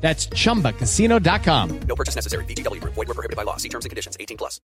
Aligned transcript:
That's 0.00 0.26
chumbacasino.com. 0.28 1.80
No 1.86 1.94
purchase 1.94 2.16
necessary. 2.16 2.44
VGW. 2.46 2.80
Void 2.80 2.96
were 2.96 3.04
prohibited 3.06 3.36
by 3.36 3.42
law. 3.42 3.58
See 3.58 3.68
terms 3.68 3.84
and 3.84 3.90
conditions. 3.90 4.16
18 4.18 4.36
plus. 4.36 4.60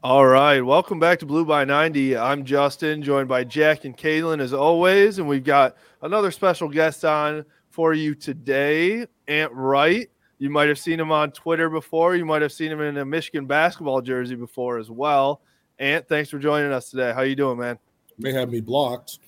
All 0.00 0.24
right, 0.24 0.60
welcome 0.60 1.00
back 1.00 1.18
to 1.18 1.26
Blue 1.26 1.44
by 1.44 1.64
90. 1.64 2.16
I'm 2.16 2.44
Justin, 2.44 3.02
joined 3.02 3.28
by 3.28 3.42
Jack 3.42 3.84
and 3.84 3.98
Caitlin 3.98 4.40
as 4.40 4.54
always, 4.54 5.18
and 5.18 5.28
we've 5.28 5.42
got 5.42 5.76
another 6.02 6.30
special 6.30 6.68
guest 6.68 7.04
on 7.04 7.44
for 7.68 7.92
you 7.92 8.14
today, 8.14 9.08
Ant 9.26 9.52
Wright. 9.52 10.08
You 10.38 10.50
might 10.50 10.68
have 10.68 10.78
seen 10.78 11.00
him 11.00 11.10
on 11.10 11.32
Twitter 11.32 11.68
before. 11.68 12.14
You 12.14 12.24
might 12.24 12.42
have 12.42 12.52
seen 12.52 12.70
him 12.70 12.80
in 12.80 12.96
a 12.96 13.04
Michigan 13.04 13.46
basketball 13.46 14.00
jersey 14.00 14.36
before 14.36 14.78
as 14.78 14.88
well. 14.88 15.40
Ant, 15.80 16.06
thanks 16.06 16.30
for 16.30 16.38
joining 16.38 16.70
us 16.70 16.90
today. 16.90 17.12
How 17.12 17.22
you 17.22 17.34
doing, 17.34 17.58
man? 17.58 17.76
May 18.18 18.32
have 18.32 18.50
me 18.50 18.60
blocked. 18.60 19.18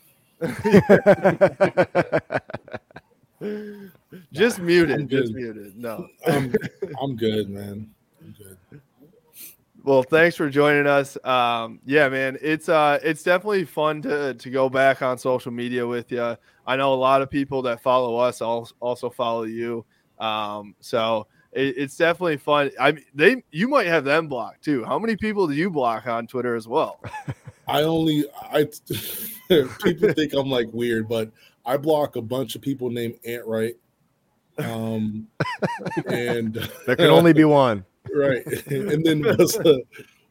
just 4.32 4.58
Nah, 4.58 4.64
muted. 4.64 5.00
I'm 5.00 5.08
Just 5.08 5.32
good. 5.32 5.34
muted. 5.34 5.76
No. 5.76 6.08
I'm, 6.26 6.54
I'm 7.02 7.16
good, 7.16 7.50
man. 7.50 7.90
I'm 8.22 8.34
good. 8.38 8.80
Well, 9.82 10.02
thanks 10.02 10.36
for 10.36 10.48
joining 10.50 10.86
us. 10.86 11.16
Um, 11.24 11.80
yeah, 11.86 12.08
man, 12.08 12.38
it's 12.42 12.68
uh, 12.68 12.98
it's 13.02 13.22
definitely 13.22 13.64
fun 13.64 14.02
to 14.02 14.34
to 14.34 14.50
go 14.50 14.68
back 14.68 15.00
on 15.02 15.16
social 15.18 15.52
media 15.52 15.86
with 15.86 16.12
you. 16.12 16.36
I 16.66 16.76
know 16.76 16.92
a 16.92 16.96
lot 16.96 17.22
of 17.22 17.30
people 17.30 17.62
that 17.62 17.80
follow 17.82 18.16
us 18.16 18.40
also 18.42 19.10
follow 19.10 19.44
you. 19.44 19.84
Um, 20.18 20.74
so 20.80 21.26
it, 21.52 21.76
it's 21.78 21.96
definitely 21.96 22.36
fun. 22.36 22.70
I 22.78 22.92
mean, 22.92 23.04
they 23.14 23.42
you 23.52 23.68
might 23.68 23.86
have 23.86 24.04
them 24.04 24.28
blocked 24.28 24.64
too. 24.64 24.84
How 24.84 24.98
many 24.98 25.16
people 25.16 25.46
do 25.46 25.54
you 25.54 25.70
block 25.70 26.06
on 26.06 26.26
Twitter 26.26 26.54
as 26.54 26.68
well? 26.68 27.00
I 27.70 27.82
only 27.82 28.24
I 28.52 28.64
people 29.48 30.12
think 30.12 30.32
I'm 30.34 30.50
like 30.50 30.68
weird, 30.72 31.08
but 31.08 31.30
I 31.64 31.76
block 31.76 32.16
a 32.16 32.22
bunch 32.22 32.56
of 32.56 32.62
people 32.62 32.90
named 32.90 33.14
Ant 33.24 33.46
Wright. 33.46 33.76
Um, 34.58 35.28
and 36.06 36.54
There 36.86 36.96
can 36.96 37.06
only 37.06 37.32
be 37.32 37.44
one. 37.44 37.84
right. 38.14 38.44
And 38.66 39.04
then 39.04 39.22
what's 39.22 39.56
uh, 39.56 39.78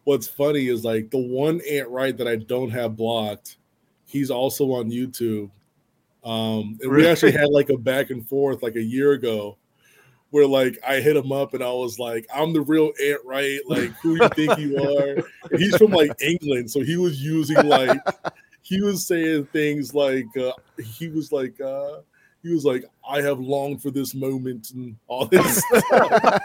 what's 0.04 0.28
funny 0.28 0.68
is 0.68 0.84
like 0.84 1.12
the 1.12 1.18
one 1.18 1.62
Ant 1.70 1.90
Wright 1.90 2.18
that 2.18 2.28
I 2.28 2.36
don't 2.36 2.72
have 2.72 2.98
blocked, 2.98 3.58
he's 4.06 4.30
also 4.30 4.74
on 4.74 4.92
YouTube. 4.92 5.50
Um, 6.24 6.78
and 6.82 6.92
we 6.92 7.08
actually 7.08 7.32
had 7.32 7.50
like 7.50 7.70
a 7.70 7.78
back 7.78 8.10
and 8.10 8.28
forth 8.28 8.62
like 8.62 8.76
a 8.76 8.84
year 8.84 9.14
ago 9.14 9.58
where 10.32 10.46
like 10.46 10.78
I 10.88 11.00
hit 11.00 11.16
him 11.16 11.32
up 11.32 11.54
and 11.54 11.64
I 11.64 11.72
was 11.72 12.00
like, 12.00 12.28
I'm 12.34 12.54
the 12.54 12.62
real 12.62 12.92
Ant 13.04 13.22
Wright, 13.26 13.60
like 13.68 13.90
who 14.02 14.16
you 14.16 14.30
think 14.30 14.58
you 14.60 14.78
are? 15.00 15.24
And 15.52 15.60
he's 15.60 15.76
from 15.78 15.92
like 15.92 16.12
England, 16.22 16.70
so 16.72 16.82
he 16.82 16.98
was 16.98 17.22
using 17.22 17.66
like 17.66 18.00
he 18.62 18.82
was 18.82 19.08
saying 19.08 19.46
things 19.48 19.94
like 19.94 20.26
uh 20.38 20.52
he 20.84 21.08
was 21.08 21.32
like 21.32 21.60
uh 21.62 22.00
he 22.42 22.54
was 22.54 22.64
like, 22.64 22.86
I 23.08 23.22
have 23.22 23.40
longed 23.40 23.82
for 23.82 23.92
this 23.92 24.16
moment 24.16 24.72
and 24.72 24.96
all 25.08 25.26
this 25.26 25.58
stuff. 25.76 26.40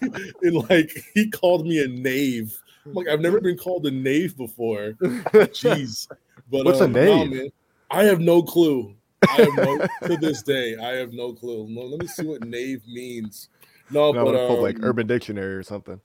and, 0.00 0.34
and, 0.42 0.70
like 0.70 0.90
he 1.14 1.28
called 1.30 1.66
me 1.66 1.82
a 1.82 1.88
knave. 1.88 2.56
I'm 2.86 2.92
like, 2.92 3.08
I've 3.08 3.20
never 3.20 3.40
been 3.40 3.56
called 3.56 3.86
a 3.86 3.90
knave 3.90 4.36
before. 4.36 4.92
Jeez. 5.00 6.06
But 6.50 6.64
What's 6.64 6.80
a 6.80 6.84
um, 6.84 6.92
nah, 6.92 7.00
knave? 7.00 7.30
man, 7.30 7.48
I 7.90 8.04
have 8.04 8.20
no 8.20 8.42
clue. 8.42 8.94
I 9.28 9.42
have 9.42 9.54
no 9.56 9.86
to 10.08 10.16
this 10.16 10.42
day. 10.42 10.76
I 10.76 10.94
have 10.96 11.12
no 11.12 11.32
clue. 11.32 11.66
No, 11.68 11.82
let 11.82 12.00
me 12.00 12.06
see 12.06 12.26
what 12.26 12.44
knave 12.44 12.82
means. 12.86 13.48
No, 13.90 14.12
No, 14.12 14.24
but 14.24 14.32
gonna 14.32 14.60
like 14.60 14.76
um, 14.76 14.84
Urban 14.84 15.06
Dictionary 15.06 15.54
or 15.54 15.62
something. 15.62 16.00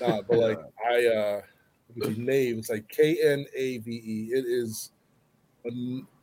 Nah, 0.00 0.22
but 0.22 0.38
like 0.38 0.58
I 0.90 1.06
uh 1.06 1.40
it's 1.96 2.18
knave, 2.18 2.58
it's 2.58 2.70
like 2.70 2.88
K 2.88 3.18
N 3.22 3.44
A 3.56 3.78
V 3.78 3.90
E. 3.90 4.30
It 4.32 4.44
is 4.46 4.92
a, 5.66 5.70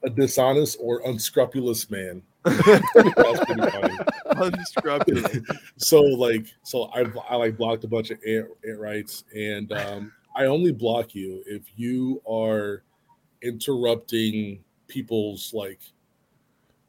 a 0.03 0.09
dishonest 0.09 0.77
or 0.79 1.01
unscrupulous 1.05 1.89
man. 1.89 2.21
That's 2.43 3.45
pretty 3.45 3.69
funny. 3.69 3.97
Unscrupulous. 4.25 5.39
so 5.77 6.01
like 6.01 6.47
so 6.63 6.85
I 6.93 7.05
I 7.29 7.35
like 7.35 7.57
blocked 7.57 7.83
a 7.83 7.87
bunch 7.87 8.11
of 8.11 8.19
ant, 8.27 8.47
Ant 8.67 8.79
Wrights 8.79 9.23
and 9.35 9.71
um 9.73 10.11
I 10.35 10.45
only 10.45 10.71
block 10.71 11.15
you 11.15 11.43
if 11.47 11.63
you 11.75 12.21
are 12.29 12.83
interrupting 13.41 14.63
people's 14.87 15.53
like 15.53 15.79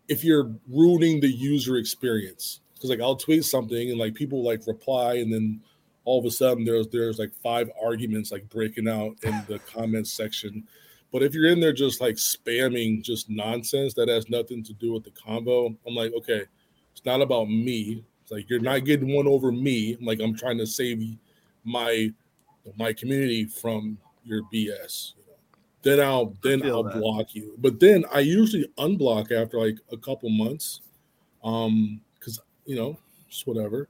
if 0.09 0.25
you're 0.25 0.51
ruining 0.69 1.21
the 1.21 1.29
user 1.29 1.77
experience. 1.77 2.61
Because 2.75 2.91
like 2.91 3.01
I'll 3.01 3.17
tweet 3.17 3.45
something 3.45 3.91
and 3.91 3.99
like 3.99 4.15
people 4.15 4.45
like 4.45 4.67
reply 4.67 5.15
and 5.15 5.33
then 5.33 5.61
all 6.05 6.19
of 6.19 6.25
a 6.25 6.31
sudden 6.31 6.65
there's 6.65 6.89
there's 6.89 7.19
like 7.19 7.33
five 7.43 7.71
arguments 7.83 8.33
like 8.33 8.49
breaking 8.49 8.89
out 8.89 9.17
in 9.25 9.35
the 9.49 9.59
comments 9.61 10.13
section. 10.13 10.67
But 11.13 11.23
if 11.23 11.35
you're 11.35 11.51
in 11.51 11.61
there 11.61 11.73
just 11.73 12.01
like 12.01 12.17
spamming 12.17 13.03
just 13.03 13.29
nonsense 13.29 13.95
that 13.95 14.09
has 14.09 14.29
nothing 14.29 14.63
to 14.65 14.73
do 14.75 14.93
with 14.93 15.05
the 15.05 15.11
combo 15.11 15.75
i'm 15.87 15.95
like 15.95 16.13
okay 16.13 16.43
it's 16.93 17.05
not 17.05 17.21
about 17.21 17.49
me. 17.49 18.05
It's 18.23 18.33
like 18.33 18.51
you're 18.51 18.61
not 18.61 18.85
getting 18.85 19.15
one 19.15 19.27
over 19.27 19.53
me. 19.53 19.97
I'm 19.99 20.05
like 20.05 20.21
i'm 20.21 20.37
trying 20.37 20.59
to 20.59 20.67
save 20.67 21.03
my 21.65 22.13
my 22.77 22.93
community 22.93 23.45
from 23.45 23.99
your 24.25 24.43
bs. 24.53 25.15
Then 25.83 26.01
i'll 26.01 26.35
then 26.43 26.63
i'll 26.69 26.83
that. 26.83 26.95
block 26.99 27.35
you 27.35 27.55
but 27.59 27.79
then 27.81 28.05
i 28.13 28.19
usually 28.21 28.67
unblock 28.79 29.31
after 29.33 29.59
like 29.59 29.77
a 29.93 29.97
couple 29.97 30.29
months 30.29 30.81
um 31.45 32.01
because 32.19 32.41
you 32.67 32.75
know 32.77 32.99
just 33.29 33.47
whatever 33.47 33.89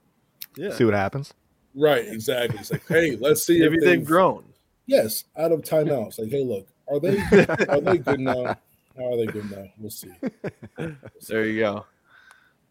Yeah. 0.57 0.71
See 0.73 0.83
what 0.83 0.93
happens. 0.93 1.33
Right, 1.75 2.05
exactly. 2.07 2.59
It's 2.59 2.71
like, 2.71 2.85
hey, 2.87 3.15
let's 3.21 3.45
see 3.45 3.61
if 3.61 3.71
they've 3.71 3.81
they've 3.81 4.05
grown. 4.05 4.43
Yes, 4.87 5.25
out 5.37 5.51
of 5.51 5.61
timeouts. 5.61 6.19
Like, 6.19 6.29
hey, 6.31 6.43
look, 6.43 6.67
are 6.87 6.99
they 6.99 7.17
are 7.69 7.79
they 7.79 7.99
good 7.99 8.19
now? 8.19 8.57
How 8.97 9.13
are 9.13 9.17
they 9.17 9.27
good 9.27 9.49
now? 9.51 9.65
We'll 9.77 9.91
see. 9.91 10.11
There 11.27 11.45
you 11.45 11.59
go. 11.59 11.85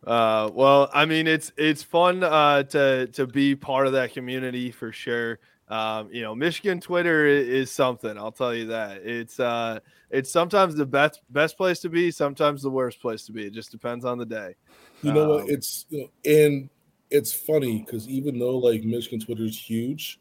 Uh, 0.05 0.50
well, 0.53 0.91
I 0.93 1.06
mean, 1.06 1.26
it's 1.26 1.53
it's 1.56 1.82
fun 1.82 2.23
uh, 2.25 2.64
to 2.64 3.06
to 3.06 3.26
be 3.26 3.55
part 3.55 3.87
of 3.87 3.93
that 3.94 4.12
community 4.12 4.71
for 4.71 4.93
sure. 4.93 5.38
Um, 5.70 6.09
you 6.11 6.23
know, 6.23 6.35
Michigan 6.35 6.81
Twitter 6.81 7.26
is 7.26 7.70
something. 7.70 8.17
I'll 8.17 8.32
tell 8.32 8.55
you 8.55 8.67
that. 8.69 9.03
It's 9.05 9.38
uh, 9.38 9.81
it's 10.11 10.31
sometimes 10.31 10.75
the 10.75 10.87
best 10.87 11.20
best 11.31 11.56
place 11.56 11.79
to 11.81 11.88
be, 11.88 12.11
sometimes 12.11 12.62
the 12.62 12.70
worst 12.70 13.00
place 13.00 13.26
to 13.26 13.32
be. 13.32 13.47
It 13.47 13.53
just 13.53 13.70
depends 13.70 14.05
on 14.05 14.19
the 14.19 14.26
day. 14.26 14.55
You 15.03 15.12
know 15.12 15.29
what? 15.29 15.41
Um, 15.43 15.47
It's 15.50 15.87
you 15.91 16.00
know, 16.00 16.11
and 16.25 16.70
it's 17.11 17.32
funny 17.32 17.85
because 17.85 18.09
even 18.09 18.38
though 18.38 18.56
like 18.56 18.82
Michigan 18.82 19.20
Twitter 19.20 19.44
is 19.44 19.59
huge, 19.59 20.19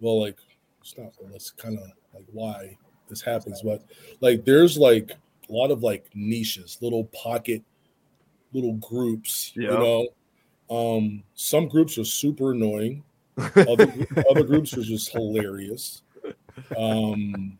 well, 0.00 0.20
like 0.20 0.38
it's 0.80 0.96
not. 0.96 1.12
That's 1.30 1.50
kind 1.50 1.76
of 1.76 1.84
like 2.14 2.24
why 2.32 2.76
this 3.08 3.20
happens, 3.20 3.62
but 3.62 3.82
like 4.20 4.44
there's 4.44 4.78
like 4.78 5.10
a 5.48 5.52
lot 5.52 5.72
of 5.72 5.82
like 5.82 6.06
niches, 6.14 6.78
little 6.80 7.04
pocket, 7.06 7.62
little 8.52 8.74
groups. 8.74 9.52
Yeah. 9.56 9.72
You 9.72 9.78
know, 9.78 10.96
um, 10.96 11.24
some 11.34 11.66
groups 11.66 11.98
are 11.98 12.04
super 12.04 12.52
annoying. 12.52 13.02
Other, 13.56 13.92
other 14.30 14.44
groups 14.44 14.76
are 14.76 14.82
just 14.82 15.10
hilarious. 15.12 16.02
Um, 16.76 17.58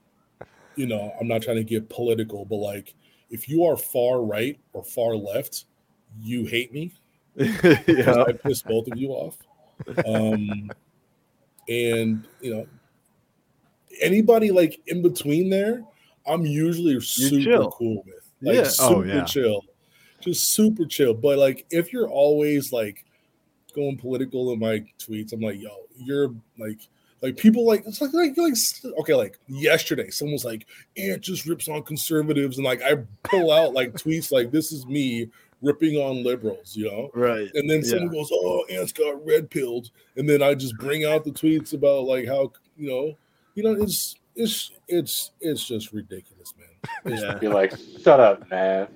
you 0.76 0.86
know, 0.86 1.12
I'm 1.20 1.28
not 1.28 1.42
trying 1.42 1.56
to 1.56 1.64
get 1.64 1.88
political, 1.88 2.44
but 2.44 2.56
like 2.56 2.94
if 3.30 3.48
you 3.48 3.64
are 3.64 3.76
far 3.76 4.22
right 4.22 4.58
or 4.72 4.82
far 4.82 5.16
left, 5.16 5.64
you 6.20 6.46
hate 6.46 6.72
me. 6.72 6.92
yeah, 7.36 8.24
I 8.26 8.32
piss 8.32 8.62
both 8.62 8.88
of 8.88 8.96
you 8.96 9.10
off. 9.10 9.36
Um, 10.06 10.70
and 11.68 12.26
you 12.40 12.54
know, 12.54 12.66
anybody 14.00 14.50
like 14.50 14.80
in 14.86 15.02
between 15.02 15.50
there, 15.50 15.84
I'm 16.26 16.44
usually 16.44 17.00
super 17.00 17.42
chill. 17.44 17.70
cool 17.70 18.02
with. 18.06 18.28
Like 18.42 18.56
Yeah. 18.56 18.68
super 18.68 18.94
Oh, 18.94 19.02
yeah. 19.04 19.24
chill. 19.24 19.64
Just 20.20 20.54
super 20.54 20.86
chill. 20.86 21.14
But 21.14 21.38
like 21.38 21.66
if 21.70 21.92
you're 21.92 22.08
always 22.08 22.72
like 22.72 23.04
going 23.74 23.96
political 23.96 24.52
in 24.52 24.58
my 24.58 24.84
tweets, 24.98 25.32
I'm 25.32 25.40
like, 25.40 25.60
yo, 25.60 25.70
you're 25.96 26.34
like 26.58 26.80
like 27.22 27.36
people 27.36 27.66
like 27.66 27.84
it's 27.86 28.00
like 28.00 28.12
like 28.14 28.36
like 28.36 28.54
okay, 29.00 29.14
like 29.14 29.38
yesterday, 29.46 30.10
someone 30.10 30.32
was 30.32 30.44
like, 30.44 30.66
Ant 30.96 31.20
just 31.20 31.46
rips 31.46 31.68
on 31.68 31.82
conservatives, 31.82 32.56
and 32.56 32.64
like 32.64 32.82
I 32.82 32.96
pull 33.24 33.50
out 33.52 33.72
like 33.74 33.92
tweets 33.94 34.32
like 34.32 34.50
this 34.50 34.72
is 34.72 34.86
me 34.86 35.28
ripping 35.62 35.96
on 35.96 36.24
liberals, 36.24 36.74
you 36.74 36.86
know. 36.86 37.10
right. 37.14 37.50
And 37.54 37.68
then 37.68 37.80
Yeah. 37.82 37.90
someone 37.90 38.08
goes, 38.08 38.30
"Oh, 38.32 38.64
Ant's 38.70 38.92
got 38.92 39.24
red 39.26 39.50
pilled," 39.50 39.90
and 40.16 40.26
then 40.28 40.42
I 40.42 40.54
just 40.54 40.76
bring 40.78 41.04
out 41.04 41.24
the 41.24 41.30
tweets 41.32 41.74
about 41.74 42.04
like 42.04 42.26
how 42.26 42.52
you 42.78 42.88
know, 42.88 43.16
you 43.54 43.62
know, 43.62 43.72
it's 43.82 44.16
it's 44.36 44.70
it's 44.88 45.32
it's 45.40 45.66
just 45.66 45.92
ridiculous, 45.92 46.54
man. 46.58 47.12
It's 47.12 47.22
Yeah. 47.22 47.34
Be 47.34 47.48
like, 47.48 47.74
shut 48.02 48.20
up, 48.20 48.48
man. 48.50 48.88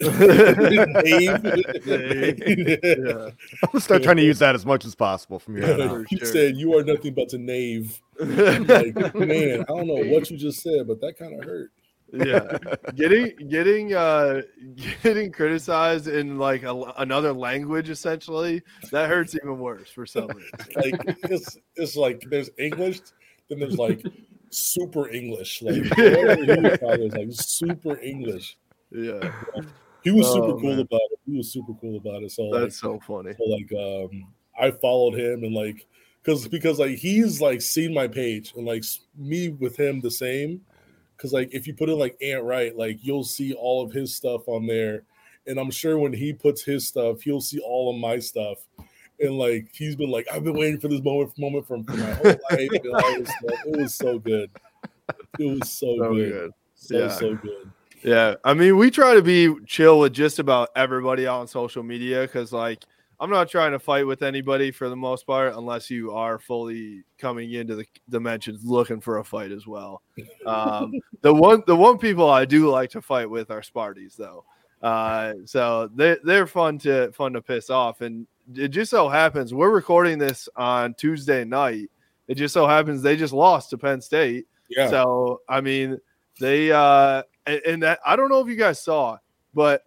Dave. 0.00 1.44
Yeah. 1.84 3.30
I'm 3.62 3.68
gonna 3.72 3.80
start 3.80 4.02
trying 4.02 4.16
to 4.16 4.22
use 4.24 4.38
that 4.40 4.54
as 4.54 4.64
much 4.66 4.84
as 4.84 4.94
possible 4.94 5.38
from 5.38 5.56
here 5.56 5.72
on 5.72 5.78
Yeah, 5.78 5.84
out. 5.86 5.90
For 6.02 6.06
he 6.08 6.16
sure. 6.18 6.26
said, 6.28 6.56
"You 6.56 6.76
are 6.76 6.82
nothing 6.82 7.14
but 7.14 7.32
a 7.32 7.38
knave." 7.38 8.00
Like, 8.20 9.14
man, 9.14 9.62
I 9.62 9.64
don't 9.64 9.86
know 9.86 10.02
what 10.10 10.30
you 10.30 10.36
just 10.36 10.62
said, 10.62 10.86
but 10.86 11.00
that 11.00 11.18
kind 11.18 11.38
of 11.38 11.44
hurt. 11.44 11.70
yeah 12.12 12.58
getting 12.96 13.36
getting 13.48 13.94
uh 13.94 14.42
getting 15.02 15.30
criticized 15.30 16.08
in 16.08 16.38
like 16.38 16.64
a, 16.64 16.74
another 16.98 17.32
language 17.32 17.88
essentially 17.88 18.60
that 18.90 19.08
hurts 19.08 19.36
even 19.36 19.56
worse 19.60 19.88
for 19.90 20.04
some 20.06 20.26
reason 20.26 20.50
Like 20.74 21.16
it's 21.30 21.56
it's 21.76 21.94
like 21.94 22.20
there's 22.28 22.50
English, 22.58 23.00
then 23.48 23.60
there's 23.60 23.78
like 23.78 24.02
super 24.50 25.08
English. 25.10 25.62
Like 25.62 25.84
whatever 25.96 26.44
he 26.44 26.60
was 26.60 26.78
called, 26.80 26.94
it 26.94 27.04
was 27.04 27.14
like 27.14 27.28
super 27.30 27.96
English. 28.00 28.58
yeah 28.90 29.30
He 30.02 30.10
was 30.10 30.26
Oh, 30.26 30.34
super 30.34 30.58
cool 30.60 30.70
man. 30.70 30.80
about 30.80 31.00
it. 31.10 31.18
He 31.26 31.36
was 31.36 31.52
super 31.52 31.72
cool 31.80 31.96
about 31.96 32.22
it. 32.22 32.30
So 32.32 32.42
like, 32.42 32.62
that's 32.62 32.78
so 32.80 32.98
funny 33.00 33.34
So 33.36 33.44
like 33.44 33.72
um 33.72 34.26
I 34.58 34.70
followed 34.70 35.14
him 35.18 35.44
and 35.44 35.54
like 35.54 35.86
because 36.22 36.48
because 36.48 36.78
like 36.78 36.96
he's 36.98 37.40
like 37.40 37.62
seen 37.62 37.94
my 37.94 38.08
page 38.08 38.52
and 38.56 38.66
like 38.66 38.84
me 39.16 39.48
with 39.48 39.76
him 39.76 40.00
the 40.00 40.10
same 40.10 40.60
because 41.16 41.32
like 41.32 41.48
if 41.52 41.66
you 41.66 41.74
put 41.74 41.88
in 41.88 41.98
like 41.98 42.16
Ant 42.22 42.44
Wright 42.44 42.76
like 42.76 42.98
you'll 43.02 43.24
see 43.24 43.54
all 43.54 43.82
of 43.82 43.92
his 43.92 44.14
stuff 44.14 44.48
on 44.48 44.66
there 44.66 45.04
and 45.46 45.58
I'm 45.58 45.70
sure 45.70 45.98
when 45.98 46.12
he 46.12 46.32
puts 46.32 46.62
his 46.62 46.86
stuff 46.88 47.22
he'll 47.22 47.40
see 47.40 47.60
all 47.60 47.94
of 47.94 48.00
my 48.00 48.18
stuff 48.18 48.58
and 49.18 49.38
like 49.38 49.68
he's 49.72 49.96
been 49.96 50.10
like 50.10 50.26
I've 50.32 50.44
been 50.44 50.56
waiting 50.58 50.80
for 50.80 50.88
this 50.88 51.02
moment 51.02 51.38
moment 51.38 51.66
for, 51.66 51.82
for 51.84 51.96
my 51.96 52.12
whole 52.14 52.38
life 52.50 52.70
and 52.70 52.94
all 52.94 53.18
this 53.18 53.28
stuff. 53.28 53.58
it 53.66 53.78
was 53.78 53.94
so 53.94 54.18
good 54.18 54.50
it 55.38 55.44
was 55.44 55.70
so, 55.70 55.96
so 55.98 56.14
good. 56.14 56.32
good 56.32 56.50
so 56.74 56.98
Yeah. 56.98 57.08
so 57.08 57.34
good 57.36 57.70
yeah 58.02 58.34
i 58.44 58.54
mean 58.54 58.76
we 58.76 58.90
try 58.90 59.14
to 59.14 59.22
be 59.22 59.54
chill 59.66 59.98
with 59.98 60.12
just 60.12 60.38
about 60.38 60.68
everybody 60.76 61.26
on 61.26 61.46
social 61.46 61.82
media 61.82 62.22
because 62.22 62.52
like 62.52 62.84
i'm 63.20 63.30
not 63.30 63.48
trying 63.48 63.72
to 63.72 63.78
fight 63.78 64.06
with 64.06 64.22
anybody 64.22 64.70
for 64.70 64.88
the 64.88 64.96
most 64.96 65.26
part 65.26 65.54
unless 65.54 65.90
you 65.90 66.10
are 66.12 66.38
fully 66.38 67.02
coming 67.18 67.52
into 67.52 67.74
the 67.74 67.84
dimensions 68.08 68.64
looking 68.64 69.00
for 69.00 69.18
a 69.18 69.24
fight 69.24 69.52
as 69.52 69.66
well. 69.66 70.02
Um 70.46 70.92
the 71.20 71.32
one 71.32 71.62
the 71.66 71.76
one 71.76 71.98
people 71.98 72.30
i 72.30 72.44
do 72.44 72.70
like 72.70 72.90
to 72.90 73.02
fight 73.02 73.28
with 73.28 73.50
are 73.50 73.60
sparties 73.60 74.16
though. 74.16 74.44
Uh 74.82 75.34
so 75.44 75.90
they 75.94 76.16
they're 76.24 76.46
fun 76.46 76.78
to 76.78 77.12
fun 77.12 77.34
to 77.34 77.42
piss 77.42 77.68
off 77.68 78.00
and 78.00 78.26
it 78.54 78.68
just 78.68 78.90
so 78.90 79.08
happens 79.08 79.52
we're 79.52 79.70
recording 79.70 80.18
this 80.18 80.48
on 80.56 80.94
tuesday 80.94 81.44
night. 81.44 81.90
It 82.26 82.36
just 82.36 82.54
so 82.54 82.66
happens 82.66 83.02
they 83.02 83.16
just 83.16 83.34
lost 83.34 83.70
to 83.70 83.78
penn 83.78 84.00
state. 84.00 84.46
Yeah. 84.70 84.88
So 84.88 85.42
I 85.48 85.60
mean, 85.60 85.98
they 86.40 86.72
uh 86.72 87.24
and, 87.50 87.60
and 87.66 87.82
that 87.82 88.00
I 88.06 88.16
don't 88.16 88.28
know 88.28 88.40
if 88.40 88.48
you 88.48 88.56
guys 88.56 88.82
saw, 88.82 89.18
but 89.54 89.84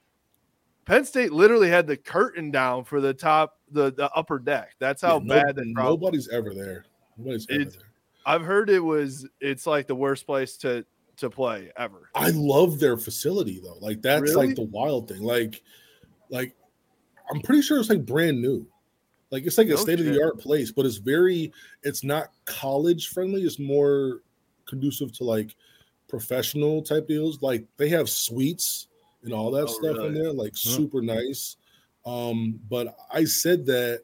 Penn 0.85 1.05
State 1.05 1.31
literally 1.31 1.69
had 1.69 1.87
the 1.87 1.97
curtain 1.97 2.51
down 2.51 2.83
for 2.83 2.99
the 3.01 3.13
top 3.13 3.57
the 3.71 3.91
the 3.91 4.09
upper 4.11 4.39
deck. 4.39 4.75
That's 4.79 5.01
how 5.01 5.17
Yeah, 5.19 5.23
no- 5.25 5.43
bad 5.43 5.55
that 5.55 5.73
crowd. 5.75 5.85
nobody's 5.85 6.29
ever 6.29 6.53
there 6.53 6.85
nobody's 7.17 7.47
ever 7.49 7.65
there 7.65 7.81
I've 8.25 8.41
heard 8.43 8.69
it 8.69 8.79
was 8.79 9.27
it's 9.41 9.65
like 9.67 9.87
the 9.87 9.95
worst 9.95 10.25
place 10.25 10.57
to 10.57 10.85
to 11.17 11.29
play 11.29 11.71
ever. 11.77 12.09
I 12.15 12.29
love 12.31 12.79
their 12.79 12.97
facility 12.97 13.59
though. 13.63 13.77
Like 13.79 14.01
that's 14.01 14.21
Really? 14.21 14.47
like 14.47 14.55
the 14.55 14.63
wild 14.63 15.07
thing. 15.07 15.21
Like, 15.21 15.61
like 16.29 16.55
I'm 17.31 17.39
pretty 17.41 17.61
sure 17.61 17.79
it's 17.79 17.89
like 17.89 18.05
brand 18.05 18.41
new. 18.41 18.65
Like 19.29 19.45
it's 19.45 19.57
like 19.57 19.67
a 19.67 19.71
No 19.71 19.75
state 19.77 19.99
of 19.99 20.05
the 20.05 20.21
art 20.23 20.39
place, 20.39 20.71
but 20.71 20.85
it's 20.85 20.97
very 20.97 21.51
it's 21.83 22.03
not 22.03 22.29
college 22.45 23.09
friendly. 23.09 23.43
It's 23.43 23.59
more 23.59 24.21
conducive 24.65 25.11
to 25.17 25.23
like 25.23 25.55
professional 26.13 26.83
type 26.83 27.07
deals. 27.07 27.41
Like 27.41 27.65
they 27.77 27.89
have 27.89 28.07
suites 28.07 28.87
and 29.23 29.33
all 29.33 29.49
that 29.51 29.67
Oh, 29.67 29.73
stuff 29.73 29.97
in 30.03 30.13
there, 30.13 30.31
like 30.31 30.55
super 30.55 31.01
nice. 31.01 31.57
Um, 32.05 32.59
but 32.69 32.95
I 33.11 33.23
said 33.23 33.65
that 33.65 34.03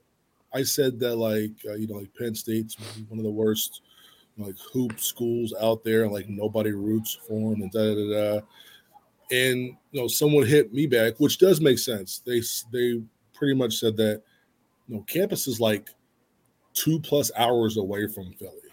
I 0.52 0.64
said 0.64 1.00
that 1.02 1.18
like 1.18 1.52
uh, 1.68 1.76
you 1.76 1.86
know 1.86 1.98
like 2.00 2.16
Penn 2.16 2.34
State's 2.34 2.78
one 3.10 3.20
of 3.20 3.24
the 3.24 3.30
worst 3.32 3.82
like 4.38 4.56
hoop 4.74 5.00
schools 5.00 5.54
out 5.62 5.84
there, 5.84 6.10
like 6.10 6.30
nobody 6.30 6.72
roots 6.72 7.14
for 7.28 7.52
them 7.52 7.62
and 7.62 7.72
da 7.72 7.94
da 7.94 7.96
da. 7.96 8.40
da. 8.40 8.46
And 9.32 9.78
you 9.92 10.02
know, 10.02 10.08
someone 10.08 10.48
hit 10.48 10.74
me 10.74 10.88
back, 10.88 11.20
which 11.20 11.38
does 11.38 11.62
make 11.62 11.80
sense. 11.80 12.20
They 12.26 12.42
they 12.72 13.04
pretty 13.34 13.56
much 13.56 13.78
said 13.78 13.98
that 13.98 14.24
you 14.88 14.96
know 14.98 15.04
campus 15.04 15.48
is 15.48 15.60
like 15.60 15.90
two 16.74 17.00
plus 17.02 17.32
hours 17.38 17.78
away 17.78 18.08
from 18.08 18.34
Philly. 18.34 18.69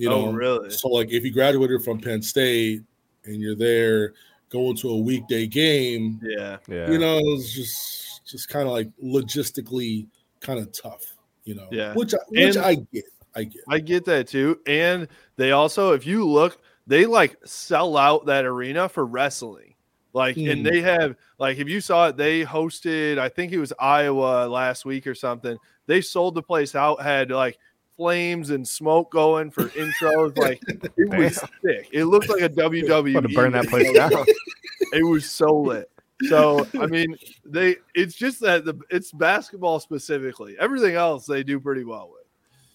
You 0.00 0.10
Oh, 0.10 0.26
know, 0.26 0.32
really? 0.32 0.70
So 0.70 0.88
like 0.88 1.10
if 1.12 1.24
you 1.24 1.30
graduated 1.30 1.84
from 1.84 2.00
Penn 2.00 2.22
State 2.22 2.82
and 3.26 3.36
you're 3.36 3.54
there 3.54 4.14
going 4.48 4.74
to 4.78 4.88
a 4.88 4.96
weekday 4.96 5.46
game, 5.46 6.18
Yeah. 6.22 6.56
Yeah. 6.68 6.90
you 6.90 6.98
know, 6.98 7.20
it's 7.22 7.52
just 7.52 8.26
just 8.26 8.48
kind 8.48 8.66
of 8.66 8.72
like 8.72 8.88
logistically 9.04 10.06
kind 10.40 10.58
of 10.58 10.72
tough. 10.72 11.04
You 11.44 11.56
know, 11.56 11.68
Yeah. 11.70 11.92
which 11.94 12.14
I, 12.14 12.18
which 12.28 12.56
And- 12.56 12.64
I 12.64 12.74
get, 12.76 13.04
I 13.34 13.44
get. 13.44 13.62
I 13.68 13.78
get 13.78 14.04
that 14.06 14.26
too. 14.28 14.58
And 14.66 15.06
they 15.36 15.52
also, 15.52 15.92
if 15.92 16.06
you 16.06 16.26
look, 16.26 16.58
they 16.86 17.04
like 17.04 17.36
sell 17.44 17.98
out 17.98 18.24
that 18.26 18.46
arena 18.46 18.88
for 18.88 19.04
wrestling. 19.04 19.74
Like, 20.14 20.36
and 20.38 20.60
Hmm. 20.60 20.62
they 20.64 20.80
have 20.80 21.14
like 21.38 21.58
if 21.58 21.68
you 21.68 21.82
saw 21.82 22.08
it, 22.08 22.16
they 22.16 22.42
hosted, 22.42 23.18
I 23.18 23.28
think 23.28 23.52
it 23.52 23.58
was 23.58 23.74
Iowa 23.78 24.46
last 24.48 24.86
week 24.86 25.06
or 25.06 25.14
something. 25.14 25.58
They 25.86 26.00
sold 26.00 26.36
the 26.36 26.42
place 26.42 26.74
out, 26.74 27.02
had 27.02 27.30
like 27.30 27.58
flames 28.00 28.48
and 28.48 28.66
smoke 28.66 29.12
going 29.12 29.50
for 29.50 29.64
intros. 29.70 30.36
Like 30.38 30.58
it 30.96 31.08
was 31.18 31.36
sick. 31.36 31.90
It 31.92 32.06
looked 32.06 32.30
like 32.30 32.40
a 32.40 32.48
WWE. 32.48 33.12
Want 33.12 33.28
to 33.28 33.34
burn 33.34 33.52
that 33.52 33.68
place 33.68 33.88
show. 33.88 34.08
down? 34.08 34.24
It 34.92 35.04
was 35.04 35.30
so 35.30 35.54
lit. 35.54 35.88
So 36.28 36.66
I 36.80 36.86
mean, 36.86 37.14
they 37.44 37.76
it's 37.94 38.14
just 38.14 38.40
that 38.40 38.64
the 38.64 38.74
it's 38.88 39.12
basketball 39.12 39.78
specifically. 39.78 40.56
Everything 40.58 40.94
else 40.94 41.26
they 41.26 41.42
do 41.44 41.60
pretty 41.60 41.84
well 41.84 42.10
with. 42.10 42.19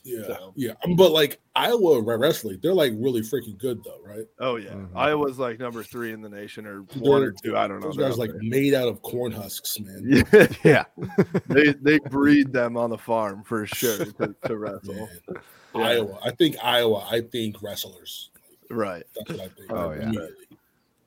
Yeah, 0.05 0.27
So- 0.27 0.53
yeah. 0.55 0.73
Um, 0.85 0.95
But 0.95 1.11
like 1.11 1.39
Iowa 1.55 1.99
wrestling, 2.01 2.59
they're 2.61 2.73
like 2.75 2.93
really 2.95 3.21
freaking 3.21 3.57
good 3.57 3.83
though, 3.83 3.99
right? 4.05 4.25
Oh 4.39 4.55
yeah, 4.57 4.69
Mhm. 4.73 4.89
Iowa's 4.95 5.39
like 5.39 5.57
number 5.59 5.81
three 5.83 6.11
in 6.11 6.21
the 6.21 6.29
nation, 6.29 6.67
or 6.67 6.81
one 6.99 7.23
or 7.23 7.31
two. 7.31 7.57
I 7.57 7.67
don't 7.67 7.79
know. 7.79 7.87
Those 7.87 7.95
They're 7.97 8.05
guys 8.05 8.13
up 8.13 8.19
like 8.19 8.31
there. 8.31 8.39
made 8.43 8.73
out 8.75 8.87
of 8.87 9.01
corn 9.01 9.31
husks, 9.31 9.79
man. 9.79 10.03
yeah, 10.31 10.47
Yeah. 10.63 10.83
they 11.47 11.73
they 11.81 11.97
breed 11.99 12.53
them 12.53 12.77
on 12.77 12.91
the 12.91 12.97
farm 12.99 13.43
for 13.43 13.65
sure 13.65 13.97
to, 14.05 14.35
to 14.45 14.57
wrestle. 14.57 15.09
Yeah. 15.33 15.37
Iowa. 15.81 16.19
I 16.23 16.31
think 16.31 16.55
Iowa. 16.63 17.05
I 17.09 17.21
think 17.21 17.61
wrestlers. 17.63 18.29
Right. 18.69 19.03
That's 19.15 19.31
what 19.31 19.39
I 19.41 19.47
think. 19.49 19.71
Oh, 19.71 19.91
yeah. 19.91 20.27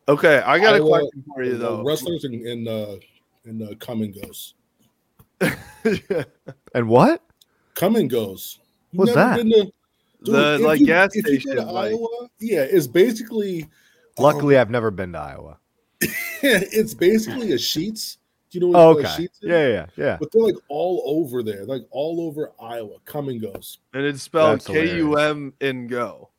Okay, 0.09 0.39
I 0.39 0.59
got 0.59 0.75
a 0.75 0.81
question 0.81 1.25
for 1.35 1.43
you 1.45 1.55
Uh, 1.55 1.59
though. 1.59 1.83
wrestlers 1.85 2.25
and 2.25 2.45
and 2.47 2.67
uh, 2.69 2.97
and 3.45 3.63
uh, 3.63 3.75
come 3.79 4.03
and 4.03 4.13
goes. 4.15 4.55
And 6.75 6.89
what? 6.89 7.23
Come 7.75 7.97
and 7.97 8.11
goes. 8.11 8.59
You've 8.93 8.99
What's 9.01 9.15
never 9.15 9.29
that? 9.31 9.37
been 9.37 9.51
to- 9.51 9.73
The, 10.21 10.59
like, 10.59 10.81
you- 10.81 10.87
gas 10.87 11.11
if 11.15 11.17
you 11.17 11.23
go 11.23 11.31
to 11.31 11.41
station, 11.41 11.67
like- 11.69 11.93
Iowa, 11.93 12.29
yeah, 12.41 12.63
it's 12.63 12.87
basically 12.87 13.69
Luckily, 14.19 14.57
um, 14.57 14.61
I've 14.63 14.71
never 14.71 14.91
been 14.91 15.13
to 15.13 15.19
Iowa. 15.19 15.59
it's 16.01 16.95
basically 16.95 17.53
a 17.53 17.57
Sheetz. 17.57 18.17
Do 18.51 18.59
you 18.59 18.61
know 18.61 18.69
what 18.69 18.81
Oh, 18.81 18.99
okay. 18.99 19.09
Sheetz 19.09 19.23
is? 19.25 19.39
Yeah, 19.43 19.69
yeah, 19.69 19.87
yeah. 19.97 20.17
But 20.19 20.33
they're 20.33 20.43
like 20.43 20.57
all 20.69 21.03
over 21.07 21.43
there, 21.43 21.65
like 21.67 21.83
all 21.91 22.21
over 22.23 22.53
Iowa. 22.61 22.97
Come 23.05 23.29
and 23.29 23.41
goes. 23.41 23.79
and 23.95 24.05
it's 24.05 24.23
spelled 24.23 24.61
That's. 24.61 24.67
K 24.67 24.97
U 24.97 25.17
M 25.17 25.53
and 25.61 25.89
go. 25.89 26.31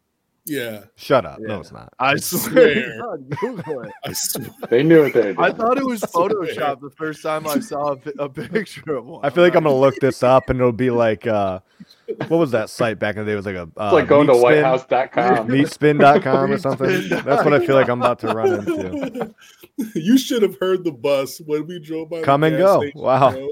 Yeah, 0.45 0.85
Shut 0.95 1.25
up. 1.25 1.37
Yeah. 1.39 1.47
No, 1.47 1.59
it's 1.59 1.71
not. 1.71 1.93
I 1.99 2.15
swear. 2.15 2.49
swear. 2.49 2.97
God, 3.01 3.29
Google 3.39 3.81
it. 3.83 3.91
I 4.03 4.13
swear. 4.13 4.49
They 4.69 4.81
knew 4.81 5.03
what 5.03 5.13
they 5.13 5.19
were 5.19 5.33
doing. 5.33 5.45
I 5.45 5.51
thought 5.51 5.77
it 5.77 5.85
was. 5.85 6.01
Photoshop 6.13 6.81
the 6.81 6.89
first 6.89 7.21
time 7.21 7.45
I 7.47 7.59
saw 7.59 7.93
a, 7.93 8.23
a 8.23 8.27
picture 8.29 8.95
of 8.95 9.05
one. 9.05 9.23
I 9.23 9.29
feel 9.29 9.43
like 9.43 9.55
I'm 9.55 9.63
gonna 9.65 9.75
look 9.75 9.95
this 9.97 10.23
up, 10.23 10.49
and 10.49 10.59
it'll 10.59 10.71
be 10.71 10.89
like, 10.89 11.27
uh, 11.27 11.59
what 12.27 12.31
was 12.37 12.51
that 12.51 12.69
site 12.69 12.99
back 12.99 13.15
in 13.15 13.21
the 13.21 13.25
day? 13.25 13.33
It 13.33 13.35
was 13.37 13.45
like 13.45 13.55
a 13.55 13.61
uh, 13.63 13.85
it's 13.85 13.93
like 13.93 14.07
going 14.07 14.27
to 14.27 14.33
Meatspin- 14.33 14.41
whitehouse.com. 14.41 15.47
meatspin.com 15.47 16.51
or 16.51 16.57
something. 16.67 17.09
That's 17.09 17.43
what 17.45 17.53
I 17.53 17.65
feel 17.65 17.75
like 17.75 17.89
I'm 17.89 18.01
about 18.01 18.19
to 18.19 18.27
run 18.27 18.53
into. 18.59 19.35
you 19.95 20.17
should 20.17 20.41
have 20.41 20.57
heard 20.59 20.83
the 20.83 20.91
bus 20.91 21.39
when 21.45 21.67
we 21.67 21.79
drove 21.79 22.09
by. 22.09 22.19
the 22.19 22.25
Come 22.25 22.43
and 22.43 22.57
go. 22.57 22.81
station, 22.81 22.99
Wow. 23.01 23.31
bro. 23.31 23.47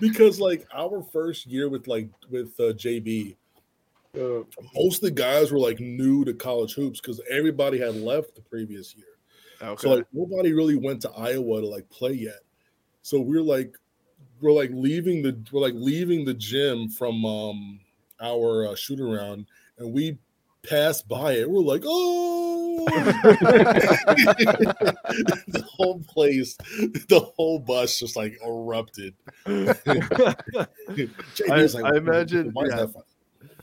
Because 0.00 0.40
like 0.40 0.66
our 0.74 1.02
first 1.02 1.46
year 1.46 1.68
with 1.68 1.86
like 1.86 2.08
with 2.30 2.58
uh, 2.58 2.72
JB, 2.72 3.36
Uh, 4.16 4.44
most 4.74 4.96
of 4.96 5.00
the 5.02 5.10
guys 5.10 5.50
were 5.52 5.58
like 5.58 5.80
new 5.80 6.24
to 6.24 6.32
college 6.32 6.74
hoops 6.74 7.00
because 7.00 7.20
everybody 7.30 7.78
had 7.78 7.94
left 7.96 8.34
the 8.34 8.40
previous 8.40 8.94
year. 8.96 9.06
Okay. 9.62 9.82
So 9.82 9.94
like 9.96 10.06
nobody 10.12 10.52
really 10.52 10.76
went 10.76 11.02
to 11.02 11.10
Iowa 11.10 11.60
to 11.60 11.66
like 11.66 11.88
play 11.90 12.12
yet. 12.12 12.40
So 13.02 13.20
we're 13.20 13.42
like 13.42 13.76
we're 14.44 14.52
like 14.52 14.70
leaving 14.74 15.22
the 15.22 15.34
we're 15.50 15.62
like 15.62 15.72
leaving 15.74 16.24
the 16.26 16.34
gym 16.34 16.88
from 16.88 17.24
um 17.24 17.80
our 18.20 18.66
uh, 18.68 18.74
shoot 18.74 19.00
around 19.00 19.46
and 19.78 19.92
we 19.92 20.18
pass 20.68 21.00
by 21.02 21.32
it. 21.32 21.50
We're 21.50 21.62
like, 21.62 21.82
oh 21.84 22.84
the 25.48 25.64
whole 25.66 26.00
place, 26.06 26.56
the 27.08 27.20
whole 27.36 27.58
bus 27.58 27.98
just 27.98 28.16
like 28.16 28.38
erupted. 28.44 29.14
I- 29.46 30.66
like, 31.48 31.84
I 31.84 31.96
imagine, 31.96 32.50
why 32.52 32.64
is 32.64 32.70
yeah. 32.70 32.76
that 32.86 32.94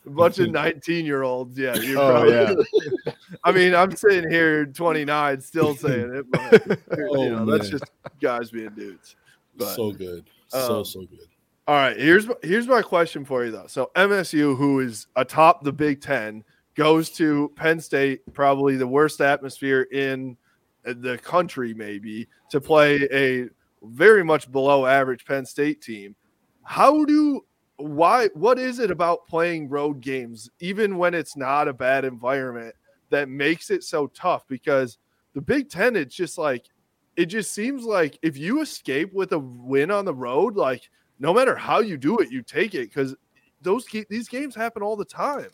a 0.06 0.10
bunch 0.10 0.40
of 0.40 0.50
19 0.50 1.06
year 1.06 1.22
olds. 1.22 1.58
Yeah. 1.58 1.76
You're 1.76 2.00
Oh, 2.00 2.10
probably, 2.12 2.66
yeah. 3.06 3.14
I 3.44 3.52
mean, 3.52 3.76
I'm 3.76 3.96
sitting 3.96 4.30
here 4.32 4.66
29 4.66 5.42
still 5.42 5.76
saying 5.76 6.16
it, 6.16 6.26
but 6.32 6.80
Oh, 7.12 7.24
you 7.24 7.30
know, 7.30 7.46
that's 7.46 7.70
just 7.70 7.84
guys 8.20 8.50
being 8.50 8.70
dudes. 8.70 9.16
But 9.56 9.76
so 9.76 9.92
good. 9.92 10.26
So 10.52 10.80
um, 10.80 10.86
so 10.86 11.02
good. 11.02 11.20
All 11.68 11.76
right, 11.76 11.96
here's 11.98 12.28
here's 12.44 12.68
my 12.68 12.82
question 12.82 13.24
for 13.24 13.46
you 13.46 13.52
though. 13.52 13.68
So 13.68 13.92
MSU, 13.96 14.58
who 14.58 14.80
is 14.82 15.08
atop 15.16 15.64
the 15.64 15.72
Big 15.72 16.02
Ten, 16.02 16.44
goes 16.76 17.10
to 17.12 17.52
Penn 17.56 17.80
State, 17.80 18.22
probably 18.34 18.76
the 18.76 18.88
worst 18.88 19.22
atmosphere 19.22 19.84
in 19.92 20.36
the 20.84 21.18
country, 21.20 21.74
maybe 21.74 22.28
to 22.50 22.60
play 22.60 23.08
a 23.12 23.48
very 23.84 24.24
much 24.24 24.52
below 24.52 24.86
average 24.86 25.24
Penn 25.26 25.46
State 25.46 25.82
team. 25.82 26.16
How 26.64 27.06
do 27.06 27.46
why 27.78 28.30
what 28.34 28.60
is 28.60 28.80
it 28.80 28.92
about 28.92 29.28
playing 29.28 29.70
road 29.70 30.02
games, 30.02 30.50
even 30.60 30.98
when 30.98 31.14
it's 31.14 31.38
not 31.38 31.68
a 31.68 31.74
bad 31.74 32.06
environment, 32.06 32.76
that 33.12 33.30
makes 33.30 33.70
it 33.70 33.84
so 33.84 34.08
tough? 34.08 34.48
Because 34.48 34.98
the 35.34 35.42
Big 35.42 35.70
Ten, 35.70 35.96
it's 35.96 36.16
just 36.16 36.38
like 36.38 36.66
it 37.16 37.26
just 37.26 37.54
seems 37.54 37.84
like 37.84 38.18
if 38.22 38.38
you 38.38 38.62
escape 38.62 39.14
with 39.14 39.34
a 39.34 39.40
win 39.40 39.92
on 39.92 40.06
the 40.06 40.14
road, 40.14 40.56
like 40.56 40.90
no 41.20 41.34
matter 41.34 41.56
how 41.56 41.80
you 41.80 41.98
do 41.98 42.20
it, 42.20 42.32
you 42.32 42.42
take 42.42 42.74
it 42.74 42.90
because 42.90 43.16
those 43.62 43.86
these 44.10 44.28
games 44.28 44.56
happen 44.56 44.82
all 44.82 44.96
the 44.96 45.06
time. 45.06 45.50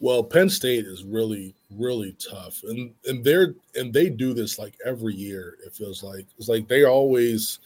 Well, 0.00 0.24
Penn 0.24 0.48
State 0.48 0.86
is 0.86 1.04
really, 1.04 1.54
really 1.70 2.16
tough, 2.18 2.62
and 2.64 2.92
and 3.06 3.24
they're 3.24 3.54
and 3.74 3.92
they 3.92 4.08
do 4.08 4.32
this 4.32 4.58
like 4.58 4.74
every 4.84 5.14
year. 5.14 5.56
It 5.64 5.74
feels 5.74 6.02
like 6.02 6.26
it's 6.38 6.48
like 6.48 6.68
they 6.68 6.84
always 6.84 7.60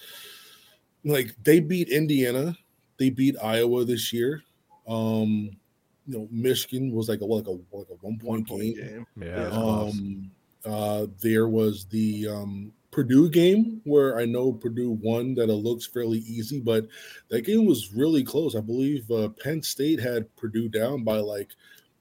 like 1.05 1.35
they 1.45 1.61
beat 1.61 1.91
Indiana, 1.91 2.57
they 2.99 3.11
beat 3.11 3.37
Iowa 3.43 3.85
this 3.85 4.13
year. 4.13 4.43
Um, 4.87 5.51
you 6.07 6.19
know, 6.19 6.29
Michigan 6.31 6.93
was 6.93 7.09
like 7.09 7.21
a 7.21 7.25
like 7.25 7.47
a 7.47 7.51
like 7.51 7.89
a 7.91 8.07
one 8.07 8.19
point 8.19 8.47
game. 8.49 8.75
game. 8.75 9.07
Yeah. 9.21 9.49
Um, 9.51 10.31
uh, 10.65 11.07
there 11.21 11.49
was 11.49 11.85
the 11.87 12.29
um, 12.29 12.73
Purdue 12.95 13.29
game 13.29 13.81
where 13.83 14.21
I 14.21 14.25
know 14.25 14.53
Purdue 14.53 14.93
won 14.93 15.35
that 15.35 15.51
it 15.51 15.55
looks 15.55 15.85
fairly 15.85 16.19
easy, 16.19 16.61
but 16.61 16.87
that 17.29 17.45
game 17.45 17.67
was 17.67 17.93
really 17.93 18.23
close. 18.23 18.55
I 18.55 18.61
believe 18.61 19.11
uh, 19.11 19.31
Penn 19.31 19.65
State 19.65 19.99
had 19.99 20.33
Purdue 20.37 20.69
down 20.69 21.03
by 21.03 21.17
like 21.17 21.51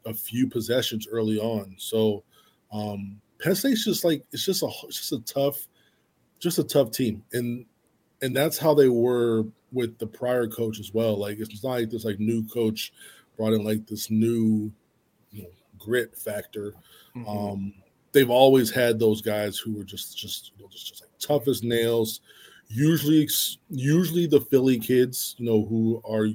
a 0.05 0.13
few 0.13 0.47
possessions 0.47 1.07
early 1.09 1.39
on. 1.39 1.73
So 1.79 2.23
um, 2.71 3.19
Penn 3.41 3.55
State's 3.55 3.83
just 3.83 4.03
like 4.03 4.23
it's 4.31 4.45
just 4.45 4.62
a 4.62 4.67
it's 4.83 4.97
just 4.97 5.13
a 5.13 5.19
tough, 5.21 5.67
just 6.38 6.59
a 6.59 6.63
tough 6.63 6.91
team, 6.91 7.23
and 7.33 7.65
and 8.21 8.35
that's 8.35 8.59
how 8.59 8.75
they 8.75 8.88
were 8.88 9.45
with 9.71 9.97
the 9.97 10.05
prior 10.05 10.45
coach 10.45 10.79
as 10.79 10.93
well. 10.93 11.17
Like 11.17 11.39
it's 11.39 11.63
not 11.63 11.71
like 11.71 11.89
this 11.89 12.05
like 12.05 12.19
new 12.19 12.47
coach 12.50 12.93
brought 13.35 13.53
in 13.53 13.63
like 13.63 13.88
this 13.88 14.12
new 14.12 14.71
you 15.31 15.41
know, 15.41 15.50
grit 15.79 16.15
factor. 16.15 16.75
Mm-hmm. 17.15 17.27
Um, 17.27 17.73
they've 18.13 18.29
always 18.29 18.70
had 18.72 19.00
those 19.00 19.22
guys 19.22 19.58
who 19.58 19.74
were 19.74 19.84
just 19.84 20.17
just 20.17 20.51
you 20.55 20.63
know, 20.63 20.70
just, 20.72 20.88
just 20.88 21.01
like 21.01 21.12
tough 21.20 21.48
as 21.48 21.63
nails. 21.63 22.22
Usually, 22.70 23.27
usually 23.70 24.25
the 24.25 24.39
Philly 24.39 24.79
kids, 24.79 25.36
you 25.38 25.46
know, 25.46 25.65
who 25.65 26.01
are 26.08 26.27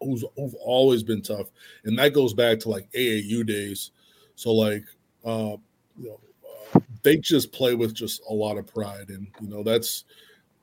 who's 0.00 0.24
who've 0.36 0.54
always 0.54 1.02
been 1.02 1.22
tough, 1.22 1.48
and 1.84 1.98
that 1.98 2.14
goes 2.14 2.32
back 2.32 2.58
to 2.60 2.70
like 2.70 2.90
AAU 2.92 3.46
days. 3.46 3.90
So 4.36 4.52
like, 4.52 4.84
uh, 5.24 5.56
you 5.98 6.08
know, 6.08 6.20
uh, 6.74 6.80
they 7.02 7.18
just 7.18 7.52
play 7.52 7.74
with 7.74 7.94
just 7.94 8.22
a 8.28 8.32
lot 8.32 8.56
of 8.56 8.66
pride, 8.66 9.10
and 9.10 9.26
you 9.40 9.48
know 9.48 9.62
that's 9.62 10.04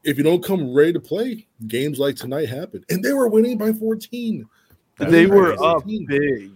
if 0.04 0.18
you 0.18 0.24
don't 0.24 0.44
come 0.44 0.74
ready 0.74 0.94
to 0.94 1.00
play, 1.00 1.48
games 1.68 2.00
like 2.00 2.16
tonight 2.16 2.50
happen, 2.50 2.84
and 2.90 3.04
they 3.04 3.14
were 3.14 3.28
winning 3.28 3.58
by 3.58 3.72
fourteen. 3.72 4.46
That's 4.98 5.12
they 5.12 5.26
were 5.26 5.62
up 5.64 5.86
big. 5.86 6.52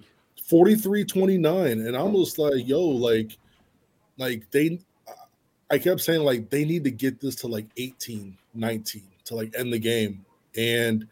43-29 0.49 1.87
and 1.87 1.97
i'm 1.97 2.13
just 2.13 2.37
like 2.37 2.65
yo 2.65 2.79
like 2.79 3.37
like 4.17 4.49
they 4.51 4.79
i 5.69 5.77
kept 5.77 6.01
saying 6.01 6.21
like 6.21 6.49
they 6.49 6.65
need 6.65 6.83
to 6.83 6.91
get 6.91 7.19
this 7.19 7.35
to 7.35 7.47
like 7.47 7.67
18 7.77 8.37
19 8.53 9.03
to 9.27 9.35
like 9.35 9.53
end 9.57 9.71
the 9.71 9.79
game. 9.79 10.25
And 10.57 11.07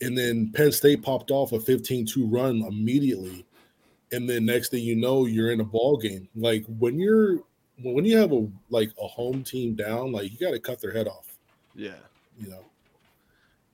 and 0.00 0.16
then 0.16 0.52
penn 0.52 0.72
state 0.72 1.02
popped 1.02 1.30
off 1.30 1.52
a 1.52 1.58
15-2 1.58 2.30
run 2.30 2.62
immediately. 2.62 3.44
And 4.12 4.28
then 4.28 4.44
next 4.44 4.68
thing 4.68 4.84
you 4.84 4.94
know 4.94 5.26
you're 5.26 5.50
in 5.50 5.60
a 5.60 5.64
ball 5.64 5.96
game. 5.96 6.28
Like 6.36 6.64
when 6.78 6.98
you're 6.98 7.40
when 7.82 8.04
you 8.04 8.16
have 8.16 8.32
a 8.32 8.46
like 8.70 8.90
a 9.02 9.06
home 9.06 9.42
team 9.42 9.74
down 9.74 10.12
like 10.12 10.30
you 10.30 10.38
got 10.38 10.52
to 10.52 10.60
cut 10.60 10.80
their 10.80 10.92
head 10.92 11.08
off. 11.08 11.36
Yeah. 11.74 11.98
you 12.38 12.48
know? 12.48 12.64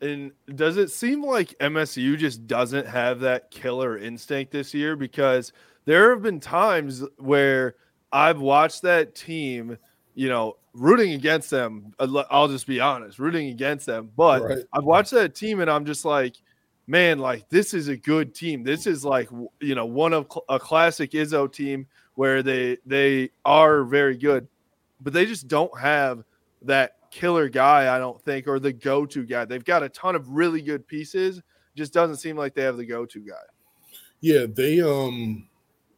And 0.00 0.32
does 0.56 0.78
it 0.78 0.90
seem 0.90 1.22
like 1.22 1.56
MSU 1.60 2.18
just 2.18 2.48
doesn't 2.48 2.88
have 2.88 3.20
that 3.20 3.52
killer 3.52 3.96
instinct 3.96 4.50
this 4.50 4.74
year? 4.74 4.96
Because 4.96 5.52
there 5.84 6.10
have 6.10 6.22
been 6.22 6.40
times 6.40 7.04
where 7.18 7.76
I've 8.12 8.40
watched 8.40 8.82
that 8.82 9.14
team, 9.14 9.78
you 10.14 10.28
know, 10.28 10.56
rooting 10.74 11.12
against 11.12 11.50
them. 11.50 11.94
I'll 11.98 12.48
just 12.48 12.66
be 12.66 12.80
honest, 12.80 13.18
rooting 13.18 13.48
against 13.48 13.86
them. 13.86 14.10
But 14.16 14.42
Right. 14.42 14.64
I've 14.72 14.84
watched 14.84 15.12
that 15.12 15.34
team 15.34 15.60
and 15.60 15.70
I'm 15.70 15.84
just 15.84 16.04
like, 16.04 16.36
man, 16.86 17.18
like 17.18 17.48
this 17.48 17.74
is 17.74 17.88
a 17.88 17.96
good 17.96 18.34
team. 18.34 18.62
This 18.62 18.86
is 18.86 19.04
like, 19.04 19.28
you 19.60 19.74
know, 19.74 19.86
one 19.86 20.12
of 20.12 20.26
cl- 20.30 20.44
a 20.48 20.58
classic 20.58 21.12
Izzo 21.12 21.50
team 21.52 21.86
where 22.14 22.42
they 22.42 22.78
they 22.86 23.30
are 23.44 23.84
very 23.84 24.16
good, 24.16 24.46
but 25.00 25.12
they 25.12 25.26
just 25.26 25.48
don't 25.48 25.76
have 25.78 26.24
that 26.62 26.96
killer 27.10 27.48
guy, 27.48 27.94
I 27.94 27.98
don't 27.98 28.20
think, 28.22 28.48
or 28.48 28.58
the 28.58 28.72
go-to 28.72 29.24
guy. 29.24 29.44
They've 29.44 29.64
got 29.64 29.82
a 29.82 29.88
ton 29.88 30.14
of 30.14 30.28
really 30.30 30.62
good 30.62 30.86
pieces. 30.86 31.40
Just 31.74 31.92
doesn't 31.92 32.16
seem 32.16 32.36
like 32.36 32.54
they 32.54 32.62
have 32.62 32.76
the 32.76 32.84
go-to 32.86 33.20
guy. 33.20 33.34
Yeah, 34.20 34.46
they 34.48 34.80
um, 34.80 35.48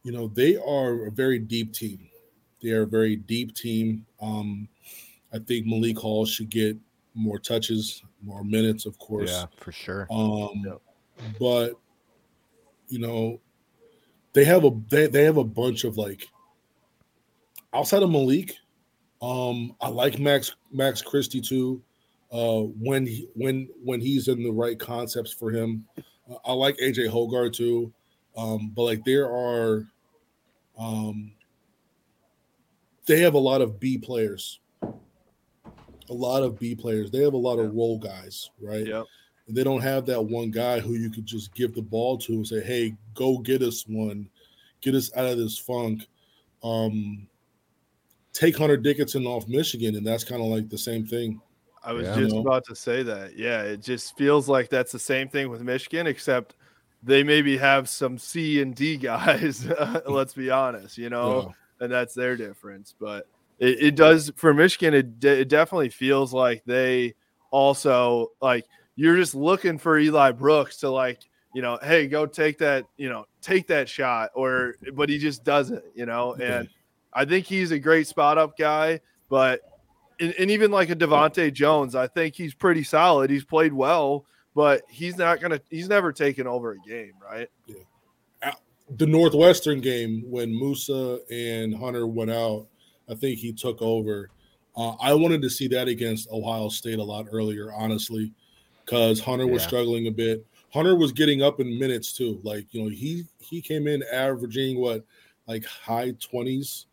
you 0.05 0.11
know, 0.11 0.27
they 0.27 0.55
are 0.55 1.07
a 1.07 1.11
very 1.11 1.39
deep 1.39 1.73
team. 1.73 2.07
They 2.61 2.69
are 2.71 2.83
a 2.83 2.87
very 2.87 3.15
deep 3.15 3.55
team. 3.55 4.05
Um, 4.21 4.67
I 5.33 5.39
think 5.39 5.65
Malik 5.65 5.97
Hall 5.97 6.25
should 6.25 6.49
get 6.49 6.77
more 7.15 7.39
touches, 7.39 8.03
more 8.21 8.43
minutes, 8.43 8.85
of 8.85 8.97
course. 8.99 9.31
Yeah, 9.31 9.45
for 9.57 9.71
sure. 9.71 10.07
Um, 10.11 10.63
Yep. 10.65 10.81
but 11.39 11.73
you 12.87 12.99
know, 12.99 13.39
they 14.33 14.45
have 14.45 14.63
a 14.63 14.71
they, 14.89 15.07
they 15.07 15.23
have 15.23 15.37
a 15.37 15.43
bunch 15.43 15.83
of 15.83 15.97
like 15.97 16.27
outside 17.73 18.03
of 18.03 18.11
Malik. 18.11 18.55
Um, 19.21 19.75
I 19.81 19.89
like 19.89 20.19
Max 20.19 20.55
Max 20.71 21.01
Christie 21.01 21.41
too. 21.41 21.81
Uh, 22.31 22.61
when 22.79 23.07
he 23.07 23.27
when 23.33 23.69
when 23.83 24.01
he's 24.01 24.27
in 24.27 24.43
the 24.43 24.51
right 24.51 24.77
concepts 24.79 25.31
for 25.31 25.49
him, 25.51 25.85
Uh, 26.29 26.35
I 26.45 26.53
like 26.53 26.77
AJ 26.77 27.09
Hoggard 27.09 27.53
too. 27.53 27.91
Um, 28.37 28.71
but 28.75 28.83
like 28.83 29.05
there 29.05 29.29
are, 29.31 29.87
um, 30.77 31.31
they 33.05 33.19
have 33.21 33.33
a 33.35 33.39
lot 33.39 33.61
of 33.61 33.79
B 33.79 33.97
players, 33.97 34.59
a 34.81 36.13
lot 36.13 36.43
of 36.43 36.59
B 36.59 36.75
players. 36.75 37.11
They 37.11 37.23
have 37.23 37.33
a 37.33 37.37
lot 37.37 37.59
of 37.59 37.73
role 37.73 37.97
guys, 37.99 38.49
right? 38.61 38.85
Yep. 38.87 39.05
and 39.47 39.55
they 39.55 39.63
don't 39.63 39.81
have 39.81 40.05
that 40.07 40.21
one 40.21 40.49
guy 40.49 40.79
who 40.79 40.93
you 40.93 41.11
could 41.11 41.25
just 41.25 41.53
give 41.53 41.75
the 41.75 41.81
ball 41.81 42.17
to 42.17 42.33
and 42.33 42.47
say, 42.47 42.61
"Hey, 42.61 42.95
go 43.13 43.37
get 43.37 43.61
us 43.61 43.85
one, 43.87 44.27
get 44.81 44.95
us 44.95 45.11
out 45.15 45.27
of 45.27 45.37
this 45.37 45.57
funk." 45.57 46.07
Um, 46.63 47.27
take 48.33 48.57
Hunter 48.57 48.75
Dickinson 48.77 49.27
off 49.27 49.47
Michigan, 49.47 49.95
and 49.95 50.05
that's 50.05 50.23
kind 50.23 50.41
of 50.41 50.47
like 50.47 50.67
the 50.67 50.77
same 50.79 51.05
thing. 51.05 51.39
I 51.83 51.93
was 51.93 52.07
Yeah. 52.07 52.15
just 52.15 52.29
You 52.29 52.41
know? 52.43 52.49
about 52.49 52.65
to 52.65 52.75
say 52.75 53.03
that. 53.03 53.37
Yeah, 53.37 53.61
it 53.61 53.81
just 53.83 54.17
feels 54.17 54.49
like 54.49 54.69
that's 54.69 54.91
the 54.91 54.97
same 54.97 55.29
thing 55.29 55.49
with 55.49 55.61
Michigan, 55.61 56.07
except 56.07 56.55
they 57.03 57.23
maybe 57.23 57.57
have 57.57 57.87
some 57.89 58.17
C 58.17 58.61
and 58.61 58.75
D 58.75 58.97
guys. 58.97 59.65
let's 60.07 60.33
be 60.33 60.49
honest, 60.49 60.97
you 60.97 61.09
know, 61.09 61.53
and 61.79 61.91
that's 61.91 62.13
their 62.13 62.35
difference. 62.35 62.95
But 62.99 63.27
it, 63.59 63.81
it 63.81 63.95
does 63.95 64.31
for 64.35 64.53
Michigan. 64.53 64.93
It, 64.93 65.19
de- 65.19 65.41
it 65.41 65.49
definitely 65.49 65.89
feels 65.89 66.33
like 66.33 66.63
they 66.65 67.15
also 67.51 68.31
like 68.41 68.65
you're 68.95 69.15
just 69.15 69.35
looking 69.35 69.77
for 69.77 69.97
Eli 69.97 70.31
Brooks 70.31 70.77
to 70.77 70.89
like 70.89 71.19
you 71.55 71.61
know, 71.61 71.79
hey, 71.81 72.05
go 72.07 72.25
take 72.25 72.57
that, 72.57 72.85
you 72.97 73.07
know, 73.07 73.25
take 73.41 73.67
that 73.67 73.87
shot, 73.87 74.31
or 74.33 74.75
but 74.93 75.07
he 75.07 75.17
just 75.17 75.45
doesn't, 75.45 75.81
you 75.95 76.05
know, 76.05 76.33
and 76.33 76.67
I 77.13 77.23
think 77.23 77.45
he's 77.45 77.71
a 77.71 77.79
great 77.79 78.07
spot 78.07 78.37
up 78.37 78.57
guy, 78.57 78.99
but 79.29 79.61
and, 80.19 80.35
and 80.37 80.51
even 80.51 80.69
like 80.69 80.89
a 80.89 80.95
DeVante 80.97 81.53
Jones, 81.53 81.95
I 81.95 82.07
think 82.07 82.35
he's 82.35 82.53
pretty 82.53 82.83
solid. 82.83 83.29
He's 83.29 83.45
played 83.45 83.71
well, 83.71 84.25
but 84.55 84.81
he's 84.89 85.17
not 85.17 85.39
gonna. 85.41 85.59
He's 85.69 85.89
never 85.89 86.11
taken 86.11 86.47
over 86.47 86.71
a 86.71 86.79
game, 86.87 87.13
right? 87.23 87.49
Yeah. 87.67 88.53
the 88.97 89.05
Northwestern 89.07 89.81
game 89.81 90.23
when 90.29 90.53
Moussa 90.53 91.19
and 91.31 91.75
Hunter 91.75 92.05
went 92.07 92.29
out, 92.31 92.67
I 93.09 93.15
think 93.15 93.39
he 93.39 93.51
took 93.51 93.81
over. 93.81 94.29
Uh, 94.77 94.95
I 95.01 95.13
wanted 95.13 95.41
to 95.41 95.49
see 95.49 95.67
that 95.69 95.87
against 95.87 96.29
Ohio 96.31 96.69
State 96.69 96.99
a 96.99 97.03
lot 97.03 97.25
earlier, 97.31 97.73
honestly, 97.73 98.31
because 98.85 99.19
Hunter 99.19 99.47
was 99.47 99.61
Yeah. 99.63 99.67
struggling 99.67 100.07
a 100.07 100.11
bit. 100.11 100.45
Hunter 100.71 100.95
was 100.95 101.11
getting 101.11 101.41
up 101.41 101.59
in 101.59 101.79
minutes 101.79 102.13
too. 102.13 102.39
Like 102.43 102.67
you 102.71 102.83
know, 102.83 102.89
he 102.89 103.25
he 103.39 103.61
came 103.61 103.87
in 103.87 104.03
averaging 104.11 104.79
what 104.79 105.03
like 105.47 105.65
high 105.65 106.11
twenties 106.19 106.85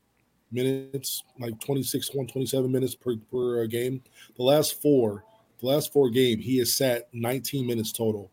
minutes, 0.50 1.24
like 1.40 1.58
26, 1.60 2.10
27 2.10 2.70
minutes 2.70 2.94
per 2.94 3.16
per 3.30 3.62
uh, 3.62 3.66
game. 3.66 4.02
The 4.36 4.42
last 4.42 4.80
four, 4.82 5.24
the 5.62 5.68
last 5.68 5.92
four 5.92 6.10
game, 6.10 6.38
he 6.38 6.58
has 6.58 6.74
sat 6.74 7.08
19 7.12 7.66
minutes 7.66 7.92
total. 7.92 8.30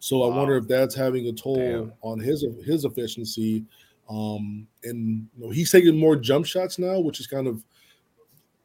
So 0.00 0.22
I 0.22 0.36
wonder 0.36 0.56
if 0.56 0.68
that's 0.68 0.94
having 0.94 1.26
a 1.26 1.32
toll 1.32 1.56
Damn. 1.56 1.92
on 2.02 2.20
his 2.20 2.44
his 2.64 2.84
efficiency. 2.84 3.64
Um, 4.08 4.66
and 4.84 5.26
you 5.36 5.46
know, 5.46 5.50
he's 5.50 5.72
taking 5.72 5.98
more 5.98 6.14
jump 6.14 6.46
shots 6.46 6.78
now, 6.78 7.00
which 7.00 7.18
is 7.18 7.26
kind 7.26 7.48
of 7.48 7.64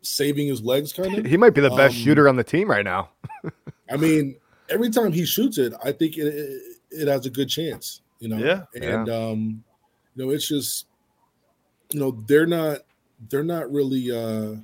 saving 0.03 0.47
his 0.47 0.61
legs. 0.61 0.93
Kind 0.93 1.17
of. 1.17 1.25
He 1.25 1.37
might 1.37 1.55
be 1.55 1.61
the 1.61 1.69
best 1.69 1.95
Um, 1.95 2.01
shooter 2.01 2.29
on 2.29 2.35
the 2.35 2.43
team 2.43 2.69
right 2.69 2.85
now. 2.85 3.09
I 3.89 3.97
mean, 3.97 4.35
every 4.69 4.91
time 4.91 5.11
he 5.11 5.25
shoots 5.25 5.57
it, 5.57 5.73
I 5.83 5.91
think 5.91 6.17
it, 6.17 6.27
it, 6.27 6.61
it 6.91 7.07
has 7.07 7.25
a 7.25 7.31
good 7.31 7.49
chance. 7.49 8.01
You 8.19 8.29
know. 8.29 8.37
Yeah. 8.37 8.65
And 8.79 9.09
um, 9.09 9.63
you 10.15 10.25
know, 10.25 10.31
it's 10.31 10.47
just 10.47 10.85
you 11.91 11.99
know 11.99 12.23
they're 12.27 12.45
not 12.45 12.81
they're 13.29 13.43
not 13.43 13.71
really 13.71 14.11
uh, 14.11 14.55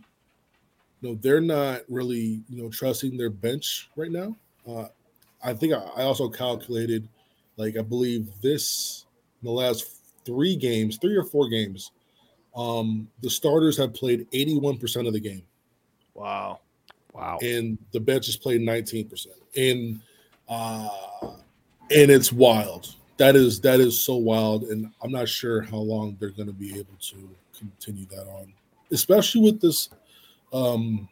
you 1.01 1.09
know 1.09 1.19
they're 1.21 1.41
not 1.41 1.81
really 1.89 2.41
you 2.49 2.61
know 2.61 2.69
trusting 2.69 3.17
their 3.17 3.29
bench 3.29 3.89
right 3.95 4.11
now. 4.11 4.35
Uh, 4.67 4.87
I 5.43 5.53
think 5.53 5.73
I, 5.73 5.77
I 5.77 6.03
also 6.03 6.29
calculated, 6.29 7.07
like 7.57 7.77
I 7.77 7.81
believe 7.81 8.29
this 8.41 9.05
in 9.41 9.45
the 9.45 9.51
last 9.53 10.01
three 10.25 10.55
games, 10.55 10.97
three 10.97 11.15
or 11.15 11.23
four 11.23 11.47
games, 11.49 11.91
um, 12.55 13.07
the 13.21 13.29
starters 13.29 13.77
have 13.77 13.93
played 13.93 14.27
eighty 14.33 14.57
one 14.57 14.77
percent 14.77 15.07
of 15.07 15.13
the 15.13 15.19
game 15.19 15.43
Wow. 16.13 16.59
Wow. 17.13 17.39
and 17.41 17.77
the 17.91 17.99
bench 17.99 18.27
has 18.27 18.35
played 18.37 18.61
19% 18.61 19.27
and 19.57 19.99
uh 20.47 20.89
and 21.91 22.11
it's 22.11 22.31
wild 22.31 22.95
that 23.17 23.35
is 23.35 23.59
that 23.61 23.79
is 23.79 23.99
so 23.99 24.15
wild 24.15 24.63
and 24.65 24.91
i'm 25.01 25.11
not 25.11 25.27
sure 25.27 25.61
how 25.61 25.77
long 25.77 26.15
they're 26.19 26.29
going 26.29 26.47
to 26.47 26.53
be 26.53 26.77
able 26.77 26.93
to 26.99 27.29
continue 27.57 28.05
that 28.07 28.27
on 28.27 28.53
especially 28.91 29.41
with 29.41 29.59
this 29.59 29.89
um 30.53 31.07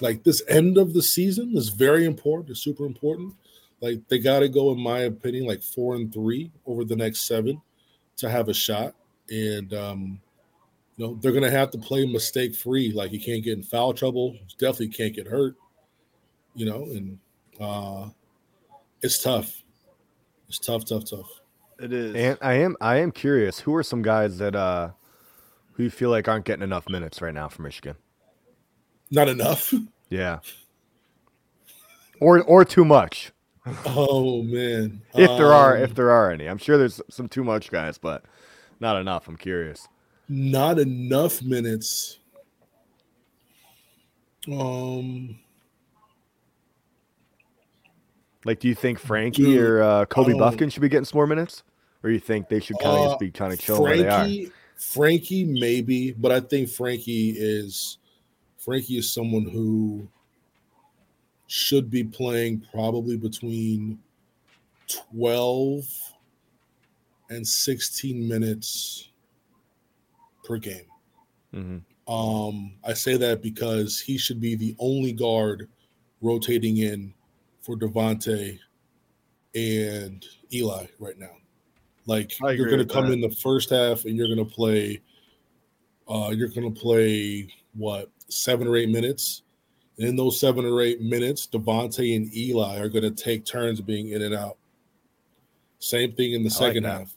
like 0.00 0.24
this 0.24 0.42
end 0.48 0.76
of 0.78 0.92
the 0.92 1.02
season 1.02 1.52
is 1.56 1.68
very 1.68 2.04
important 2.04 2.50
it's 2.50 2.60
super 2.60 2.84
important. 2.84 3.34
Like 3.80 4.06
they 4.08 4.18
got 4.18 4.40
to 4.40 4.48
go 4.48 4.72
in 4.72 4.80
my 4.80 5.00
opinion 5.00 5.46
like 5.46 5.62
four 5.62 5.94
and 5.94 6.12
three 6.12 6.50
over 6.66 6.84
the 6.84 6.96
next 6.96 7.26
seven 7.28 7.60
to 8.16 8.30
have 8.30 8.48
a 8.48 8.54
shot. 8.54 8.94
And 9.30 9.72
um 9.74 10.20
you 10.96 11.06
know 11.06 11.18
they're 11.20 11.32
going 11.32 11.44
to 11.44 11.50
have 11.50 11.70
to 11.72 11.78
play 11.78 12.06
mistake 12.06 12.54
free 12.54 12.92
like 12.92 13.12
you 13.12 13.20
can't 13.20 13.42
get 13.42 13.58
in 13.58 13.62
foul 13.64 13.92
trouble. 13.92 14.36
Definitely 14.58 14.88
can't 14.88 15.14
get 15.14 15.26
hurt 15.26 15.56
you 16.54 16.66
know 16.66 16.84
and 16.84 17.18
uh 17.60 18.08
it's 19.02 19.22
tough. 19.22 19.62
It's 20.48 20.58
tough 20.58 20.84
tough 20.86 21.04
tough. 21.10 21.28
It 21.78 21.92
is. 21.92 22.14
And 22.14 22.38
I 22.40 22.54
am 22.54 22.76
I 22.80 22.96
am 22.98 23.12
curious, 23.12 23.60
who 23.60 23.74
are 23.74 23.82
some 23.82 24.02
guys 24.02 24.38
that 24.38 24.54
uh 24.54 24.90
who 25.72 25.82
you 25.82 25.90
feel 25.90 26.10
like 26.10 26.28
aren't 26.28 26.44
getting 26.44 26.62
enough 26.62 26.88
minutes 26.88 27.20
right 27.20 27.34
now 27.34 27.48
for 27.48 27.62
Michigan? 27.62 27.96
Not 29.10 29.28
enough 29.28 29.72
Yeah. 30.10 30.38
Or 32.20 32.42
or 32.42 32.64
too 32.64 32.84
much. 32.84 33.32
oh 33.86 34.42
man 34.42 35.00
If 35.14 35.38
there 35.38 35.52
are 35.52 35.76
Um, 35.76 35.82
if 35.82 35.94
there 35.94 36.10
are 36.10 36.30
any. 36.30 36.46
I'm 36.46 36.58
sure 36.58 36.76
there's 36.78 37.00
some 37.10 37.28
too 37.28 37.42
much 37.44 37.70
guys, 37.70 37.96
but 37.98 38.24
not 38.80 38.96
enough. 39.00 39.26
I'm 39.28 39.36
curious. 39.36 39.88
not 40.28 40.78
enough 40.78 41.42
minutes 41.42 42.18
um 44.50 45.38
Like 48.44 48.60
do 48.60 48.68
you 48.68 48.74
think 48.74 48.98
Frankie 48.98 49.42
Dude, 49.42 49.58
or 49.60 49.82
uh, 49.82 50.04
Kobe 50.04 50.34
um, 50.34 50.38
Bufkin 50.38 50.70
should 50.70 50.82
be 50.82 50.88
getting 50.90 51.06
some 51.06 51.16
more 51.16 51.26
minutes? 51.26 51.62
Or 52.02 52.10
you 52.10 52.18
think 52.20 52.50
they 52.50 52.60
should 52.60 52.78
kind 52.78 52.96
of 52.98 53.00
Uh, 53.00 53.08
just 53.08 53.20
be 53.20 53.30
kind 53.30 53.52
of 53.54 53.58
chilling 53.58 53.82
where 53.82 53.96
they 53.96 54.06
are? 54.06 54.18
Frankie, 54.24 54.52
Frankie, 54.76 55.44
maybe, 55.44 56.12
but 56.12 56.30
I 56.30 56.40
think 56.40 56.68
Frankie 56.68 57.30
is 57.30 57.96
Frankie 58.64 58.96
is 58.96 59.12
someone 59.12 59.44
who 59.44 60.08
should 61.48 61.90
be 61.90 62.02
playing 62.02 62.64
probably 62.72 63.16
between 63.16 63.98
twelve 64.88 65.84
and 67.28 67.46
sixteen 67.46 68.26
minutes 68.26 69.10
per 70.44 70.56
game. 70.56 70.86
hmm 71.52 71.78
Um, 72.10 72.72
I 72.84 72.94
say 72.94 73.16
that 73.18 73.42
because 73.42 74.00
he 74.00 74.16
should 74.16 74.40
be 74.40 74.54
the 74.54 74.74
only 74.78 75.12
guard 75.12 75.68
rotating 76.22 76.78
in 76.78 77.12
for 77.60 77.76
DeVante 77.76 78.58
and 79.54 80.24
Eli 80.52 80.86
right 80.98 81.18
now. 81.18 81.36
Like 82.06 82.32
you're 82.40 82.68
going 82.68 82.86
to 82.86 82.92
come 82.92 83.06
that. 83.06 83.12
in 83.12 83.20
the 83.20 83.30
first 83.30 83.70
half 83.70 84.06
and 84.06 84.16
you're 84.16 84.34
going 84.34 84.46
to 84.46 84.54
play. 84.54 85.02
Uh, 86.06 86.32
you're 86.34 86.48
going 86.48 86.72
to 86.72 86.80
play 86.80 87.48
what 87.74 88.10
seven 88.28 88.66
or 88.66 88.76
eight 88.76 88.88
minutes. 88.88 89.42
And 89.98 90.08
in 90.08 90.16
those 90.16 90.40
seven 90.40 90.64
or 90.64 90.80
eight 90.80 91.00
minutes, 91.00 91.46
DeVante 91.46 92.16
and 92.16 92.34
Eli 92.36 92.78
are 92.78 92.88
going 92.88 93.04
to 93.04 93.10
take 93.10 93.44
turns 93.44 93.80
being 93.80 94.08
in 94.08 94.22
and 94.22 94.34
out. 94.34 94.56
Same 95.78 96.12
thing 96.12 96.32
in 96.32 96.42
the 96.42 96.50
I 96.50 96.52
second 96.52 96.82
that. 96.84 96.98
half. 97.00 97.14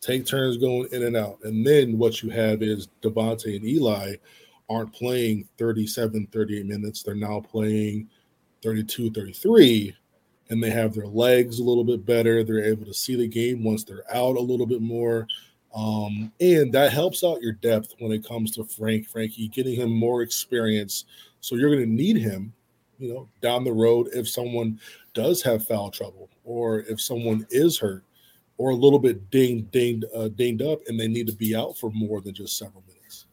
Take 0.00 0.26
turns 0.26 0.56
going 0.56 0.88
in 0.92 1.02
and 1.02 1.16
out. 1.16 1.38
And 1.42 1.66
then 1.66 1.98
what 1.98 2.22
you 2.22 2.30
have 2.30 2.62
is 2.62 2.88
DeVante 3.02 3.56
and 3.56 3.66
Eli 3.66 4.14
aren't 4.68 4.92
playing 4.92 5.48
37, 5.58 6.28
38 6.28 6.66
minutes. 6.66 7.02
They're 7.02 7.14
now 7.14 7.40
playing 7.40 8.08
32, 8.62 9.10
33, 9.10 9.96
and 10.50 10.62
they 10.62 10.70
have 10.70 10.94
their 10.94 11.06
legs 11.06 11.58
a 11.58 11.64
little 11.64 11.84
bit 11.84 12.06
better. 12.06 12.44
They're 12.44 12.64
able 12.64 12.86
to 12.86 12.94
see 12.94 13.16
the 13.16 13.26
game 13.26 13.64
once 13.64 13.84
they're 13.84 14.04
out 14.14 14.36
a 14.36 14.40
little 14.40 14.66
bit 14.66 14.80
more. 14.80 15.26
Um, 15.74 16.32
and 16.40 16.72
that 16.72 16.92
helps 16.92 17.22
out 17.22 17.42
your 17.42 17.52
depth 17.52 17.94
when 17.98 18.12
it 18.12 18.26
comes 18.26 18.50
to 18.52 18.64
Frank, 18.64 19.06
Frankie, 19.06 19.48
getting 19.48 19.74
him 19.74 19.90
more 19.90 20.22
experience. 20.22 21.04
So 21.40 21.54
you're 21.54 21.70
going 21.70 21.88
to 21.88 21.94
need 21.94 22.16
him, 22.16 22.52
you 22.98 23.12
know, 23.12 23.28
down 23.40 23.64
the 23.64 23.72
road 23.72 24.08
if 24.12 24.28
someone 24.28 24.80
does 25.14 25.42
have 25.42 25.66
foul 25.66 25.90
trouble 25.90 26.28
or 26.44 26.80
if 26.80 27.00
someone 27.00 27.46
is 27.50 27.78
hurt 27.78 28.04
or 28.58 28.70
a 28.70 28.74
little 28.74 28.98
bit 28.98 29.30
dinged, 29.30 29.70
dinged, 29.70 30.04
uh, 30.14 30.28
dinged 30.28 30.62
up, 30.62 30.80
and 30.86 30.98
they 30.98 31.08
need 31.08 31.26
to 31.26 31.32
be 31.32 31.54
out 31.54 31.78
for 31.78 31.90
more 31.92 32.20
than 32.20 32.34
just 32.34 32.58
several 32.58 32.82
minutes. 32.86 33.26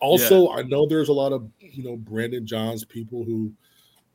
Also, 0.00 0.50
I 0.50 0.62
know 0.62 0.86
there's 0.86 1.08
a 1.08 1.12
lot 1.12 1.32
of 1.32 1.48
you 1.58 1.82
know 1.82 1.96
Brandon 1.96 2.46
Johns 2.46 2.84
people 2.84 3.24
who 3.24 3.52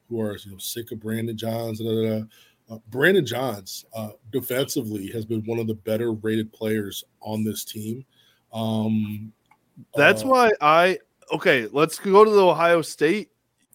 who 0.10 0.22
are 0.22 0.38
you 0.38 0.52
know 0.52 0.58
sick 0.58 0.92
of 0.92 1.00
Brandon 1.00 1.36
Johns. 1.36 1.80
Da, 1.80 1.86
da, 1.86 2.20
da. 2.20 2.26
Uh, 2.72 2.78
Brandon 2.90 3.26
Johns 3.26 3.86
uh, 3.94 4.12
defensively 4.32 5.08
has 5.08 5.26
been 5.26 5.42
one 5.42 5.60
of 5.60 5.68
the 5.68 5.74
better 5.74 6.14
rated 6.14 6.54
players 6.54 7.04
on 7.20 7.44
this 7.44 7.66
team. 7.66 8.06
Um, 8.54 9.34
That's 9.94 10.24
uh, 10.24 10.28
why 10.28 10.52
I 10.62 11.00
okay. 11.34 11.68
Let's 11.72 12.00
go 12.00 12.24
to 12.24 12.32
the 12.32 12.46
Ohio 12.46 12.82
State 12.82 13.30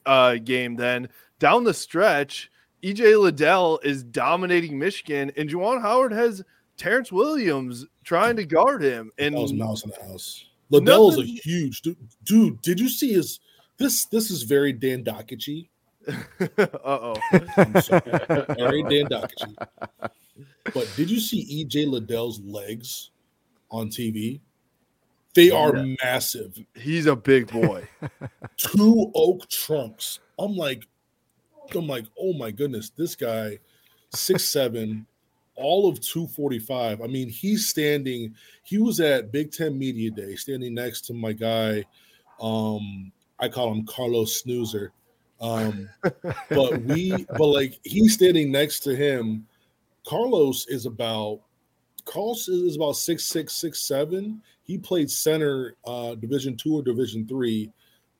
uh, 0.06 0.36
game 0.36 0.76
then. 0.76 1.10
Down 1.38 1.64
the 1.64 1.74
stretch, 1.74 2.50
EJ 2.82 3.20
Liddell 3.20 3.80
is 3.84 4.02
dominating 4.02 4.78
Michigan, 4.78 5.30
and 5.36 5.50
Juwan 5.50 5.82
Howard 5.82 6.12
has 6.12 6.42
Terrance 6.78 7.12
Williams 7.12 7.84
trying 8.02 8.36
to 8.36 8.46
guard 8.46 8.82
him. 8.82 9.12
And 9.18 9.34
That 9.34 9.40
was 9.42 9.52
mouse 9.52 9.84
in 9.84 9.90
the 9.90 10.10
house. 10.10 10.46
Liddell 10.70 11.10
is 11.10 11.18
a 11.18 11.24
huge 11.24 11.82
dude. 11.82 11.98
Dude, 12.24 12.62
did 12.62 12.80
you 12.80 12.88
see 12.88 13.12
his 13.12 13.40
this 13.76 14.06
this 14.06 14.30
is 14.30 14.42
very 14.42 14.72
Dan 14.72 15.02
Dockery. 15.02 15.68
Uh 16.08 16.66
oh. 16.84 17.14
I'm 17.56 17.80
sorry. 17.80 18.02
All 18.58 18.66
right, 18.66 18.88
Dan 18.88 19.06
Dakachi. 19.08 19.56
But 20.74 20.88
did 20.96 21.10
you 21.10 21.20
see 21.20 21.64
EJ 21.64 21.86
Liddell's 21.88 22.40
legs 22.40 23.10
on 23.70 23.88
TV? 23.88 24.40
They 25.34 25.50
are 25.50 25.76
Yeah. 25.76 25.94
massive. 26.02 26.58
He's 26.74 27.06
a 27.06 27.16
big 27.16 27.50
boy. 27.50 27.86
Two 28.56 29.10
oak 29.14 29.48
trunks. 29.48 30.20
I'm 30.38 30.56
like, 30.56 30.86
I'm 31.74 31.86
like, 31.86 32.06
oh 32.18 32.32
my 32.32 32.50
goodness, 32.50 32.90
this 32.90 33.14
guy, 33.14 33.58
six 34.14 34.44
seven, 34.44 35.06
all 35.56 35.88
of 35.88 36.00
245. 36.00 37.00
I 37.02 37.06
mean, 37.06 37.28
he's 37.28 37.68
standing, 37.68 38.34
he 38.62 38.78
was 38.78 39.00
at 39.00 39.32
Big 39.32 39.52
Ten 39.52 39.78
Media 39.78 40.10
Day, 40.10 40.36
standing 40.36 40.74
next 40.74 41.02
to 41.06 41.14
my 41.14 41.32
guy. 41.32 41.84
Um, 42.40 43.12
I 43.38 43.48
call 43.48 43.72
him 43.72 43.84
Carlos 43.86 44.40
Snoozer. 44.40 44.92
Um, 45.40 45.88
but 46.50 46.80
we, 46.82 47.26
but 47.36 47.46
like 47.48 47.78
he's 47.84 48.14
standing 48.14 48.50
next 48.50 48.80
to 48.80 48.94
him. 48.96 49.46
Carlos 50.06 50.66
is 50.68 50.86
about 50.86 51.40
Carlos 52.04 52.48
is 52.48 52.76
about 52.76 52.92
six 52.96 53.24
six 53.24 53.52
six 53.54 53.80
seven. 53.80 54.40
He 54.62 54.78
played 54.78 55.10
center, 55.10 55.74
uh, 55.84 56.14
Division 56.14 56.56
two 56.56 56.74
or 56.76 56.82
Division 56.82 57.26
three, 57.26 57.70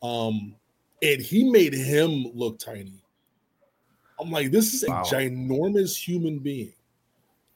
um, 0.02 0.54
and 1.02 1.20
he 1.22 1.50
made 1.50 1.72
him 1.72 2.26
look 2.34 2.58
tiny. 2.58 3.02
I'm 4.20 4.30
like, 4.30 4.50
this 4.50 4.74
is 4.74 4.82
a 4.84 4.88
Wow. 4.88 5.02
ginormous 5.04 5.96
human 5.96 6.38
being, 6.38 6.72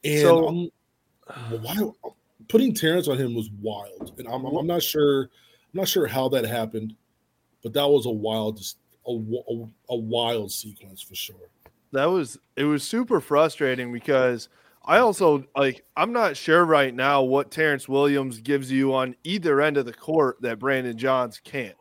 and 0.03 0.21
So- 0.21 0.47
I'm 0.47 0.69
why 1.61 1.91
putting 2.49 2.73
Terrance 2.73 3.07
on 3.07 3.17
him 3.17 3.33
was 3.35 3.49
wild, 3.61 4.13
and 4.17 4.27
I'm, 4.27 4.43
I'm 4.45 4.67
not 4.67 4.83
sure, 4.83 5.23
I'm 5.23 5.29
not 5.73 5.87
sure 5.87 6.05
how 6.07 6.27
that 6.29 6.43
happened, 6.45 6.95
but 7.63 7.73
that 7.73 7.87
was 7.87 8.05
a 8.05 8.11
wild, 8.11 8.59
a, 9.07 9.11
a, 9.11 9.67
a 9.89 9.95
wild 9.97 10.51
sequence 10.51 11.01
for 11.01 11.15
sure. 11.15 11.49
that 11.91 12.05
was 12.05 12.37
it 12.55 12.63
was 12.63 12.83
super 12.83 13.19
frustrating 13.19 13.91
because 13.91 14.49
I 14.85 14.97
also 14.99 15.45
like 15.55 15.83
I'm 15.95 16.13
not 16.13 16.37
sure 16.37 16.65
right 16.65 16.93
now 16.93 17.21
what 17.23 17.51
Terrance 17.51 17.87
Williams 17.87 18.39
gives 18.39 18.71
you 18.71 18.93
on 18.93 19.15
either 19.23 19.61
end 19.61 19.77
of 19.77 19.85
the 19.85 19.93
court 19.93 20.41
that 20.41 20.59
Brandon 20.59 20.97
Johns 20.97 21.39
can't. 21.43 21.75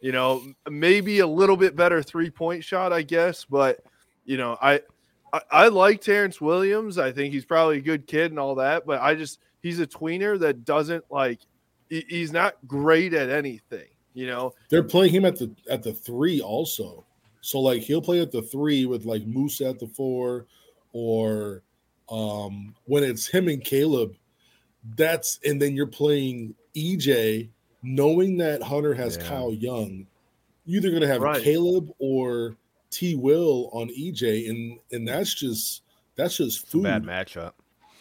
You 0.00 0.12
know, 0.12 0.42
maybe 0.70 1.20
a 1.20 1.26
little 1.26 1.56
bit 1.56 1.74
better 1.74 2.02
three 2.02 2.30
point 2.30 2.62
shot, 2.62 2.92
I 2.92 3.02
guess, 3.02 3.44
but 3.44 3.78
you 4.24 4.36
know, 4.36 4.56
I, 4.60 4.82
I 5.32 5.40
I 5.50 5.68
like 5.68 6.00
Terrance 6.00 6.40
Williams. 6.40 6.98
I 6.98 7.10
think 7.12 7.32
he's 7.32 7.44
probably 7.46 7.78
a 7.78 7.82
good 7.82 8.06
kid 8.06 8.30
and 8.30 8.38
all 8.38 8.56
that, 8.56 8.86
but 8.86 9.00
I 9.00 9.14
just 9.14 9.40
he's 9.62 9.80
a 9.80 9.86
tweener 9.86 10.38
that 10.40 10.64
doesn't 10.64 11.04
like 11.10 11.40
he's 11.88 12.30
not 12.32 12.54
great 12.66 13.14
at 13.14 13.30
anything. 13.30 13.88
You 14.16 14.26
know, 14.26 14.54
They're 14.70 14.82
playing 14.82 15.12
him 15.12 15.26
at 15.26 15.36
the 15.36 15.54
at 15.68 15.82
the 15.82 15.92
three 15.92 16.40
also. 16.40 17.04
So 17.42 17.60
like 17.60 17.82
he'll 17.82 18.00
play 18.00 18.20
at 18.22 18.32
the 18.32 18.40
three 18.40 18.86
with 18.86 19.04
like 19.04 19.26
Moose 19.26 19.60
at 19.60 19.78
the 19.78 19.86
four, 19.86 20.46
or 20.94 21.62
um 22.08 22.74
when 22.86 23.04
it's 23.04 23.26
him 23.26 23.46
and 23.48 23.62
Caleb, 23.62 24.14
that's 24.96 25.38
and 25.44 25.60
then 25.60 25.76
you're 25.76 25.86
playing 25.86 26.54
EJ, 26.74 27.50
knowing 27.82 28.38
that 28.38 28.62
Hunter 28.62 28.94
has 28.94 29.18
Yeah. 29.18 29.28
Kyle 29.28 29.52
Young, 29.52 30.06
you're 30.64 30.78
either 30.80 30.92
gonna 30.92 31.06
have 31.06 31.20
Right. 31.20 31.42
Caleb 31.42 31.90
or 31.98 32.56
T 32.90 33.16
Will 33.16 33.68
on 33.74 33.90
EJ, 33.90 34.48
and 34.48 34.78
and 34.92 35.06
that's 35.06 35.34
just 35.34 35.82
that's 36.14 36.38
just 36.38 36.66
food. 36.66 36.84
Bad 36.84 37.02
matchup. 37.04 37.52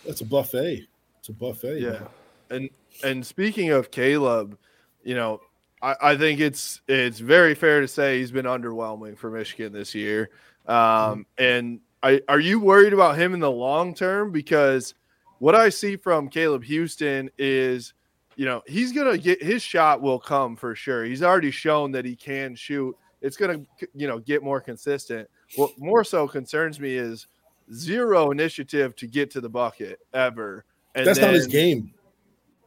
That's 0.05 0.21
a 0.21 0.25
buffet. 0.25 0.87
It's 1.19 1.27
a 1.27 1.33
buffet. 1.33 1.81
Yeah. 1.81 1.89
man. 1.89 2.07
And 2.51 2.69
and 3.03 3.25
speaking 3.25 3.71
of 3.71 3.91
Caleb, 3.91 4.57
you 5.03 5.13
know, 5.15 5.41
I, 5.85 5.95
I 6.01 6.17
think 6.17 6.39
it's 6.39 6.81
it's 6.87 7.19
very 7.19 7.53
fair 7.53 7.81
to 7.81 7.87
say 7.87 8.19
he's 8.19 8.31
been 8.31 8.47
underwhelming 8.47 9.15
for 9.15 9.29
Michigan 9.29 9.71
this 9.71 9.93
year. 9.93 10.31
Um, 10.65 11.27
and 11.37 11.79
I 12.01 12.21
are 12.27 12.39
you 12.39 12.59
worried 12.59 12.93
about 12.93 13.17
him 13.17 13.35
in 13.35 13.39
the 13.39 13.51
long 13.51 13.93
term? 13.93 14.31
Because 14.31 14.95
what 15.37 15.53
I 15.53 15.69
see 15.69 15.95
from 15.95 16.27
Caleb 16.27 16.63
Houstan 16.63 17.29
is, 17.37 17.93
you 18.35 18.45
know, 18.45 18.63
he's 18.65 18.91
gonna 18.91 19.17
get 19.17 19.43
his 19.43 19.61
shot 19.61 20.01
will 20.01 20.19
come 20.19 20.55
for 20.55 20.73
sure. 20.73 21.05
He's 21.05 21.21
already 21.21 21.51
shown 21.51 21.91
that 21.91 22.03
he 22.03 22.15
can 22.15 22.55
shoot. 22.55 22.97
It's 23.21 23.37
gonna 23.37 23.61
you 23.93 24.07
know 24.07 24.17
get 24.17 24.41
more 24.41 24.59
consistent. 24.59 25.29
What 25.55 25.77
more 25.77 26.03
so 26.03 26.27
concerns 26.27 26.79
me 26.79 26.95
is 26.95 27.27
zero 27.71 28.31
initiative 28.31 28.95
to 28.95 29.05
get 29.05 29.29
to 29.31 29.41
the 29.41 29.49
bucket 29.49 29.99
ever. 30.15 30.65
And 30.95 31.05
That's 31.05 31.19
not 31.19 31.33
his 31.33 31.45
game. 31.45 31.93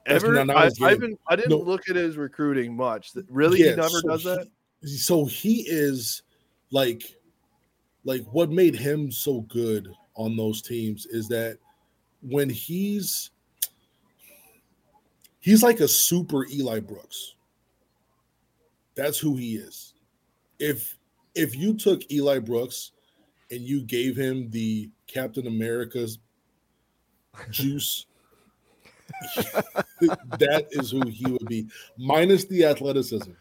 Ever? 0.06 0.38
I, 0.38 0.42
I. 0.52 0.70
I 1.28 1.36
didn't 1.36 1.50
No. 1.50 1.58
look 1.58 1.88
at 1.88 1.96
his 1.96 2.16
recruiting 2.16 2.74
much. 2.74 3.12
Really, 3.28 3.58
he 3.58 3.64
never 3.70 3.88
so 3.88 4.08
does 4.08 4.24
that. 4.24 4.48
he- 4.82 4.88
so 4.96 5.24
he 5.26 5.62
is 5.68 6.22
like 6.70 7.02
like 8.04 8.22
what 8.32 8.50
made 8.50 8.74
him 8.74 9.10
so 9.10 9.40
good 9.42 9.88
on 10.14 10.36
those 10.36 10.62
teams 10.62 11.04
is 11.06 11.28
that 11.28 11.58
when 12.22 12.48
he's 12.48 13.30
he's 15.40 15.62
like 15.62 15.80
a 15.80 15.88
super 15.88 16.46
Eli 16.48 16.80
Brooks. 16.80 17.34
That's 18.94 19.18
who 19.18 19.36
he 19.36 19.56
is. 19.56 19.94
If 20.58 20.96
if 21.34 21.54
you 21.56 21.74
took 21.74 22.10
Eli 22.10 22.38
Brooks 22.38 22.92
and 23.50 23.60
you 23.60 23.82
gave 23.82 24.16
him 24.16 24.50
the 24.50 24.90
Captain 25.06 25.46
America's 25.46 26.18
juice 27.50 28.06
that 30.38 30.66
is 30.70 30.90
who 30.90 31.06
he 31.08 31.30
would 31.30 31.46
be, 31.46 31.66
minus 31.96 32.44
the 32.46 32.64
athleticism 32.64 33.32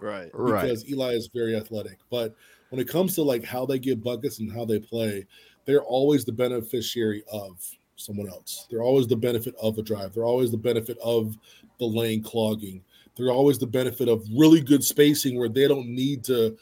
Right. 0.00 0.30
Right. 0.34 0.62
because 0.62 0.88
Eli 0.90 1.12
is 1.14 1.28
very 1.32 1.56
athletic. 1.56 1.98
But 2.10 2.34
when 2.70 2.80
it 2.80 2.88
comes 2.88 3.14
to 3.14 3.22
like 3.22 3.44
how 3.44 3.64
they 3.64 3.78
get 3.78 4.02
buckets 4.02 4.40
and 4.40 4.52
how 4.52 4.64
they 4.64 4.78
play, 4.78 5.26
they're 5.64 5.82
always 5.82 6.24
the 6.24 6.32
beneficiary 6.32 7.22
of 7.32 7.58
someone 7.96 8.28
else. 8.28 8.66
They're 8.70 8.82
always 8.82 9.06
the 9.06 9.16
benefit 9.16 9.54
of 9.60 9.78
a 9.78 9.82
drive. 9.82 10.12
They're 10.12 10.24
always 10.24 10.50
the 10.50 10.58
benefit 10.58 10.98
of 11.02 11.36
the 11.78 11.86
lane 11.86 12.22
clogging. 12.22 12.82
They're 13.16 13.30
always 13.32 13.58
the 13.58 13.66
benefit 13.66 14.08
of 14.08 14.22
really 14.36 14.60
good 14.60 14.84
spacing 14.84 15.38
where 15.38 15.48
they 15.48 15.66
don't 15.66 15.88
need 15.88 16.22
to 16.24 16.58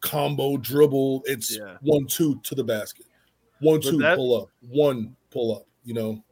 combo 0.00 0.56
dribble. 0.56 1.22
It's 1.26 1.56
Yeah. 1.58 1.76
one 1.82 2.06
two 2.06 2.40
to 2.44 2.54
the 2.54 2.64
basket, 2.64 3.06
one 3.60 3.80
But 3.80 3.90
two 3.90 3.98
that- 3.98 4.16
pull 4.16 4.40
up, 4.40 4.48
one 4.70 5.14
pull 5.30 5.54
up. 5.56 5.66
You 5.84 5.94
know, 5.94 6.24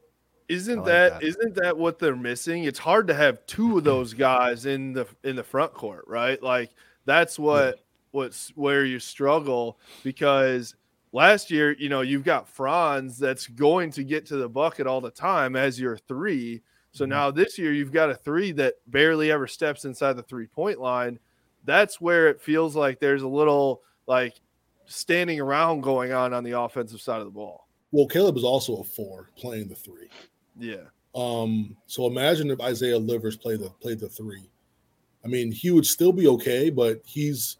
Isn't 0.51 0.77
like 0.77 0.85
that, 0.85 1.21
that. 1.21 1.37
not 1.41 1.55
that 1.55 1.77
what 1.77 1.97
they're 1.97 2.15
missing? 2.15 2.65
It's 2.65 2.79
hard 2.79 3.07
to 3.07 3.13
have 3.13 3.45
two 3.45 3.77
of 3.77 3.83
those 3.85 4.13
guys 4.13 4.65
in 4.65 4.93
the 4.93 5.07
in 5.23 5.35
the 5.35 5.43
front 5.43 5.73
court, 5.73 6.05
right? 6.07 6.41
Like 6.41 6.71
that's 7.05 7.39
what 7.39 7.79
what's 8.11 8.49
where 8.55 8.85
you 8.85 8.99
struggle 8.99 9.79
because 10.03 10.75
last 11.13 11.51
year, 11.51 11.75
you 11.77 11.89
know, 11.89 12.01
you've 12.01 12.25
got 12.25 12.49
Franz 12.49 13.17
that's 13.17 13.47
going 13.47 13.91
to 13.91 14.03
get 14.03 14.25
to 14.27 14.37
the 14.37 14.49
bucket 14.49 14.87
all 14.87 15.01
the 15.01 15.11
time 15.11 15.55
as 15.55 15.79
your 15.79 15.97
three. 15.97 16.61
So 16.91 17.05
mm-hmm. 17.05 17.11
now 17.11 17.31
this 17.31 17.57
year 17.57 17.71
you've 17.71 17.93
got 17.93 18.09
a 18.09 18.15
three 18.15 18.51
that 18.53 18.75
barely 18.87 19.31
ever 19.31 19.47
steps 19.47 19.85
inside 19.85 20.13
the 20.13 20.23
three 20.23 20.47
point 20.47 20.79
line. 20.79 21.19
That's 21.63 22.01
where 22.01 22.27
it 22.27 22.41
feels 22.41 22.75
like 22.75 22.99
there's 22.99 23.21
a 23.21 23.27
little 23.27 23.83
like 24.07 24.35
standing 24.85 25.39
around 25.39 25.81
going 25.81 26.11
on 26.11 26.33
on 26.33 26.43
the 26.43 26.59
offensive 26.59 26.99
side 26.99 27.19
of 27.19 27.25
the 27.25 27.31
ball. 27.31 27.67
well, 27.91 28.07
Caleb 28.07 28.35
is 28.35 28.43
also 28.43 28.77
a 28.77 28.83
four 28.83 29.29
playing 29.37 29.69
the 29.69 29.75
three. 29.75 30.09
Yeah. 30.61 30.85
Um, 31.13 31.75
so 31.87 32.07
imagine 32.07 32.49
if 32.51 32.61
Isaiah 32.61 32.97
Livers 32.97 33.35
played 33.35 33.59
the 33.59 33.69
played 33.81 33.99
the 33.99 34.07
three. 34.07 34.49
I 35.25 35.27
mean, 35.27 35.51
he 35.51 35.71
would 35.71 35.85
still 35.85 36.13
be 36.13 36.27
okay, 36.27 36.69
but 36.69 37.01
he's 37.05 37.57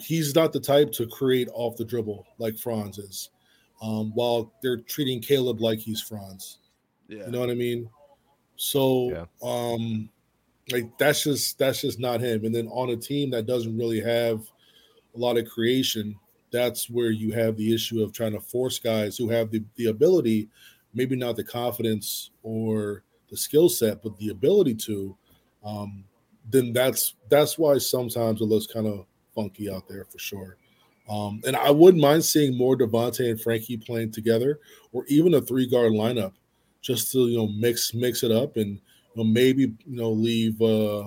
he's 0.00 0.34
not 0.34 0.52
the 0.52 0.60
type 0.60 0.90
to 0.92 1.06
create 1.06 1.48
off 1.52 1.76
the 1.76 1.84
dribble 1.84 2.26
like 2.38 2.58
Franz 2.58 2.98
is. 2.98 3.30
Um, 3.82 4.10
while 4.14 4.52
they're 4.62 4.78
treating 4.80 5.20
Caleb 5.20 5.60
like 5.60 5.78
he's 5.78 6.00
Franz. 6.00 6.58
Yeah. 7.08 7.26
You 7.26 7.32
know 7.32 7.40
what 7.40 7.50
I 7.50 7.54
mean? 7.54 7.88
So 8.56 9.10
Yeah. 9.10 9.26
um 9.42 10.08
like 10.72 10.96
that's 10.98 11.22
just 11.22 11.58
that's 11.58 11.82
just 11.82 12.00
not 12.00 12.20
him. 12.20 12.44
And 12.44 12.54
then 12.54 12.66
on 12.68 12.90
a 12.90 12.96
team 12.96 13.30
that 13.30 13.46
doesn't 13.46 13.76
really 13.76 14.00
have 14.00 14.40
a 15.14 15.18
lot 15.18 15.36
of 15.38 15.48
creation, 15.48 16.16
that's 16.50 16.90
where 16.90 17.10
you 17.10 17.32
have 17.32 17.56
the 17.56 17.72
issue 17.74 18.02
of 18.02 18.12
trying 18.12 18.32
to 18.32 18.40
force 18.40 18.78
guys 18.78 19.16
who 19.16 19.28
have 19.28 19.50
the, 19.50 19.62
the 19.76 19.86
ability, 19.86 20.48
maybe 20.96 21.14
not 21.14 21.36
the 21.36 21.44
confidence 21.44 22.30
or 22.42 23.04
the 23.30 23.36
skill 23.36 23.68
set, 23.68 24.02
but 24.02 24.16
the 24.18 24.30
ability 24.30 24.74
to, 24.74 25.16
um, 25.64 26.04
then 26.50 26.72
that's 26.72 27.14
that's 27.28 27.58
why 27.58 27.76
sometimes 27.78 28.40
it 28.40 28.44
looks 28.44 28.66
kind 28.66 28.86
of 28.86 29.06
funky 29.34 29.70
out 29.70 29.86
there 29.88 30.04
for 30.04 30.18
sure. 30.18 30.56
Um, 31.08 31.40
and 31.46 31.54
I 31.54 31.70
wouldn't 31.70 32.02
mind 32.02 32.24
seeing 32.24 32.56
more 32.56 32.76
DeVante 32.76 33.30
and 33.30 33.40
Frankie 33.40 33.76
playing 33.76 34.12
together, 34.12 34.58
or 34.92 35.04
even 35.06 35.34
a 35.34 35.40
three 35.40 35.68
guard 35.68 35.92
lineup, 35.92 36.32
just 36.80 37.12
to 37.12 37.28
you 37.28 37.36
know 37.36 37.48
mix 37.48 37.94
mix 37.94 38.22
it 38.22 38.32
up 38.32 38.56
and 38.56 38.80
you 39.14 39.22
know, 39.22 39.24
maybe 39.24 39.62
you 39.62 39.76
know 39.86 40.10
leave 40.10 40.60
uh, 40.60 41.06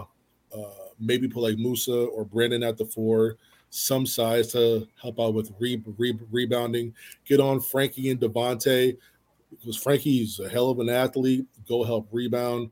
uh, 0.55 0.73
maybe 0.99 1.27
put 1.27 1.41
like 1.41 1.57
Moussa 1.57 2.05
or 2.05 2.25
Brandon 2.25 2.63
at 2.63 2.77
the 2.77 2.85
four, 2.85 3.37
some 3.69 4.05
size 4.05 4.51
to 4.53 4.87
help 5.01 5.19
out 5.19 5.33
with 5.33 5.53
re- 5.59 5.83
re- 5.97 6.19
rebounding. 6.31 6.93
Get 7.25 7.39
on 7.39 7.59
Frankie 7.59 8.09
and 8.09 8.19
DeVante 8.19 8.97
because 9.49 9.77
Frankie's 9.77 10.39
a 10.39 10.49
hell 10.49 10.69
of 10.69 10.79
an 10.79 10.89
athlete. 10.89 11.45
Go 11.67 11.83
help 11.83 12.07
rebound. 12.11 12.71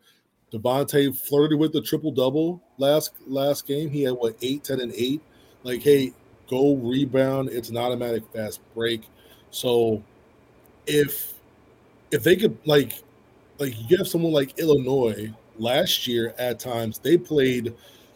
DeVante 0.52 1.16
flirted 1.16 1.60
with 1.60 1.74
the 1.74 1.82
triple 1.82 2.12
double 2.12 2.62
last 2.78 3.14
last 3.28 3.68
game. 3.68 3.90
He 3.90 4.04
had 4.04 4.14
what 4.14 4.38
eight, 4.42 4.64
ten, 4.64 4.80
and 4.80 4.94
eight. 4.94 5.22
Like, 5.64 5.82
hey, 5.82 6.14
go 6.50 6.76
rebound. 6.76 7.50
It's 7.50 7.70
an 7.70 7.78
automatic 7.78 8.24
fast 8.34 8.62
break. 8.74 9.04
So 9.52 10.02
if 10.86 11.34
if 12.12 12.24
they 12.24 12.36
could 12.36 12.58
like 12.66 13.04
like 13.60 13.74
you 13.90 13.98
have 13.98 14.08
someone 14.08 14.32
like 14.32 14.58
Illinois 14.60 15.34
last 15.58 16.08
year 16.08 16.34
at 16.38 16.60
times 16.60 17.00
they 17.00 17.18
played 17.18 17.74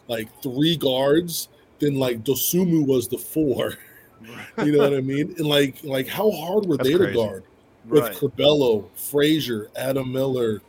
like 0.08 0.28
three 0.42 0.76
guards, 0.76 1.48
then 1.80 1.96
like 1.96 2.24
Dosunmu 2.24 2.86
was 2.86 3.08
the 3.08 3.18
four. 3.18 3.74
you 4.64 4.72
know 4.72 4.78
what 4.78 4.94
I 4.94 5.00
mean? 5.00 5.34
And 5.36 5.46
like 5.46 5.82
like 5.84 6.08
how 6.08 6.30
hard 6.30 6.64
were 6.64 6.76
That's 6.78 6.88
they 6.88 6.96
crazy. 6.96 7.12
to 7.12 7.18
guard 7.18 7.44
with 7.88 8.02
Right. 8.04 8.14
Curbelo, 8.16 8.86
Frazier, 8.94 9.68
Adam 9.76 10.12
Miller, 10.12 10.62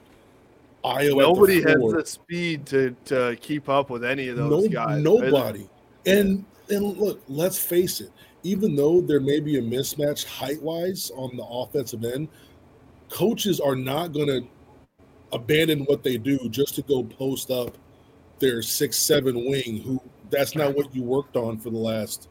Ayo 0.83 1.17
Nobody 1.17 1.61
has 1.61 1.75
the 1.75 2.03
speed 2.05 2.65
to, 2.67 2.93
to 3.05 3.37
keep 3.39 3.69
up 3.69 3.89
with 3.89 4.03
any 4.03 4.27
of 4.27 4.35
those 4.37 4.63
No- 4.65 4.69
guys. 4.69 5.01
Nobody. 5.01 5.67
And 6.05 6.43
and 6.69 6.97
look, 6.97 7.21
let's 7.29 7.57
face 7.57 8.01
it. 8.01 8.09
Even 8.43 8.75
though 8.75 8.99
there 8.99 9.19
may 9.21 9.39
be 9.39 9.57
a 9.57 9.61
mismatch 9.61 10.25
height 10.25 10.61
wise 10.61 11.11
on 11.15 11.37
the 11.37 11.43
offensive 11.45 12.03
end, 12.03 12.27
coaches 13.09 13.59
are 13.61 13.75
not 13.75 14.11
going 14.11 14.27
to 14.27 14.41
abandon 15.31 15.81
what 15.85 16.03
they 16.03 16.17
do 16.17 16.37
just 16.49 16.75
to 16.75 16.81
go 16.83 17.03
post 17.03 17.49
up 17.51 17.77
their 18.39 18.61
six 18.61 18.97
seven 18.97 19.49
wing. 19.49 19.77
Who 19.83 20.01
that's 20.29 20.55
not 20.55 20.75
what 20.75 20.93
you 20.93 21.03
worked 21.03 21.37
on 21.37 21.57
for 21.59 21.69
the 21.69 21.77
last 21.77 22.27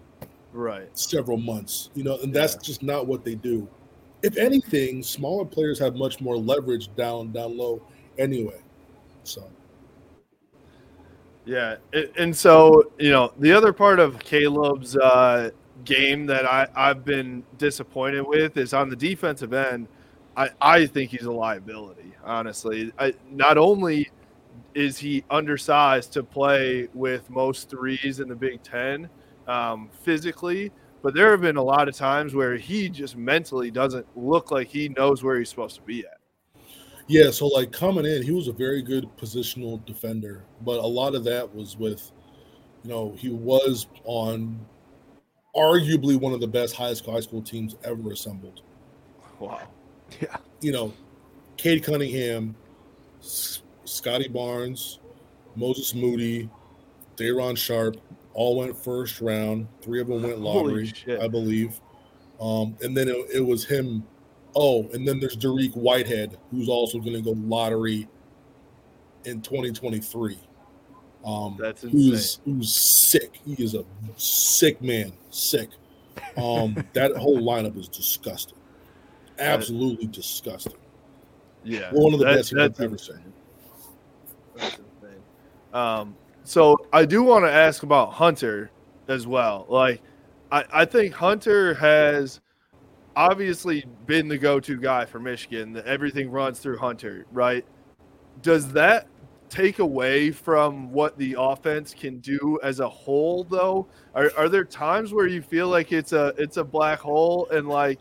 Right. 0.53 0.87
several 0.99 1.38
months. 1.38 1.88
You 1.95 2.05
know, 2.05 2.18
and 2.18 2.35
that's 2.35 2.57
just 2.57 2.83
not 2.83 3.07
what 3.07 3.25
they 3.25 3.35
do. 3.35 3.66
If 4.23 4.37
anything, 4.37 5.03
smaller 5.03 5.45
players 5.45 5.79
have 5.81 5.97
much 5.97 6.21
more 6.21 6.37
leverage 6.37 6.95
down 6.95 7.33
down 7.33 7.57
low 7.57 7.83
anyway. 8.19 8.61
So 9.25 9.49
Yeah, 11.45 11.77
and 12.17 12.37
so 12.37 12.93
you 12.99 13.11
know 13.11 13.33
the 13.39 13.53
other 13.53 13.73
part 13.73 13.99
of 13.99 14.19
Caleb's 14.21 14.97
uh, 14.97 15.51
game 15.85 16.27
that 16.27 16.47
I, 16.47 16.69
I've 16.75 17.05
been 17.05 17.43
disappointed 17.59 18.23
with 18.23 18.57
is 18.57 18.73
on 18.73 18.89
the 18.89 18.97
defensive 18.97 19.53
end. 19.53 19.89
I, 20.37 20.51
I 20.61 20.87
think 20.87 21.11
he's 21.11 21.25
a 21.25 21.33
liability. 21.33 22.15
Honestly, 22.25 22.93
I, 22.99 23.15
not 23.31 23.59
only 23.59 24.11
is 24.75 24.97
he 24.97 25.25
undersized 25.31 26.13
to 26.15 26.23
play 26.23 26.89
with 26.95 27.29
most 27.29 27.69
threes 27.69 28.21
in 28.21 28.29
the 28.29 28.35
Big 28.35 28.63
Ten 28.63 29.09
um, 29.47 29.91
physically, 30.03 30.71
but 31.03 31.15
there 31.15 31.31
have 31.33 31.41
been 31.41 31.57
a 31.57 31.62
lot 31.62 31.88
of 31.88 31.97
times 31.97 32.35
where 32.35 32.57
he 32.57 32.88
just 32.88 33.17
mentally 33.17 33.71
doesn't 33.71 34.07
look 34.17 34.51
like 34.51 34.69
he 34.69 34.88
knows 34.91 35.23
where 35.23 35.38
he's 35.38 35.51
supposed 35.51 35.77
to 35.77 35.83
be 35.83 36.07
at. 36.07 36.19
Yeah, 37.09 37.31
so 37.31 37.49
like 37.49 37.73
coming 37.73 38.07
in, 38.07 38.23
he 38.23 38.31
was 38.31 38.49
a 38.49 38.53
very 38.53 38.81
good 38.81 39.09
positional 39.17 39.85
defender, 39.85 40.45
but 40.62 40.79
a 40.79 40.87
lot 40.87 41.15
of 41.15 41.25
that 41.25 41.53
was 41.53 41.77
with, 41.77 42.12
you 42.85 42.91
know, 42.91 43.15
he 43.19 43.29
was 43.29 43.87
on 44.05 44.65
arguably 45.55 46.19
one 46.19 46.33
of 46.33 46.41
the 46.41 46.47
best 46.47 46.75
high 46.75 46.95
school 46.95 47.12
high 47.12 47.21
school 47.21 47.43
teams 47.43 47.77
ever 47.85 48.12
assembled. 48.12 48.62
Wow. 49.38 49.61
Yeah. 50.21 50.37
You 50.61 50.73
know, 50.73 50.93
Cade 51.57 51.83
Cunningham, 51.83 52.55
S- 53.23 53.62
Scottie 53.87 54.29
Barnes, 54.29 54.99
Moses 55.57 55.95
Moody, 55.95 56.51
Day'Ron 57.17 57.57
Sharpe, 57.57 57.97
all 58.35 58.57
went 58.59 58.77
first 58.77 59.21
round. 59.21 59.66
Three 59.81 60.01
of 60.01 60.09
them 60.09 60.23
went 60.23 60.40
lottery. 60.40 60.92
I 61.21 61.29
believe. 61.29 61.81
Um, 62.40 62.77
and 62.83 62.97
then 62.97 63.09
it, 63.09 63.16
it 63.35 63.40
was 63.40 63.64
him. 63.64 64.05
Oh, 64.55 64.88
and 64.92 65.07
then 65.07 65.21
there's 65.21 65.37
Dariq 65.37 65.75
Whitehead, 65.77 66.38
who's 66.51 66.68
also 66.68 66.99
going 66.99 67.14
to 67.14 67.23
go 67.23 67.33
lottery 67.33 68.09
in 69.25 69.40
2023. 69.40 70.38
Um, 71.25 71.57
That's 71.59 71.83
who's 71.83 72.40
who's 72.45 72.75
sick. 72.75 73.40
He 73.45 73.53
is 73.62 73.75
a 73.75 73.85
sick 74.16 74.83
man. 74.83 75.12
Sick. 75.31 75.71
Um, 76.37 76.85
that 76.95 77.16
whole 77.16 77.38
lineup 77.40 77.79
is 77.79 77.88
disgusting. 77.88 78.59
Absolutely 79.38 80.07
disgusting. 80.09 80.75
Yeah, 81.64 81.90
One 81.92 82.12
of 82.12 82.18
the 82.18 82.27
that- 82.27 82.37
best 82.37 82.53
you've 82.53 82.81
ever 82.81 82.99
seen. 82.99 83.33
That's 84.57 84.79
insane. 84.79 85.23
Um, 85.73 86.16
so 86.45 86.77
I 86.93 87.05
do 87.05 87.23
want 87.23 87.45
to 87.45 87.51
ask 87.51 87.83
about 87.83 88.13
Hunter 88.13 88.71
as 89.09 89.27
well. 89.27 89.67
Like, 89.69 90.03
I, 90.51 90.65
I 90.73 90.85
think 90.85 91.15
Hunter 91.15 91.75
has 91.75 92.41
obviously 93.15 93.85
been 94.07 94.29
the 94.29 94.39
go-to 94.39 94.77
guy 94.77 95.05
for 95.05 95.19
Michigan. 95.19 95.81
Everything 95.85 96.31
runs 96.31 96.61
through 96.61 96.79
Hunter, 96.79 97.27
right? 97.33 97.65
Does 98.41 98.73
that 98.73 99.07
take 99.49 99.81
away 99.81 100.31
from 100.31 100.91
what 100.91 101.19
the 101.19 101.37
offense 101.39 101.93
can 101.93 102.19
do 102.21 102.59
as 102.63 102.81
a 102.81 102.89
whole, 102.89 103.45
though? 103.45 103.87
Are, 104.15 104.33
are 104.37 104.49
there 104.49 104.65
times 104.65 105.13
where 105.13 105.27
you 105.27 105.43
feel 105.43 105.69
like 105.69 105.93
it's 105.93 106.13
a 106.13 106.33
it's 106.39 106.57
a 106.57 106.65
black 106.65 107.01
hole 107.01 107.49
and 107.51 107.69
like 107.69 108.01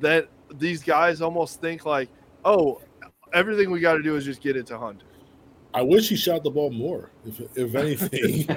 that 0.00 0.28
these 0.54 0.82
guys 0.82 1.20
almost 1.20 1.60
think 1.60 1.84
like, 1.84 2.08
oh, 2.44 2.80
everything 3.34 3.70
we 3.70 3.80
got 3.80 3.94
to 3.94 4.02
do 4.02 4.16
is 4.16 4.24
just 4.24 4.40
get 4.40 4.56
it 4.56 4.66
to 4.66 4.78
Hunter. 4.78 5.06
I 5.76 5.82
wish 5.82 6.08
he 6.08 6.16
shot 6.16 6.42
the 6.42 6.50
ball 6.50 6.70
more, 6.70 7.10
if 7.26 7.38
if 7.54 7.74
anything, 7.74 8.48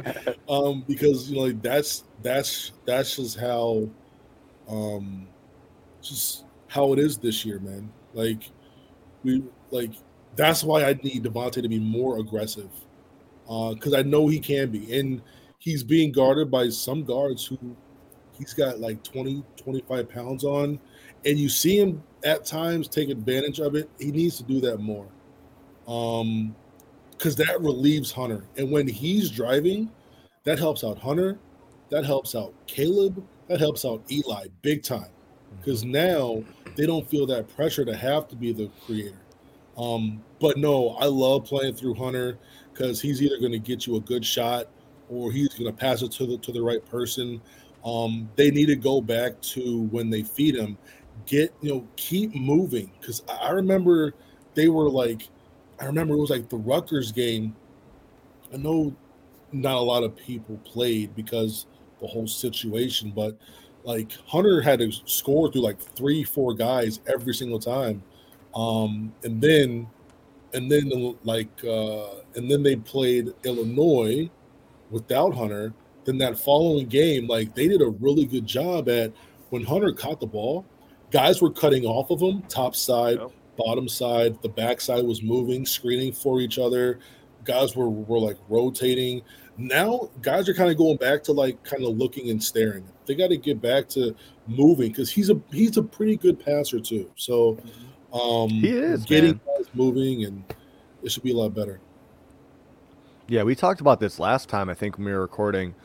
um, 0.49 0.85
because 0.87 1.29
you 1.29 1.35
know 1.35 1.43
like 1.43 1.61
that's 1.61 2.05
that's 2.23 2.71
that's 2.85 3.17
just 3.17 3.37
how, 3.37 3.89
um, 4.69 5.27
just 6.01 6.45
how 6.69 6.93
it 6.93 6.99
is 6.99 7.17
this 7.17 7.43
year, 7.43 7.59
man. 7.59 7.91
Like 8.13 8.43
we 9.25 9.43
like 9.69 9.91
that's 10.37 10.63
why 10.63 10.85
I 10.85 10.93
need 11.03 11.25
DeVante 11.25 11.61
to 11.61 11.67
be 11.67 11.77
more 11.77 12.19
aggressive, 12.19 12.69
because 13.43 13.93
I 13.93 14.01
know 14.03 14.29
he 14.29 14.39
can 14.39 14.71
be, 14.71 14.97
and 14.97 15.21
he's 15.57 15.83
being 15.83 16.13
guarded 16.13 16.49
by 16.49 16.69
some 16.69 17.03
guards 17.03 17.45
who 17.45 17.57
he's 18.37 18.53
got 18.53 18.79
like 18.79 19.03
20, 19.03 19.43
25 19.57 20.07
pounds 20.09 20.45
on, 20.45 20.79
and 21.25 21.37
you 21.37 21.49
see 21.49 21.77
him 21.77 22.01
at 22.23 22.45
times 22.45 22.87
take 22.87 23.09
advantage 23.09 23.59
of 23.59 23.75
it. 23.75 23.89
He 23.99 24.09
needs 24.13 24.37
to 24.37 24.43
do 24.43 24.61
that 24.61 24.77
more. 24.77 25.09
Um, 25.85 26.55
because 27.19 27.35
that 27.35 27.59
relieves 27.59 28.13
Hunter. 28.13 28.45
And 28.55 28.71
when 28.71 28.87
he's 28.87 29.29
driving, 29.29 29.91
that 30.45 30.57
helps 30.57 30.85
out 30.85 30.97
Hunter, 30.97 31.37
that 31.89 32.05
helps 32.05 32.33
out 32.33 32.53
Caleb, 32.65 33.21
that 33.47 33.59
helps 33.59 33.83
out 33.83 34.01
Eli 34.09 34.47
big 34.61 34.83
time. 34.83 35.09
Because 35.59 35.83
now 35.83 36.41
they 36.77 36.85
don't 36.85 37.07
feel 37.09 37.25
that 37.25 37.53
pressure 37.53 37.83
to 37.83 37.95
have 37.95 38.29
to 38.29 38.37
be 38.37 38.53
the 38.53 38.71
creator. 38.85 39.19
Um, 39.77 40.23
but 40.39 40.57
no, 40.57 40.91
I 40.91 41.05
love 41.05 41.43
playing 41.43 41.73
through 41.73 41.95
Hunter 41.95 42.37
because 42.71 43.01
he's 43.01 43.21
either 43.21 43.37
going 43.37 43.51
to 43.51 43.59
get 43.59 43.85
you 43.85 43.97
a 43.97 43.99
good 43.99 44.23
shot 44.23 44.67
or 45.09 45.29
he's 45.29 45.49
going 45.49 45.69
to 45.69 45.77
pass 45.77 46.01
it 46.01 46.13
to 46.13 46.25
the 46.25 46.37
to 46.37 46.53
the 46.53 46.61
right 46.61 46.85
person. 46.85 47.41
Um, 47.83 48.29
they 48.37 48.49
need 48.49 48.67
to 48.67 48.75
go 48.77 49.01
back 49.01 49.41
to 49.41 49.83
when 49.91 50.09
they 50.09 50.23
feed 50.23 50.55
him, 50.55 50.77
get 51.25 51.53
you 51.61 51.73
know, 51.73 51.87
keep 51.97 52.33
moving. 52.33 52.91
Because 52.99 53.23
I 53.27 53.47
I 53.47 53.49
remember 53.51 54.13
they 54.53 54.69
were 54.69 54.89
like 54.89 55.29
I 55.79 55.85
remember 55.85 56.13
it 56.13 56.19
was 56.19 56.29
like 56.29 56.49
the 56.49 56.57
Rutgers 56.57 57.11
game. 57.11 57.55
I 58.53 58.57
know 58.57 58.95
not 59.51 59.75
a 59.75 59.81
lot 59.81 60.03
of 60.03 60.15
people 60.15 60.57
played 60.65 61.15
because 61.15 61.65
the 62.01 62.07
whole 62.07 62.27
situation, 62.27 63.11
but 63.15 63.37
like 63.83 64.11
Hunter 64.27 64.61
had 64.61 64.79
to 64.79 64.91
score 65.05 65.51
through 65.51 65.61
like 65.61 65.79
three, 65.79 66.23
four 66.23 66.53
guys 66.53 66.99
every 67.07 67.33
single 67.33 67.59
time. 67.59 68.03
Um, 68.55 69.13
and 69.23 69.41
then 69.41 69.87
and 70.53 70.71
then 70.71 71.15
like 71.23 71.49
uh 71.63 72.07
and 72.35 72.49
then 72.49 72.63
they 72.63 72.75
played 72.75 73.33
Illinois 73.43 74.29
without 74.89 75.33
Hunter. 75.33 75.73
Then 76.05 76.17
that 76.19 76.39
following 76.39 76.87
game, 76.87 77.27
like 77.27 77.53
they 77.55 77.67
did 77.67 77.81
a 77.81 77.89
really 77.89 78.25
good 78.25 78.45
job 78.45 78.89
at 78.89 79.13
when 79.49 79.63
Hunter 79.63 79.91
caught 79.91 80.19
the 80.19 80.27
ball, 80.27 80.65
guys 81.11 81.41
were 81.41 81.51
cutting 81.51 81.85
off 81.85 82.09
of 82.09 82.21
him, 82.21 82.41
top 82.43 82.75
side, 82.75 83.19
bottom 83.59 83.87
side, 83.87 84.41
the 84.41 84.49
back 84.49 84.81
side 84.81 85.03
was 85.03 85.21
moving, 85.21 85.65
screening 85.65 86.13
for 86.13 86.39
each 86.39 86.57
other. 86.57 86.99
Guys 87.43 87.75
were 87.75 87.89
were 87.89 88.19
like 88.19 88.37
rotating. 88.47 89.21
Now 89.57 90.09
guys 90.21 90.47
are 90.47 90.53
kind 90.53 90.69
of 90.69 90.77
going 90.77 90.97
back 90.97 91.23
to 91.23 91.33
like 91.33 91.61
kind 91.63 91.83
of 91.83 91.97
looking 91.97 92.29
and 92.29 92.43
staring. 92.43 92.85
They 93.05 93.15
got 93.15 93.29
to 93.29 93.37
get 93.37 93.61
back 93.61 93.89
to 93.89 94.15
moving 94.47 94.89
because 94.89 95.11
he's 95.11 95.29
a 95.29 95.39
he's 95.51 95.77
a 95.77 95.83
pretty 95.83 96.15
good 96.15 96.39
passer 96.39 96.79
too. 96.79 97.11
So 97.15 97.57
um 98.13 98.49
He 98.49 98.69
is, 98.69 99.05
getting 99.05 99.39
moving 99.73 100.25
and 100.25 100.43
it 101.03 101.11
should 101.11 101.23
be 101.23 101.31
a 101.31 101.37
lot 101.37 101.53
better. 101.53 101.79
Yeah, 103.27 103.43
we 103.43 103.55
talked 103.55 103.81
about 103.81 103.99
this 103.99 104.19
last 104.19 104.49
time. 104.49 104.69
I 104.69 104.73
think 104.73 104.97
when 104.97 105.05
we 105.05 105.11
were 105.11 105.21
recording. 105.21 105.75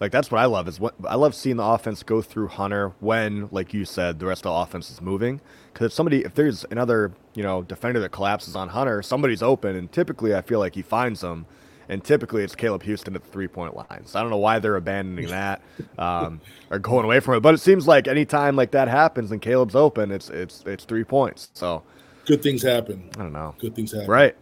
Like 0.00 0.10
that's 0.10 0.30
what 0.30 0.40
I 0.40 0.46
love 0.46 0.66
is 0.66 0.80
what 0.80 0.94
I 1.06 1.14
love 1.14 1.34
seeing 1.34 1.56
the 1.56 1.64
offense 1.64 2.02
go 2.02 2.22
through 2.22 2.48
Hunter 2.48 2.92
when, 3.00 3.48
like 3.52 3.72
you 3.72 3.84
said, 3.84 4.18
the 4.18 4.26
rest 4.26 4.44
of 4.44 4.52
the 4.52 4.58
offense 4.68 4.90
is 4.90 5.00
moving. 5.00 5.40
Because 5.72 5.86
if 5.86 5.92
somebody, 5.92 6.24
if 6.24 6.34
there's 6.34 6.64
another, 6.70 7.12
you 7.34 7.42
know, 7.42 7.62
defender 7.62 8.00
that 8.00 8.10
collapses 8.10 8.56
on 8.56 8.70
Hunter, 8.70 9.02
somebody's 9.02 9.42
open, 9.42 9.76
and 9.76 9.90
typically 9.90 10.34
I 10.34 10.42
feel 10.42 10.58
like 10.58 10.74
he 10.74 10.82
finds 10.82 11.20
them, 11.20 11.46
and 11.88 12.02
typically 12.02 12.42
it's 12.42 12.54
Caleb 12.56 12.82
Houstan 12.82 13.14
at 13.14 13.22
the 13.22 13.30
three 13.30 13.48
point 13.48 13.76
line. 13.76 14.04
So 14.06 14.18
I 14.18 14.22
don't 14.22 14.30
know 14.30 14.38
why 14.38 14.58
they're 14.58 14.76
abandoning 14.76 15.28
that 15.28 15.62
um, 15.98 16.40
or 16.70 16.78
going 16.78 17.04
away 17.04 17.20
from 17.20 17.36
it, 17.36 17.40
but 17.40 17.54
it 17.54 17.58
seems 17.58 17.86
like 17.86 18.08
anytime 18.08 18.56
like 18.56 18.72
that 18.72 18.88
happens 18.88 19.30
and 19.30 19.40
Caleb's 19.40 19.76
open, 19.76 20.10
it's 20.10 20.28
it's 20.30 20.64
it's 20.66 20.84
three 20.84 21.04
points. 21.04 21.50
So 21.54 21.84
Good 22.24 22.42
things 22.42 22.62
happen. 22.62 23.10
I 23.16 23.22
don't 23.22 23.32
know. 23.32 23.54
Good 23.58 23.74
things 23.74 23.92
happen. 23.92 24.08
Right. 24.08 24.36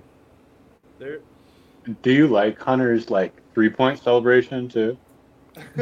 There, 0.99 1.21
Do 2.03 2.13
you 2.13 2.27
like 2.27 2.59
Hunter's 2.61 3.11
like 3.11 3.33
three 3.55 3.71
point 3.71 3.99
celebration 4.03 4.69
too? 4.69 4.99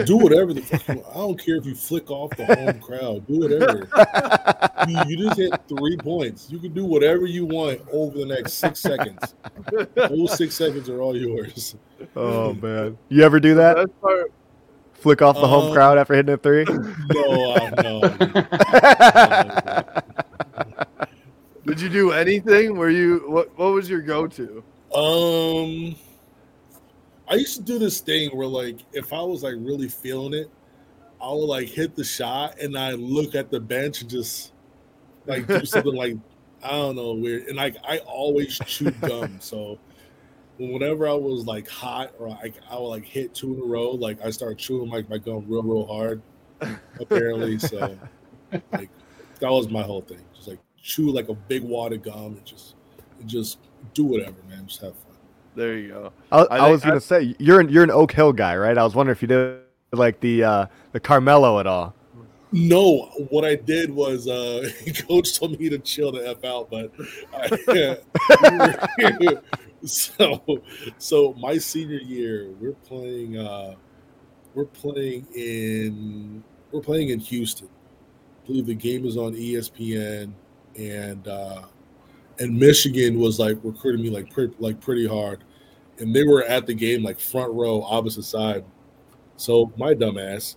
Do 0.05 0.17
whatever 0.17 0.53
the 0.53 0.63
fuck 0.63 0.87
you 0.89 0.95
want. 1.03 1.07
I 1.11 1.15
don't 1.15 1.39
care 1.43 1.57
if 1.57 1.67
you 1.67 1.75
flick 1.75 2.11
off 2.11 2.31
the 2.37 2.47
home 2.47 2.81
crowd. 2.81 3.27
Do 3.27 3.41
whatever. 3.41 3.89
You, 4.87 4.97
you 5.09 5.17
just 5.17 5.37
hit 5.39 5.53
three 5.69 5.97
points. 5.97 6.49
You 6.51 6.61
can 6.61 6.73
do 6.73 6.85
whatever 6.85 7.27
you 7.27 7.45
want 7.45 7.81
over 7.93 8.17
the 8.17 8.25
next 8.25 8.55
six 8.55 8.79
seconds. 8.81 9.35
Those 9.97 10.37
six 10.39 10.55
seconds 10.55 10.89
are 10.89 11.03
all 11.03 11.17
yours. 11.17 11.75
Oh 12.15 12.55
man, 12.55 12.97
you 13.09 13.23
ever 13.25 13.41
do 13.41 13.57
that? 13.57 13.91
Flick 14.95 15.21
off 15.21 15.35
the 15.35 15.47
home 15.47 15.67
Um, 15.67 15.73
crowd 15.73 15.99
after 15.99 16.15
hitting 16.15 16.33
a 16.33 16.37
three? 16.39 16.65
No, 17.13 17.53
uh, 17.55 17.71
no. 17.83 18.01
did 21.67 21.81
you 21.81 21.89
do 21.89 22.13
anything? 22.13 22.77
Were 22.79 22.91
you 22.91 23.25
what? 23.27 23.57
What 23.59 23.73
was 23.73 23.91
your 23.91 24.01
go-to? 24.01 24.63
Um, 24.95 25.97
I 27.31 27.35
used 27.35 27.57
to 27.57 27.63
do 27.63 27.79
this 27.79 28.01
thing 28.01 28.31
where, 28.31 28.47
like, 28.47 28.79
if 28.93 29.13
I 29.13 29.21
was 29.23 29.43
like 29.43 29.55
really 29.59 29.89
feeling 29.89 30.35
it, 30.35 30.51
I 31.21 31.33
would 31.33 31.47
like 31.47 31.69
hit 31.69 31.97
the 31.97 32.05
shot 32.05 32.61
and 32.61 32.77
I 32.79 32.93
look 32.93 33.35
at 33.35 33.51
the 33.51 33.61
bench 33.61 34.03
and 34.03 34.11
just 34.11 34.53
like 35.27 35.47
do 35.47 35.65
something 35.65 35.95
like 35.95 36.17
I 36.63 36.71
don't 36.71 36.97
know 36.97 37.13
weird. 37.15 37.47
And 37.49 37.57
like 37.57 37.77
I 37.87 37.99
always 37.99 38.59
chew 38.59 38.91
gum, 38.91 39.39
so 39.41 39.79
whenever 40.59 41.09
I 41.09 41.15
was 41.15 41.47
like 41.47 41.69
hot 41.69 42.13
or 42.19 42.29
like 42.29 42.55
I 42.71 42.79
would 42.79 42.89
like 42.89 43.05
hit 43.05 43.35
two 43.35 43.55
in 43.55 43.61
a 43.61 43.65
row, 43.65 43.91
like 43.91 44.25
I 44.25 44.31
started 44.31 44.59
chewing 44.59 44.91
like 44.91 45.09
my 45.09 45.19
gum 45.19 45.45
real 45.49 45.63
real 45.63 45.87
hard. 45.87 46.23
Apparently, 47.01 47.59
so 47.59 47.97
like 48.73 48.91
that 49.41 49.51
was 49.51 49.69
my 49.69 49.83
whole 49.83 50.03
thing. 50.03 50.21
Just 50.35 50.49
like 50.49 50.59
chew 50.77 51.11
like 51.13 51.29
a 51.29 51.35
big 51.35 51.63
wad 51.63 51.93
of 51.93 52.03
gum 52.03 52.37
and 52.37 52.45
just 52.45 52.75
and 53.21 53.29
just 53.29 53.59
do 53.95 54.05
whatever, 54.05 54.37
man. 54.49 54.67
Just 54.67 54.81
have 54.83 54.95
fun. 54.95 55.08
There 55.59 55.77
you 55.77 55.89
go. 55.89 56.13
I, 56.31 56.43
I, 56.43 56.59
think 56.59 56.71
was 56.71 56.85
gonna 56.85 57.01
say 57.01 57.35
you're 57.41 57.59
an, 57.59 57.69
you're 57.69 57.83
an 57.83 57.91
Oak 57.91 58.13
Hill 58.13 58.33
guy, 58.33 58.57
right? 58.57 58.79
I 58.79 58.85
was 58.85 58.95
wondering 58.95 59.17
if 59.17 59.23
you 59.23 59.27
did 59.27 59.59
like 59.91 60.21
the 60.21 60.45
uh, 60.45 60.67
the 60.93 61.01
Carmelo 61.01 61.59
at 61.59 61.67
all. 61.67 61.97
No, 62.53 63.07
what 63.31 63.45
I 63.45 63.57
did 63.57 63.91
was 63.91 64.29
uh 64.29 64.71
coach 65.09 65.37
told 65.37 65.59
me 65.59 65.69
to 65.69 65.79
chill 65.81 66.13
the 66.13 66.29
F 66.29 66.45
out, 66.45 66.71
but 66.71 66.93
I, 67.35 67.99
so 69.85 70.63
so 70.99 71.33
my 71.35 71.59
senior 71.59 71.99
year, 71.99 72.51
we're 72.61 72.75
playing 72.75 73.37
uh 73.37 73.75
we're 74.55 74.65
playing 74.65 75.27
in 75.35 76.45
we're 76.71 76.83
playing 76.83 77.09
in 77.09 77.19
Houston. 77.19 77.69
I 78.45 78.47
believe 78.47 78.67
the 78.67 78.75
game 78.75 79.05
is 79.05 79.17
on 79.17 79.35
ESPN 79.35 80.33
and 80.77 81.27
uh 81.27 81.63
and 82.39 82.59
Michigan 82.59 83.19
was 83.19 83.39
like 83.39 83.57
recruiting 83.63 84.03
me 84.03 84.11
like 84.11 84.31
pretty 84.31 84.55
like 84.59 84.81
pretty 84.81 85.07
hard. 85.07 85.45
And 86.01 86.15
they 86.15 86.25
were 86.25 86.45
at 86.45 86.67
the 86.67 86.75
game 86.75 87.03
like 87.03 87.19
front 87.19 87.53
row, 87.55 87.83
opposite 87.83 88.25
side. 88.25 88.65
So 89.37 89.73
my 89.77 89.95
dumbass, 89.95 90.57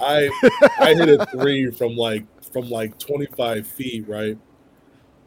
I 0.00 0.30
I 0.78 0.94
hit 0.94 1.08
a 1.08 1.26
three 1.26 1.70
from 1.70 1.96
like 1.96 2.24
from 2.52 2.68
like 2.70 2.98
25 2.98 3.66
feet, 3.66 4.06
right? 4.08 4.38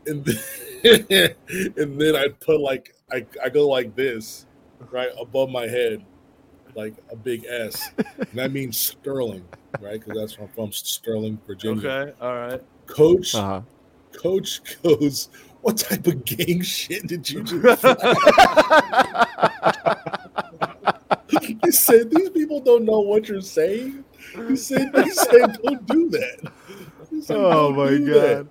And 0.07 0.23
then, 0.25 0.37
and 1.77 1.99
then 1.99 2.15
I 2.15 2.27
put 2.39 2.59
like 2.61 2.95
I, 3.11 3.25
I 3.43 3.49
go 3.49 3.67
like 3.67 3.95
this, 3.95 4.45
right 4.91 5.09
above 5.19 5.49
my 5.49 5.67
head, 5.67 6.03
like 6.75 6.93
a 7.11 7.15
big 7.15 7.45
S. 7.45 7.89
And 7.97 8.27
that 8.33 8.51
means 8.51 8.77
Sterling, 8.77 9.45
right? 9.81 9.99
Because 9.99 10.15
that's 10.19 10.37
where 10.37 10.47
I'm 10.47 10.53
from 10.53 10.71
Sterling, 10.71 11.39
Virginia. 11.47 11.87
Okay, 11.87 12.13
all 12.21 12.35
right. 12.35 12.61
Coach, 12.87 13.33
Uh-huh. 13.35 13.61
coach 14.13 14.61
goes, 14.83 15.29
What 15.61 15.77
type 15.77 16.05
of 16.05 16.23
gang 16.25 16.61
shit 16.61 17.07
did 17.07 17.27
you 17.29 17.41
just 17.43 17.83
He 21.63 21.71
said, 21.71 22.11
These 22.11 22.29
people 22.29 22.59
don't 22.59 22.85
know 22.85 22.99
what 22.99 23.27
you're 23.27 23.41
saying. 23.41 24.03
He 24.47 24.55
said, 24.55 24.91
he 24.95 25.09
said 25.11 25.57
Don't 25.63 25.85
do 25.87 26.09
that. 26.11 26.51
He 27.09 27.21
said, 27.21 27.37
Oh 27.37 27.71
my 27.73 27.89
do 27.89 28.05
that." 28.13 28.35
god. 28.37 28.47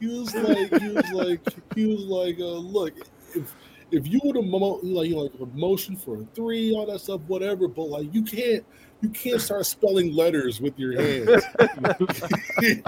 He 0.00 0.06
was 0.06 0.34
like, 0.34 0.80
he 0.80 0.88
was 0.90 1.10
like, 1.12 1.40
he 1.74 1.86
was 1.86 2.04
like, 2.04 2.38
uh, 2.38 2.44
look, 2.58 2.94
if 3.34 3.54
if 3.90 4.06
you 4.06 4.20
would 4.22 4.36
have 4.36 4.44
mo- 4.44 4.78
like 4.82 5.08
you 5.08 5.16
know, 5.16 5.22
like 5.22 5.32
a 5.40 5.46
motion 5.56 5.96
for 5.96 6.20
a 6.20 6.24
three, 6.34 6.74
all 6.74 6.86
that 6.86 7.00
stuff, 7.00 7.20
whatever, 7.26 7.66
but 7.68 7.84
like 7.84 8.12
you 8.14 8.22
can't 8.22 8.64
you 9.00 9.08
can't 9.08 9.40
start 9.40 9.64
spelling 9.66 10.14
letters 10.14 10.60
with 10.60 10.78
your 10.78 11.00
hands. 11.00 11.42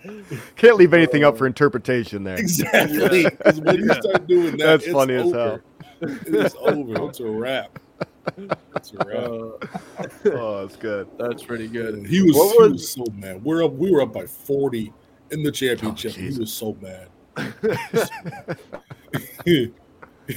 Can't 0.56 0.76
leave 0.76 0.94
anything 0.94 1.24
up 1.24 1.36
for 1.36 1.46
interpretation 1.46 2.24
there. 2.24 2.36
exactly. 2.36 3.24
Because 3.24 3.60
when 3.60 3.76
you 3.76 3.92
start 3.94 4.26
doing 4.26 4.52
that, 4.52 4.58
That's 4.58 4.84
it's 4.84 4.92
funny 4.92 5.14
as 5.14 5.26
over. 5.26 5.62
It's 6.00 6.54
over. 6.60 7.08
It's 7.08 7.20
a 7.20 7.26
wrap. 7.30 7.78
It's 8.76 8.92
a 8.92 8.96
wrap. 9.04 9.24
Uh, 9.24 9.50
Oh, 10.32 10.62
that's 10.66 10.76
good. 10.76 11.08
that's 11.18 11.42
pretty 11.42 11.68
good. 11.68 12.06
He 12.06 12.22
was, 12.22 12.36
What 12.36 12.52
he 12.52 12.58
was- 12.62 12.72
was 12.72 12.88
so 12.90 13.04
mad. 13.14 13.42
We're 13.44 13.64
up. 13.64 13.72
We 13.72 13.90
were 13.90 14.02
up 14.02 14.12
by 14.12 14.26
forty 14.26 14.92
in 15.30 15.42
the 15.42 15.50
championship. 15.52 16.12
he 16.12 16.22
Jesus. 16.22 16.38
was 16.38 16.52
so 16.52 16.76
mad. 16.80 17.08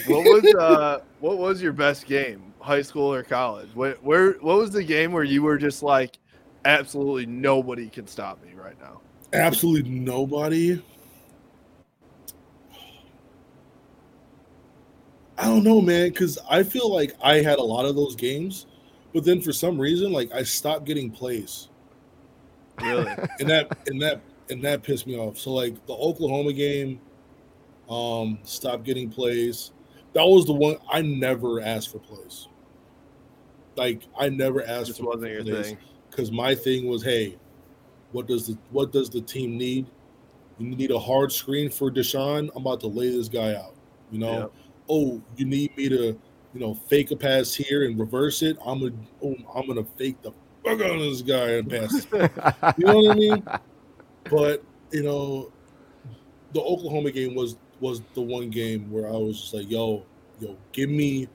What 0.08 0.24
was 0.44 0.56
uh 0.56 1.02
what 1.20 1.38
was 1.38 1.62
your 1.62 1.74
best 1.74 2.06
game, 2.08 2.42
high 2.60 2.82
school 2.82 3.14
or 3.14 3.22
college? 3.24 3.70
Where, 3.76 3.94
where 4.02 4.32
what 4.34 4.58
was 4.58 4.72
the 4.72 4.84
game 4.84 5.12
where 5.12 5.24
you 5.24 5.44
were 5.44 5.58
just 5.58 5.84
like 5.84 6.18
absolutely 6.66 7.26
nobody 7.28 7.90
can 7.90 8.08
stop 8.08 8.44
me 8.44 8.54
right 8.56 8.80
now? 8.82 9.02
Absolutely 9.34 9.90
nobody. 9.92 10.82
I 15.38 15.46
don't 15.46 15.64
know, 15.64 15.82
man, 15.82 16.10
because 16.10 16.38
I 16.50 16.64
feel 16.64 16.94
like 16.94 17.16
I 17.22 17.36
had 17.36 17.60
a 17.60 17.64
lot 17.64 17.86
of 17.86 17.96
those 17.96 18.16
games, 18.16 18.68
but 19.14 19.24
then 19.24 19.42
for 19.42 19.52
some 19.52 19.80
reason, 19.80 20.12
like 20.12 20.34
I 20.34 20.44
stopped 20.44 20.86
getting 20.86 21.10
plays, 21.10 21.70
Really? 22.82 23.12
and 23.40 23.50
that 23.50 23.78
and 23.88 24.02
that 24.02 24.22
and 24.50 24.64
that 24.64 24.84
pissed 24.84 25.08
me 25.08 25.18
off. 25.18 25.38
So 25.38 25.52
like 25.54 25.74
the 25.88 25.94
Oklahoma 25.94 26.54
game, 26.54 27.00
um, 27.90 28.40
stopped 28.44 28.84
getting 28.84 29.10
plays. 29.10 29.72
That 30.14 30.24
was 30.26 30.46
the 30.46 30.54
one 30.54 30.78
I 30.92 31.02
never 31.02 31.62
asked 31.62 31.92
for 31.92 32.00
plays. 32.00 32.48
Like 33.76 34.04
I 34.20 34.30
never 34.30 34.64
asked 34.64 34.88
Just 34.88 35.00
for 35.00 35.08
wasn't 35.08 35.32
your 35.32 35.44
plays 35.44 35.68
thing. 35.70 35.78
because 36.10 36.32
my 36.32 36.54
thing 36.54 36.88
was, 36.88 37.04
hey, 37.04 37.38
what 38.12 38.28
does 38.28 38.48
the 38.48 38.58
what 38.72 38.92
does 38.92 39.10
the 39.10 39.22
team 39.22 39.58
need? 39.58 39.88
You 40.60 40.76
need 40.76 40.92
a 40.92 41.00
hard 41.00 41.32
screen 41.32 41.70
for 41.72 41.90
Deshaun. 41.90 42.50
I'm 42.56 42.62
about 42.62 42.80
to 42.82 42.88
lay 42.88 43.10
this 43.10 43.28
guy 43.28 43.56
out. 43.56 43.74
You 44.12 44.20
know, 44.20 44.40
Yep. 44.40 44.52
Oh, 44.90 45.22
you 45.38 45.46
need 45.46 45.76
me 45.78 45.90
to, 45.90 46.20
you 46.54 46.60
know, 46.60 46.74
fake 46.74 47.12
a 47.12 47.16
pass 47.16 47.54
here 47.54 47.86
and 47.86 48.00
reverse 48.00 48.42
it. 48.42 48.58
I'm 48.66 48.80
gonna, 48.80 48.94
oh, 49.24 49.36
I'm 49.56 49.68
gonna 49.68 49.86
fake 49.98 50.22
the 50.22 50.32
fuck 50.64 50.82
out 50.82 50.96
of 50.96 51.00
this 51.00 51.22
guy 51.22 51.52
and 51.52 51.70
pass. 51.70 52.08
you 52.78 52.86
know 52.86 53.00
what 53.00 53.12
I 53.12 53.16
mean? 53.16 53.44
But 54.30 54.64
you 54.92 55.04
know, 55.04 55.52
the 56.54 56.62
Oklahoma 56.62 57.12
game 57.12 57.36
was 57.36 57.58
was 57.80 58.02
the 58.14 58.22
one 58.22 58.50
game 58.50 58.90
where 58.92 59.08
I 59.08 59.18
was 59.18 59.40
just 59.40 59.54
like, 59.54 59.70
yo, 59.70 60.04
yo, 60.40 60.56
give 60.72 60.90
me. 60.90 61.28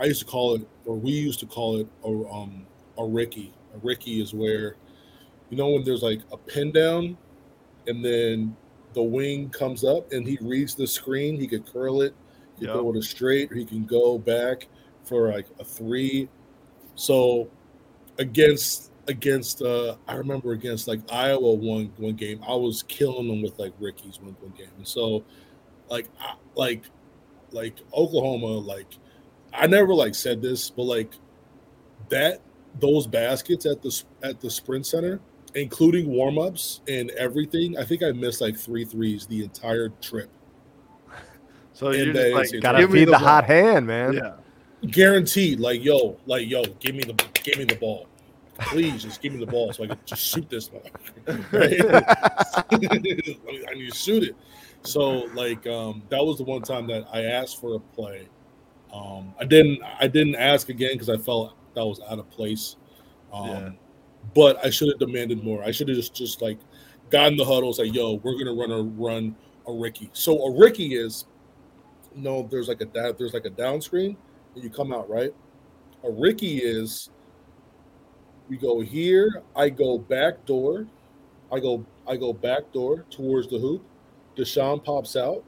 I 0.00 0.06
used 0.06 0.20
to 0.20 0.26
call 0.26 0.56
it, 0.56 0.66
or 0.86 0.96
we 0.96 1.12
used 1.12 1.38
to 1.40 1.46
call 1.46 1.78
it, 1.78 1.86
a 2.04 2.08
um 2.08 2.66
a 2.98 3.04
Ricky. 3.04 3.52
A 3.74 3.78
Ricky 3.78 4.20
is 4.20 4.32
where, 4.32 4.76
you 5.50 5.56
know, 5.56 5.70
when 5.70 5.84
there's 5.84 6.02
like 6.02 6.20
a 6.32 6.36
pin 6.36 6.72
down, 6.72 7.16
and 7.86 8.04
then 8.04 8.56
the 8.94 9.02
wing 9.02 9.50
comes 9.50 9.84
up 9.84 10.12
and 10.12 10.26
he 10.26 10.38
reads 10.40 10.74
the 10.74 10.86
screen. 10.86 11.38
He 11.38 11.46
could 11.46 11.70
curl 11.70 12.02
it, 12.02 12.14
he 12.58 12.64
Yep. 12.66 12.74
can 12.74 12.80
go 12.80 12.84
with 12.84 12.96
a 12.96 13.02
straight, 13.02 13.50
or 13.52 13.56
he 13.56 13.64
can 13.64 13.84
go 13.84 14.18
back 14.18 14.68
for 15.04 15.30
like 15.30 15.46
a 15.58 15.64
three. 15.64 16.28
So 16.94 17.48
against 18.18 18.92
against 19.08 19.60
uh 19.60 19.96
I 20.08 20.14
remember 20.14 20.52
against 20.52 20.88
like 20.88 21.00
Iowa 21.12 21.54
one 21.54 21.92
one 21.98 22.14
game, 22.14 22.40
I 22.46 22.54
was 22.54 22.82
killing 22.84 23.28
them 23.28 23.42
with 23.42 23.58
like 23.58 23.72
Ricky's 23.78 24.20
one 24.20 24.36
one 24.40 24.52
game. 24.56 24.70
And 24.76 24.86
so 24.86 25.24
like 25.90 26.08
I, 26.20 26.34
like 26.54 26.84
like 27.50 27.76
Oklahoma, 27.92 28.46
like 28.46 28.98
I 29.52 29.66
never 29.66 29.94
like 29.94 30.14
said 30.14 30.40
this, 30.40 30.70
but 30.70 30.84
like 30.84 31.12
that 32.08 32.40
those 32.80 33.06
baskets 33.06 33.66
at 33.66 33.82
the 33.82 34.02
at 34.22 34.40
the 34.40 34.50
sprint 34.50 34.86
center, 34.86 35.20
including 35.54 36.08
warm-ups 36.08 36.80
and 36.88 37.10
everything, 37.12 37.76
I 37.78 37.84
think 37.84 38.02
I 38.02 38.10
missed 38.12 38.40
like 38.40 38.56
three 38.56 38.84
threes 38.84 39.26
the 39.26 39.44
entire 39.44 39.90
trip. 40.00 40.30
So 41.74 41.90
you're 41.90 42.12
just 42.12 42.52
like 42.52 42.62
Gotta 42.62 42.78
give 42.78 42.92
feed 42.92 43.08
the, 43.08 43.12
ball. 43.12 43.20
hot 43.20 43.44
hand, 43.44 43.86
man. 43.86 44.14
Yeah. 44.14 44.34
Guaranteed, 44.90 45.60
like 45.60 45.82
yo, 45.84 46.16
like 46.24 46.48
yo, 46.48 46.62
give 46.80 46.94
me 46.94 47.02
the 47.02 47.14
give 47.42 47.58
me 47.58 47.64
the 47.64 47.74
ball. 47.74 48.06
Please 48.60 49.02
just 49.02 49.20
give 49.20 49.32
me 49.32 49.40
the 49.44 49.50
ball 49.50 49.72
so 49.72 49.82
I 49.82 49.88
can 49.88 49.98
just 50.06 50.22
shoot 50.22 50.48
this. 50.48 50.70
Right? 51.52 51.80
I, 52.70 52.76
need 53.74 53.90
to 53.90 53.90
shoot 53.92 54.22
it. 54.22 54.36
So 54.82 55.24
like 55.34 55.66
um 55.66 56.02
that 56.10 56.24
was 56.24 56.38
the 56.38 56.44
one 56.44 56.62
time 56.62 56.86
that 56.88 57.06
I 57.12 57.24
asked 57.24 57.60
for 57.60 57.74
a 57.74 57.80
play. 57.80 58.28
Um 58.92 59.34
I 59.40 59.44
didn't 59.44 59.82
I 60.00 60.06
didn't 60.06 60.36
ask 60.36 60.68
again 60.68 60.92
because 60.92 61.10
I 61.10 61.16
felt 61.16 61.54
that 61.74 61.84
was 61.84 62.00
out 62.08 62.18
of 62.20 62.30
place. 62.30 62.76
Um 63.32 63.48
Yeah. 63.48 63.70
but 64.34 64.64
I 64.64 64.70
should 64.70 64.88
have 64.90 65.00
demanded 65.00 65.42
more. 65.42 65.64
I 65.64 65.72
should 65.72 65.88
have 65.88 65.96
just 65.96 66.14
just 66.14 66.40
like 66.40 66.58
gotten 67.10 67.36
the 67.36 67.44
huddle, 67.44 67.72
say, 67.72 67.84
yo, 67.84 68.14
we're 68.22 68.38
gonna 68.38 68.54
run 68.54 68.70
a 68.70 68.82
run 68.82 69.34
a 69.66 69.72
Ricky. 69.72 70.10
So 70.12 70.38
a 70.44 70.56
Ricky 70.56 70.94
is 70.94 71.24
you 72.14 72.22
know, 72.22 72.46
there's 72.50 72.68
like 72.68 72.80
a 72.80 72.86
down 72.86 73.14
there's 73.18 73.34
like 73.34 73.44
a 73.44 73.50
down 73.50 73.80
screen 73.80 74.16
and 74.54 74.64
you 74.64 74.70
come 74.70 74.92
out, 74.92 75.08
right? 75.08 75.34
A 76.04 76.10
Ricky 76.10 76.58
is 76.58 77.10
We 78.48 78.56
go 78.56 78.80
here. 78.80 79.42
I 79.56 79.68
go 79.70 79.98
back 79.98 80.44
door. 80.44 80.86
I 81.52 81.60
go 81.60 81.84
I 82.06 82.16
go 82.16 82.32
back 82.32 82.72
door 82.72 83.04
towards 83.10 83.48
the 83.48 83.58
hoop. 83.58 83.84
Deshaun 84.36 84.84
pops 84.84 85.16
out, 85.16 85.44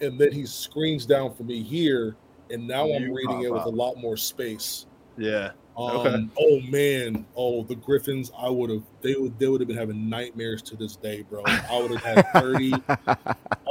and 0.00 0.18
then 0.20 0.30
he 0.32 0.46
screens 0.46 1.06
down 1.06 1.34
for 1.34 1.42
me 1.42 1.62
here. 1.62 2.16
And 2.50 2.68
now 2.68 2.84
I'm 2.92 3.10
reading 3.12 3.42
it 3.42 3.52
with 3.52 3.64
a 3.64 3.70
lot 3.70 3.96
more 3.96 4.16
space. 4.16 4.86
Yeah. 5.18 5.52
Um, 5.76 5.96
Okay. 5.96 6.28
Oh 6.40 6.60
man. 6.70 7.26
Oh, 7.36 7.62
the 7.62 7.74
Griffins. 7.74 8.32
I 8.36 8.48
would 8.48 8.70
have. 8.70 8.82
They 9.02 9.14
would. 9.14 9.38
They 9.38 9.46
would 9.46 9.60
have 9.60 9.68
been 9.68 9.76
having 9.76 10.08
nightmares 10.08 10.62
to 10.62 10.76
this 10.76 10.96
day, 10.96 11.22
bro. 11.22 11.42
I 11.46 11.78
would 11.80 11.90
have 12.00 12.02
had 12.02 12.32
thirty. 12.32 12.72
I 12.88 13.16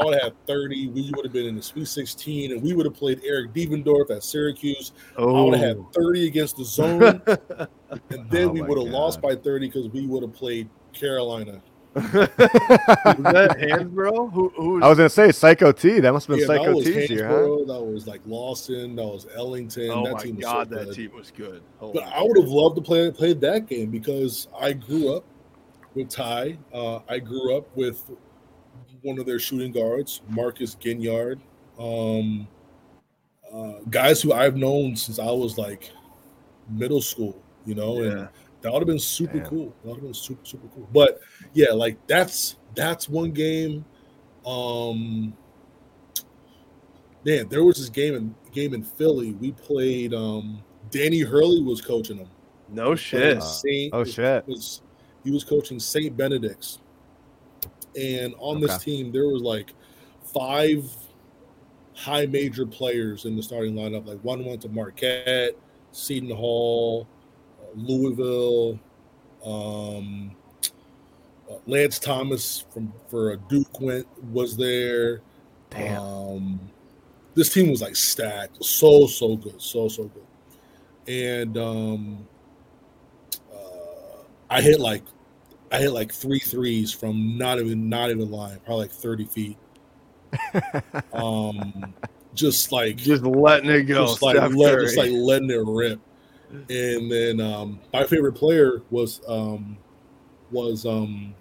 would 0.02 0.14
have 0.14 0.24
had 0.24 0.46
thirty. 0.46 0.88
We 0.88 1.12
would 1.16 1.26
have 1.26 1.34
been 1.34 1.48
in 1.48 1.56
the 1.56 1.64
Sweet 1.64 1.88
Sixteen, 1.88 2.52
and 2.52 2.62
we 2.62 2.74
would 2.74 2.86
have 2.86 2.94
played 2.96 3.22
Eric 3.26 3.54
Devendorf 3.54 4.12
at 4.12 4.24
Syracuse. 4.24 4.92
Oh. 5.18 5.36
I 5.36 5.42
would 5.50 5.58
have 5.60 5.78
had 5.78 5.94
thirty 5.94 6.28
against 6.28 6.58
the 6.58 6.66
zone, 6.66 7.22
and 8.12 8.30
then 8.30 8.50
Oh 8.50 8.52
we 8.52 8.62
would 8.62 8.78
have 8.78 8.94
lost 8.94 9.20
by 9.22 9.36
thirty 9.36 9.68
because 9.68 9.90
we 9.90 10.06
would 10.06 10.22
have 10.22 10.34
played 10.34 10.70
Carolina. 10.94 11.62
Was 11.96 12.12
that 12.12 13.56
Hansbrough? 13.60 14.32
Who? 14.34 14.50
who 14.50 14.84
I 14.84 14.90
was 14.90 14.98
gonna 14.98 15.10
say 15.10 15.32
Psycho 15.32 15.72
T. 15.72 16.00
That 16.02 16.12
must 16.12 16.28
have 16.28 16.38
been 16.38 16.42
Yeah, 16.42 16.56
Psycho 16.58 16.76
was 16.76 16.86
T's 16.86 17.10
year, 17.10 17.28
huh? 17.28 17.64
That 17.74 17.82
was 17.84 18.06
like 18.08 18.22
Lawson. 18.26 18.96
That 18.98 19.06
was 19.06 19.28
Ellington. 19.36 19.90
Oh 19.92 20.04
that 20.06 20.14
my 20.14 20.22
team 20.22 20.36
was 20.36 20.46
god, 20.46 20.70
so 20.70 20.76
that 20.76 20.86
good. 20.88 20.96
team 20.96 21.12
was 21.16 21.32
good. 21.32 21.64
Holy 21.78 21.94
But 21.94 22.04
I 22.14 22.22
would 22.22 22.38
have 22.38 22.50
loved 22.50 22.76
to 22.76 22.82
play 22.82 23.10
play 23.12 23.34
that 23.34 23.68
game 23.68 23.92
because 23.92 24.48
I 24.60 24.74
grew 24.74 25.16
up 25.16 25.24
with 25.94 26.10
Ty. 26.10 26.58
Uh, 26.74 27.00
I 27.08 27.20
grew 27.20 27.56
up 27.58 27.66
with 27.78 28.04
one 29.02 29.18
of 29.20 29.26
their 29.26 29.40
shooting 29.40 29.72
guards, 29.72 30.22
Marcus 30.30 30.76
Ginyard. 30.76 31.40
Um, 31.80 32.48
uh, 33.54 33.80
guys 33.90 34.22
who 34.22 34.34
I've 34.34 34.58
known 34.58 34.96
since 34.96 35.18
I 35.20 35.32
was 35.32 35.58
like 35.58 35.92
middle 36.70 37.02
school, 37.02 37.42
you 37.66 37.76
know, 37.76 38.02
Yeah. 38.02 38.10
and 38.12 38.30
that 38.66 38.74
would 38.74 38.82
have 38.82 38.88
been 38.88 38.98
super 39.00 39.38
Damn. 39.38 39.46
cool. 39.48 39.76
That 39.84 39.90
would 39.90 39.96
have 39.98 40.04
been 40.04 40.14
super 40.16 40.44
super 40.44 40.68
cool. 40.74 40.90
But 40.92 41.20
yeah, 41.54 41.72
like 41.72 41.98
that's 42.08 42.56
that's 42.74 43.08
one 43.08 43.32
game. 43.32 43.86
Um, 44.46 45.36
man, 47.24 47.48
there 47.50 47.64
was 47.64 47.78
this 47.78 47.90
game 47.90 48.16
in 48.16 48.36
game 48.52 48.74
in 48.74 48.84
Philly. 48.84 49.34
We 49.34 49.52
played. 49.52 50.14
Um, 50.14 50.64
Danny 50.90 51.22
Hurley 51.22 51.62
was 51.62 51.80
coaching 51.82 52.18
them. 52.18 52.30
No 52.70 52.96
shit. 52.96 53.42
Saint, 53.44 53.94
Oh 53.94 54.04
shit. 54.04 54.48
was 54.48 54.82
he 55.24 55.30
was 55.32 55.44
coaching 55.44 55.80
Saint 55.80 56.18
Benedict's, 56.18 56.82
and 58.00 58.34
on 58.40 58.60
this 58.62 58.78
team 58.80 59.12
there 59.12 59.28
was 59.28 59.42
like 59.44 59.74
five 60.34 60.84
high 61.96 62.26
major 62.26 62.66
players 62.66 63.26
in 63.26 63.36
the 63.36 63.44
starting 63.44 63.76
lineup. 63.76 64.06
Like 64.08 64.20
one 64.24 64.44
went 64.44 64.62
to 64.64 64.70
Marquette, 64.70 65.56
Seton 65.92 66.30
Hall, 66.32 67.08
Louisville, 67.76 68.80
um, 69.46 70.36
uh, 71.50 71.56
Lance 71.68 72.00
Thomas 72.00 72.66
from 72.72 72.92
for 73.10 73.32
a 73.32 73.38
Duke 73.38 73.80
went 73.80 74.08
was 74.32 74.58
there. 74.58 75.22
Damn. 75.70 76.02
Um, 76.02 76.60
this 77.36 77.54
team 77.54 77.70
was 77.70 77.82
like 77.82 77.96
stacked, 77.96 78.64
so 78.64 79.08
so 79.08 79.36
good, 79.36 79.62
so 79.62 79.88
so 79.88 80.06
good, 80.06 81.14
and 81.14 81.58
um, 81.58 82.28
uh, 83.54 84.24
I 84.50 84.62
hit 84.62 84.80
like 84.80 85.04
I 85.72 85.80
hit 85.80 85.92
like 85.92 86.14
three 86.14 86.40
threes 86.40 86.92
from 86.92 87.38
not 87.38 87.60
even 87.60 87.90
not 87.90 88.10
even 88.10 88.32
lying, 88.32 88.60
probably 88.60 88.84
like 88.84 88.92
thirty 88.92 89.26
feet. 89.26 89.58
um, 91.14 91.94
just 92.34 92.72
like 92.72 92.98
Just 92.98 93.24
letting 93.24 93.70
it 93.70 93.84
go. 93.84 94.06
just 94.06 94.22
like 94.22 94.36
let, 94.36 94.80
just 94.80 94.98
like 94.98 95.12
letting 95.12 95.50
it 95.50 95.62
rip. 95.66 96.00
And 96.70 97.12
then 97.12 97.40
um, 97.40 97.80
my 97.94 98.06
favorite 98.06 98.34
player 98.34 98.82
was 98.90 99.22
um, 99.28 99.78
was 100.52 100.86
um, 100.86 101.34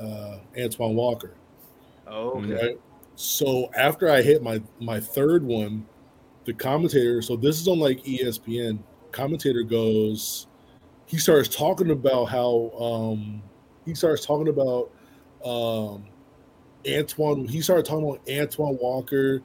uh, 0.00 0.38
Antoine 0.58 0.94
Walker. 0.94 1.34
oh, 2.06 2.40
okay. 2.42 2.54
Right. 2.54 2.80
So 3.16 3.70
after 3.76 4.10
I 4.10 4.22
hit 4.22 4.42
my 4.42 4.62
my 4.80 5.00
third 5.00 5.44
one, 5.44 5.86
the 6.44 6.54
commentator. 6.54 7.22
So 7.22 7.36
this 7.36 7.60
is 7.60 7.68
on 7.68 7.78
like 7.78 8.02
ESPN. 8.04 8.78
Commentator 9.12 9.62
goes. 9.62 10.46
He 11.06 11.18
starts 11.18 11.48
talking 11.48 11.90
about 11.90 12.26
how 12.26 12.70
um, 12.78 13.42
he 13.84 13.94
starts 13.94 14.24
talking 14.24 14.48
about 14.48 14.90
um, 15.44 16.06
Antoine. 16.88 17.46
He 17.46 17.60
started 17.60 17.84
talking 17.84 18.08
about 18.08 18.28
Antoine 18.28 18.78
Walker. 18.80 19.42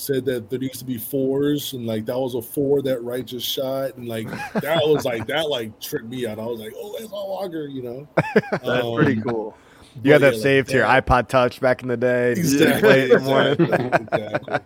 Said 0.00 0.24
that 0.24 0.48
there 0.48 0.58
needs 0.58 0.78
to 0.78 0.84
be 0.86 0.96
fours, 0.96 1.74
and 1.74 1.86
like 1.86 2.06
that 2.06 2.18
was 2.18 2.34
a 2.34 2.40
four 2.40 2.80
that 2.82 3.02
righteous 3.02 3.42
shot, 3.42 3.96
and 3.96 4.08
like 4.08 4.26
that 4.54 4.80
was 4.84 5.04
like 5.04 5.26
that 5.26 5.48
like 5.50 5.78
tripped 5.78 6.06
me 6.08 6.26
out. 6.26 6.38
I 6.38 6.46
was 6.46 6.58
like, 6.58 6.72
oh, 6.74 6.96
Antoine 7.02 7.28
Walker, 7.28 7.66
you 7.66 7.82
know. 7.82 8.08
That's 8.50 8.62
pretty 8.94 9.20
Um, 9.20 9.22
cool. 9.22 9.56
You 10.02 10.12
had 10.12 10.22
but 10.22 10.30
that 10.30 10.36
yeah, 10.36 10.42
saved 10.42 10.68
to 10.70 10.76
your 10.76 10.86
iPod 10.86 11.28
Touch 11.28 11.60
back 11.60 11.82
in 11.82 11.88
the 11.88 11.96
day. 11.98 12.32
Exactly. 12.32 12.80
Play 12.80 13.00
it 13.02 13.10
in 13.10 13.18
the 13.18 13.28
morning. 13.28 13.52
exactly, 13.60 13.96
exactly. 14.00 14.58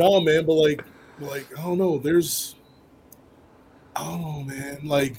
No, 0.00 0.20
man, 0.20 0.46
but 0.46 0.54
like, 0.54 0.84
like 1.20 1.46
I 1.58 1.62
don't 1.62 1.78
know. 1.78 1.98
There's, 1.98 2.56
I 3.94 4.04
don't 4.04 4.20
know, 4.22 4.42
man. 4.44 4.80
Like, 4.82 5.16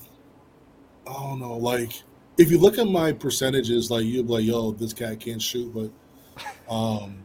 I 1.07 1.13
don't 1.13 1.39
know. 1.39 1.55
Like, 1.55 2.03
if 2.37 2.51
you 2.51 2.57
look 2.57 2.77
at 2.79 2.87
my 2.87 3.13
percentages, 3.13 3.89
like 3.89 4.03
you're 4.05 4.23
like, 4.25 4.43
yo, 4.43 4.71
this 4.71 4.91
cat 4.91 5.19
can't 5.19 5.41
shoot, 5.41 5.71
but, 5.73 6.73
um, 6.73 7.23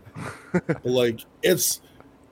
but 0.52 0.84
like 0.84 1.20
it's 1.42 1.80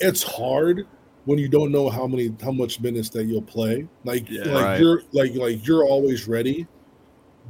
it's 0.01 0.22
hard 0.22 0.86
when 1.24 1.38
you 1.38 1.49
don't 1.49 1.72
know 1.72 1.88
how 1.88 2.07
many 2.07 2.34
how 2.42 2.53
much 2.53 2.80
minutes 2.80 3.09
that 3.11 3.24
you'll 3.24 3.42
play. 3.42 3.86
Like, 4.05 4.28
Yeah. 4.30 4.44
like 4.53 4.64
Right. 4.64 4.80
you're 4.80 5.03
like 5.12 5.34
like 5.34 5.66
you're 5.66 5.84
always 5.84 6.28
ready, 6.28 6.66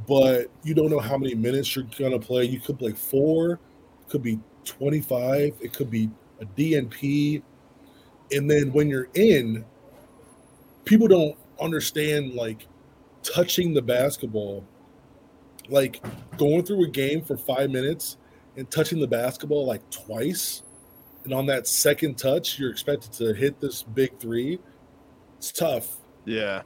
but 0.07 0.47
you 0.63 0.73
don't 0.73 0.89
know 0.89 0.99
how 0.99 1.17
many 1.17 1.35
minutes 1.35 1.75
you're 1.75 1.85
gonna 1.97 2.19
play. 2.19 2.45
You 2.45 2.59
could 2.59 2.79
play 2.79 2.93
four, 2.93 3.59
could 4.09 4.23
be 4.23 4.39
25, 4.65 5.53
it 5.61 5.73
could 5.73 5.89
be 5.91 6.09
a 6.41 6.45
DNP. 6.45 7.41
And 8.31 8.49
then 8.49 8.73
when 8.73 8.89
you're 8.89 9.07
in, 9.13 9.63
people 10.85 11.07
don't 11.07 11.37
understand 11.61 12.33
like 12.33 12.67
touching 13.23 13.73
the 13.73 13.81
basketball, 13.81 14.63
like 15.69 16.03
going 16.37 16.63
through 16.63 16.83
a 16.85 16.87
game 16.87 17.21
for 17.21 17.37
five 17.37 17.69
minutes 17.69 18.17
and 18.57 18.69
touching 18.71 18.99
the 18.99 19.07
basketball 19.07 19.65
like 19.65 19.87
twice. 19.89 20.63
And 21.27 21.33
on 21.33 21.45
that 21.47 21.67
second 21.67 22.17
touch, 22.17 22.57
you're 22.57 22.71
expected 22.71 23.11
to 23.13 23.33
hit 23.33 23.59
this 23.59 23.83
big 23.83 24.17
three. 24.17 24.59
It's 25.37 25.51
tough. 25.51 25.97
Yeah. 26.23 26.61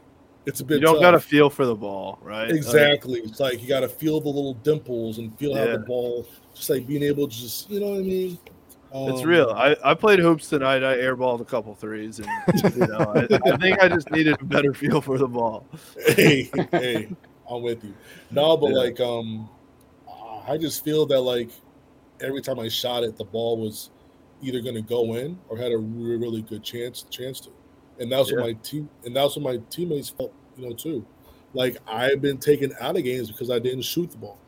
It's 0.45 0.59
a 0.59 0.64
bit 0.64 0.76
You 0.76 0.82
don't 0.82 0.95
tough. 0.97 1.01
got 1.01 1.12
to 1.12 1.20
feel 1.20 1.49
for 1.49 1.66
the 1.66 1.74
ball, 1.74 2.20
right? 2.22 2.43
Like, 2.47 2.57
Exactly. 2.57 3.22
It's 3.22 3.39
like 3.39 3.59
you 3.59 3.68
got 3.68 3.80
to 3.80 3.89
feel 3.89 4.22
the 4.22 4.28
little 4.30 4.53
dimples 4.53 5.18
and 5.18 5.36
feel 5.39 5.55
how 5.55 5.66
the 5.66 5.80
ball, 5.80 6.28
just 6.53 6.70
like 6.70 6.86
being 6.86 7.01
able 7.01 7.28
to 7.28 7.36
just, 7.36 7.72
you 7.72 7.80
know 7.80 7.88
what 7.89 8.01
I 8.01 8.03
mean? 8.03 8.38
it's 8.93 9.22
Um, 9.24 9.28
real. 9.28 9.49
I, 9.49 9.76
I 9.84 9.95
played 9.95 10.20
hoops 10.20 10.47
tonight. 10.47 10.84
I 10.84 10.95
airballed 10.97 11.41
a 11.41 11.45
couple 11.45 11.74
threes, 11.74 12.20
and 12.20 12.28
you 12.76 12.86
know, 12.86 12.99
I, 13.16 13.28
I 13.51 13.57
think 13.57 13.82
I 13.82 13.88
just 13.88 14.12
needed 14.12 14.38
a 14.39 14.45
better 14.45 14.76
feel 14.76 15.01
for 15.01 15.18
the 15.18 15.28
ball. 15.28 15.66
hey, 16.05 16.51
hey, 16.72 17.09
I'm 17.49 17.64
with 17.64 17.84
you. 17.84 17.95
No, 18.30 18.57
but 18.57 18.70
Yeah. 18.70 18.78
like, 18.78 18.99
um, 18.99 19.49
I 20.47 20.57
just 20.59 20.84
feel 20.84 21.07
that 21.07 21.22
like 21.22 21.49
every 22.20 22.43
time 22.43 22.59
I 22.59 22.68
shot 22.68 23.03
it, 23.03 23.18
the 23.18 23.26
ball 23.26 23.57
was 23.57 23.89
either 24.41 24.61
going 24.61 24.75
to 24.75 24.81
go 24.81 25.15
in 25.15 25.37
or 25.49 25.57
had 25.57 25.71
a 25.71 25.77
really, 25.77 26.17
really 26.17 26.41
good 26.41 26.63
chance 26.63 27.03
chance 27.09 27.39
to. 27.41 27.49
And 27.99 28.11
that's 28.11 28.31
Yeah. 28.31 28.37
what 28.37 28.45
my 28.47 28.53
team 28.53 28.89
and 29.05 29.15
that's 29.15 29.35
what 29.35 29.43
my 29.43 29.59
teammates 29.69 30.09
felt, 30.09 30.33
you 30.57 30.67
know, 30.67 30.73
too. 30.75 31.05
Like 31.53 31.77
I've 31.87 32.21
been 32.21 32.37
taken 32.37 32.73
out 32.79 32.97
of 32.97 33.03
games 33.03 33.31
because 33.31 33.49
I 33.49 33.59
didn't 33.59 33.83
shoot 33.83 34.09
the 34.11 34.17
ball, 34.17 34.39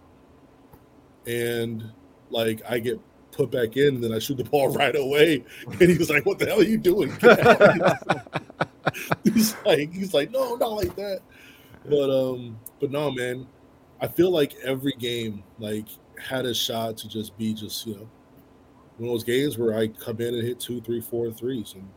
and 1.27 1.83
like 2.29 2.61
I 2.67 2.79
get 2.79 2.99
put 3.31 3.51
back 3.51 3.77
in, 3.77 3.95
and 3.95 4.03
then 4.03 4.13
I 4.13 4.19
shoot 4.19 4.37
the 4.37 4.43
ball 4.45 4.69
right 4.73 4.95
away, 4.95 5.43
and 5.67 5.81
he 5.81 5.97
was 5.97 6.09
like, 6.09 6.25
"What 6.25 6.39
the 6.39 6.45
hell 6.45 6.59
are 6.59 6.63
you 6.63 6.77
doing?" 6.77 7.11
he's 9.23 9.55
like, 9.65 9.91
he's 9.91 10.13
like, 10.13 10.31
"No, 10.31 10.55
not 10.55 10.71
like 10.73 10.95
that." 10.95 11.19
But 11.89 12.09
um, 12.09 12.57
but 12.79 12.91
no, 12.91 13.11
man, 13.11 13.45
I 13.99 14.07
feel 14.07 14.31
like 14.31 14.55
every 14.63 14.93
game 14.93 15.43
like 15.59 15.87
had 16.17 16.45
a 16.45 16.53
shot 16.53 16.95
to 16.97 17.09
just 17.09 17.37
be 17.37 17.53
just 17.53 17.85
you 17.85 17.95
know 17.95 18.09
one 18.97 19.09
of 19.09 19.13
those 19.13 19.23
games 19.23 19.57
where 19.57 19.77
I 19.77 19.87
come 19.87 20.21
in 20.21 20.35
and 20.35 20.43
hit 20.43 20.59
two, 20.59 20.81
three, 20.81 21.01
four 21.01 21.31
threes, 21.31 21.73
and 21.73 21.87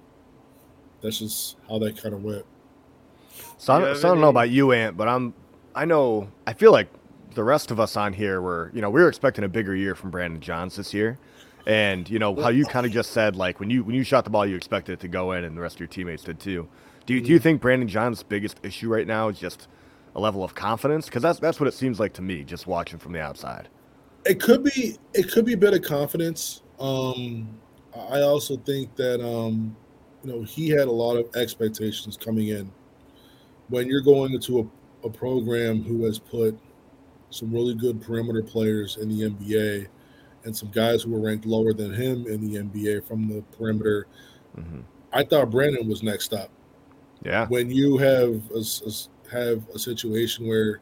that's 1.03 1.19
just 1.19 1.57
how 1.69 1.79
that 1.79 2.01
kind 2.01 2.15
of 2.15 2.23
went. 2.23 2.45
So 3.59 3.75
I, 3.75 3.79
Do 3.79 3.83
you 3.83 3.89
don't, 3.89 4.01
so 4.01 4.09
I 4.09 4.11
don't 4.13 4.21
know 4.21 4.29
about 4.29 4.51
you, 4.51 4.73
Ant, 4.73 4.97
but 4.97 5.09
I'm. 5.09 5.35
I 5.75 5.85
know. 5.85 6.29
I 6.47 6.55
feel 6.55 6.73
like 6.73 6.89
the 7.35 7.45
rest 7.45 7.71
of 7.71 7.79
us 7.79 7.97
on 7.97 8.13
here 8.13 8.41
were. 8.41 8.71
You 8.75 8.81
know, 8.81 8.91
we 8.91 9.01
were 9.01 9.09
expecting 9.09 9.45
a 9.45 9.49
bigger 9.49 9.75
year 9.75 9.95
from 9.95 10.11
Brandon 10.11 10.41
Johns 10.41 10.77
this 10.77 10.95
year, 10.95 11.19
and 11.67 12.09
you 12.09 12.19
know 12.19 12.35
how 12.35 12.49
you 12.49 12.65
kind 12.65 12.87
of 12.87 12.93
just 12.93 13.11
said 13.11 13.37
like 13.37 13.61
when 13.61 13.71
you 13.71 13.85
when 13.85 13.95
you 13.95 14.03
shot 14.03 14.25
the 14.25 14.31
ball, 14.31 14.47
you 14.47 14.57
expected 14.57 14.95
it 14.95 15.01
to 15.01 15.09
go 15.09 15.33
in, 15.33 15.45
and 15.45 15.57
the 15.57 15.61
rest 15.61 15.77
of 15.77 15.81
your 15.81 15.89
teammates 15.89 16.25
did 16.25 16.41
too. 16.41 16.69
Do 17.07 17.15
you, 17.15 17.21
do 17.21 17.29
you 17.29 17.37
mm-hmm. 17.37 17.43
think 17.43 17.61
Brandon 17.61 17.89
Johns' 17.89 18.23
biggest 18.23 18.59
issue 18.65 18.89
right 18.89 19.07
now 19.07 19.29
is 19.29 19.39
just 19.39 19.69
a 20.17 20.21
level 20.21 20.43
of 20.43 20.55
confidence? 20.55 21.07
Because 21.07 21.23
that's 21.23 21.39
that's 21.39 21.61
what 21.61 21.69
it 21.69 21.75
seems 21.75 22.01
like 22.01 22.15
to 22.15 22.23
me, 22.23 22.43
just 22.43 22.67
watching 22.67 22.99
from 22.99 23.13
the 23.13 23.21
outside. 23.21 23.69
It 24.25 24.41
could 24.41 24.65
be 24.65 24.99
it 25.15 25.31
could 25.31 25.45
be 25.45 25.53
a 25.53 25.57
bit 25.57 25.75
of 25.75 25.83
confidence. 25.83 26.63
Um, 26.79 27.49
I 27.95 28.21
also 28.21 28.57
think 28.57 28.95
that 28.97 29.27
um, 29.27 29.77
you 30.23 30.33
know 30.33 30.43
he 30.43 30.69
had 30.69 30.89
a 30.89 30.93
lot 30.93 31.17
of 31.17 31.35
expectations 31.37 32.17
coming 32.17 32.49
in. 32.49 32.71
When 33.69 33.89
you're 33.89 34.03
going 34.03 34.33
into 34.33 34.61
a, 34.61 35.07
a 35.07 35.11
program 35.11 35.83
who 35.83 36.05
has 36.05 36.19
put 36.19 36.57
some 37.31 37.53
really 37.53 37.75
good 37.75 38.01
perimeter 38.01 38.43
players 38.43 38.97
in 38.97 39.09
the 39.09 39.29
NBA 39.31 39.89
and 40.45 40.57
some 40.57 40.71
guys 40.71 41.03
who 41.03 41.11
were 41.11 41.21
ranked 41.21 41.45
lower 41.45 41.73
than 41.73 41.93
him 41.93 42.27
in 42.27 42.41
the 42.41 42.61
NBA 42.61 43.07
from 43.07 43.29
the 43.29 43.43
perimeter. 43.57 44.07
Mm-hmm. 44.57 44.81
I 45.13 45.25
thought 45.25 45.51
Brandon 45.51 45.89
was 45.89 46.03
next 46.03 46.33
up. 46.33 46.51
Yeah. 47.25 47.47
When 47.49 47.71
you 47.71 47.97
have 47.99 48.41
a, 48.55 48.61
a- 48.61 49.33
have 49.33 49.69
a 49.75 49.79
situation 49.79 50.47
where 50.47 50.81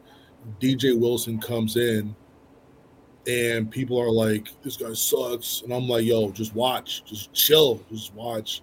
DJ 0.59 0.97
Wilson 0.97 1.39
comes 1.39 1.77
in 1.77 2.15
and 3.27 3.69
people 3.69 3.99
are 3.99 4.11
like, 4.11 4.49
"This 4.63 4.77
guy 4.77 4.93
sucks," 4.93 5.61
and 5.61 5.73
I'm 5.73 5.87
like, 5.87 6.05
"Yo, 6.05 6.31
just 6.31 6.55
watch, 6.55 7.03
just 7.05 7.33
chill, 7.33 7.81
just 7.91 8.13
watch." 8.13 8.61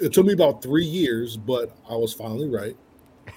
It 0.00 0.12
took 0.12 0.26
me 0.26 0.32
about 0.32 0.62
three 0.62 0.84
years, 0.84 1.36
but 1.36 1.76
I 1.88 1.94
was 1.94 2.12
finally 2.12 2.48
right. 2.48 2.76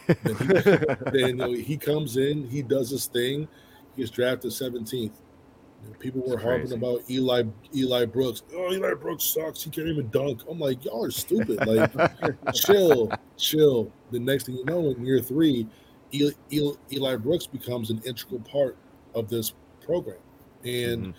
Then 0.07 0.35
he, 0.35 0.45
then, 1.11 1.27
you 1.27 1.35
know, 1.35 1.51
he 1.51 1.77
comes 1.77 2.17
in, 2.17 2.47
he 2.47 2.61
does 2.61 2.89
his 2.89 3.07
thing, 3.07 3.47
he 3.95 4.01
gets 4.01 4.11
drafted 4.11 4.51
17th. 4.51 5.11
People 5.99 6.23
were 6.25 6.37
harping 6.37 6.73
about 6.73 7.01
Eli 7.11 7.43
Eli 7.75 8.05
Brooks. 8.05 8.41
Oh, 8.55 8.73
Eli 8.73 8.95
Brooks 8.95 9.23
sucks. 9.23 9.61
He 9.61 9.69
can't 9.69 9.87
even 9.87 10.09
dunk. 10.09 10.41
I'm 10.49 10.59
like, 10.59 10.83
y'all 10.83 11.05
are 11.05 11.11
stupid. 11.11 11.63
Like, 11.65 11.91
chill, 12.55 13.11
chill. 13.37 13.91
The 14.09 14.19
next 14.19 14.45
thing 14.45 14.55
you 14.55 14.65
know, 14.65 14.89
in 14.89 15.05
year 15.05 15.21
three, 15.21 15.67
Eli, 16.11 16.31
Eli, 16.51 16.73
Eli 16.91 17.15
Brooks 17.17 17.45
becomes 17.45 17.91
an 17.91 18.01
integral 18.03 18.39
part 18.41 18.77
of 19.13 19.29
this 19.29 19.53
program. 19.85 20.17
And 20.66 21.13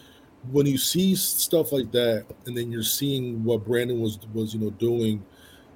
when 0.50 0.66
you 0.66 0.78
see 0.78 1.14
stuff 1.14 1.72
like 1.72 1.90
that, 1.92 2.26
and 2.46 2.56
then 2.56 2.70
you're 2.70 2.82
seeing 2.82 3.42
what 3.44 3.64
Brandon 3.64 4.00
was 4.00 4.18
was 4.34 4.54
you 4.54 4.60
know 4.60 4.70
doing 4.70 5.24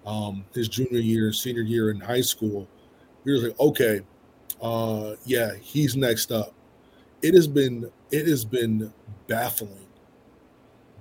um, 0.06 0.44
his 0.54 0.68
junior 0.68 1.00
year, 1.00 1.32
senior 1.32 1.62
year 1.62 1.90
in 1.90 2.00
high 2.00 2.20
school, 2.20 2.68
you're 3.24 3.38
like, 3.38 3.58
okay, 3.60 4.00
uh, 4.62 5.14
yeah, 5.24 5.52
he's 5.60 5.96
next 5.96 6.32
up. 6.32 6.52
It 7.22 7.34
has 7.34 7.46
been 7.46 7.90
it 8.10 8.26
has 8.26 8.44
been 8.44 8.92
baffling. 9.26 9.86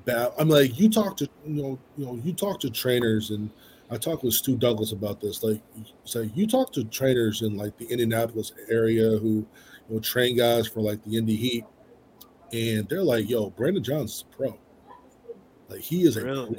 Ba- 0.05 0.33
I'm 0.37 0.49
like, 0.49 0.79
you 0.79 0.89
talk 0.89 1.17
to 1.17 1.29
you 1.45 1.61
know 1.61 1.79
you 1.97 2.05
know 2.05 2.19
you 2.23 2.33
talk 2.33 2.59
to 2.61 2.69
trainers, 2.69 3.31
and 3.31 3.49
I 3.89 3.97
talked 3.97 4.23
with 4.23 4.33
Stu 4.33 4.57
Douglas 4.57 4.91
about 4.91 5.19
this. 5.19 5.43
Like, 5.43 5.61
so 6.03 6.21
you 6.21 6.45
talk 6.45 6.71
to 6.73 6.83
trainers 6.85 7.41
in 7.41 7.57
like 7.57 7.77
the 7.77 7.85
Indianapolis 7.87 8.53
area 8.69 9.17
who 9.17 9.45
you 9.89 9.95
know 9.95 9.99
train 9.99 10.37
guys 10.37 10.67
for 10.67 10.81
like 10.81 11.03
the 11.03 11.17
Indy 11.17 11.35
Heat, 11.35 11.65
and 12.53 12.87
they're 12.89 13.03
like, 13.03 13.29
"Yo, 13.29 13.49
Brandon 13.51 13.83
Johns 13.83 14.11
is 14.15 14.21
a 14.31 14.35
pro. 14.35 14.57
Like, 15.69 15.81
he 15.81 16.03
is 16.03 16.17
a 16.17 16.21
pro. 16.21 16.55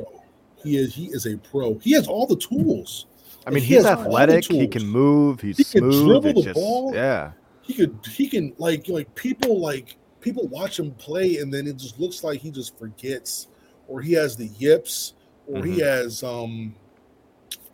He 0.62 0.76
is 0.76 0.94
he 0.94 1.06
is 1.06 1.26
a 1.26 1.36
pro. 1.36 1.78
He 1.78 1.92
has 1.92 2.06
all 2.06 2.26
the 2.26 2.36
tools. 2.36 3.06
I 3.46 3.50
mean, 3.50 3.62
He 3.62 3.74
he's 3.74 3.84
has 3.84 3.98
athletic. 3.98 4.44
He 4.44 4.68
can 4.68 4.86
move. 4.86 5.40
He's 5.40 5.56
He 5.56 5.64
can 5.64 5.90
smooth. 5.90 6.06
dribble 6.22 6.34
the 6.34 6.48
just, 6.48 6.54
ball. 6.54 6.92
yeah. 6.94 7.32
He 7.62 7.74
could 7.74 7.98
he 8.12 8.28
can 8.28 8.52
like 8.58 8.88
like 8.88 9.12
people 9.14 9.60
like 9.60 9.96
people 10.20 10.46
watch 10.48 10.78
him 10.78 10.90
play 10.92 11.38
and 11.38 11.52
then 11.52 11.66
it 11.66 11.76
just 11.76 11.98
looks 11.98 12.22
like 12.22 12.40
he 12.40 12.50
just 12.50 12.78
forgets 12.78 13.48
or 13.88 14.00
he 14.02 14.12
has 14.12 14.36
the 14.36 14.48
yips 14.58 15.14
or 15.46 15.64
he 15.64 15.78
Mhm. 15.78 15.84
has 15.84 16.22
um 16.22 16.74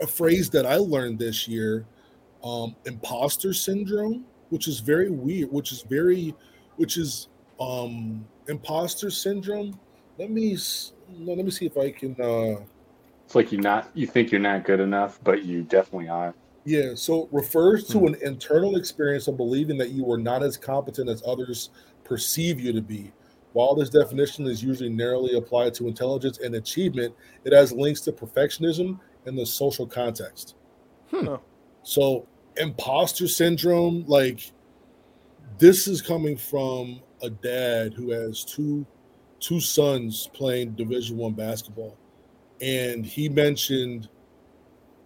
a 0.01 0.07
phrase 0.07 0.49
that 0.51 0.65
I 0.67 0.77
learned 0.77 1.19
this 1.19 1.49
year 1.49 1.87
um 2.45 2.77
imposter 2.85 3.53
syndrome 3.53 4.25
which 4.51 4.69
is 4.69 4.79
very 4.81 5.11
weird 5.11 5.51
which 5.51 5.73
is 5.73 5.83
very 5.83 6.35
which 6.77 6.99
is 6.99 7.29
um 7.61 8.27
imposter 8.49 9.11
syndrome 9.11 9.79
let 10.19 10.31
me 10.31 10.57
no, 11.19 11.35
let 11.35 11.45
me 11.45 11.51
see 11.51 11.67
if 11.67 11.77
I 11.77 11.91
can 11.91 12.13
uh 12.21 12.61
It's 13.25 13.35
like 13.35 13.53
you 13.53 13.59
not 13.59 13.91
you 13.95 14.07
think 14.07 14.31
you're 14.31 14.41
not 14.41 14.65
good 14.65 14.81
enough, 14.81 15.19
but 15.23 15.45
you 15.45 15.63
definitely 15.63 16.09
are. 16.09 16.35
Yeah, 16.65 16.95
so 16.95 17.25
it 17.25 17.29
refers 17.31 17.87
to 17.89 18.07
an 18.07 18.17
internal 18.23 18.77
experience 18.77 19.29
of 19.29 19.37
believing 19.37 19.79
that 19.79 19.91
you 19.91 20.11
are 20.11 20.19
not 20.19 20.43
as 20.43 20.57
competent 20.57 21.09
as 21.09 21.23
others 21.25 21.71
perceive 22.03 22.59
you 22.59 22.73
to 22.73 22.83
be. 22.83 23.13
While 23.53 23.77
this 23.77 23.89
definition 23.89 24.47
is 24.49 24.63
usually 24.63 24.91
narrowly 24.91 25.37
applied 25.37 25.75
to 25.75 25.87
intelligence 25.87 26.39
and 26.39 26.57
achievement, 26.57 27.15
it 27.45 27.53
has 27.53 27.73
links 27.73 28.01
to 28.03 28.13
perfectionism 28.13 28.99
and 29.27 29.39
the 29.39 29.47
social 29.47 29.87
context. 29.87 30.57
So, 31.85 32.27
imposter 32.57 33.29
syndrome, 33.29 34.05
like 34.09 34.51
this 35.59 35.87
is 35.87 36.03
coming 36.03 36.37
from 36.37 37.01
a 37.23 37.31
dad 37.31 37.95
who 37.95 38.11
has 38.11 38.45
two 38.45 38.87
two 39.41 39.61
sons 39.61 40.29
playing 40.33 40.73
Division 40.73 41.17
One 41.17 41.33
basketball, 41.33 41.97
and 42.61 43.05
he 43.05 43.29
mentioned 43.29 44.09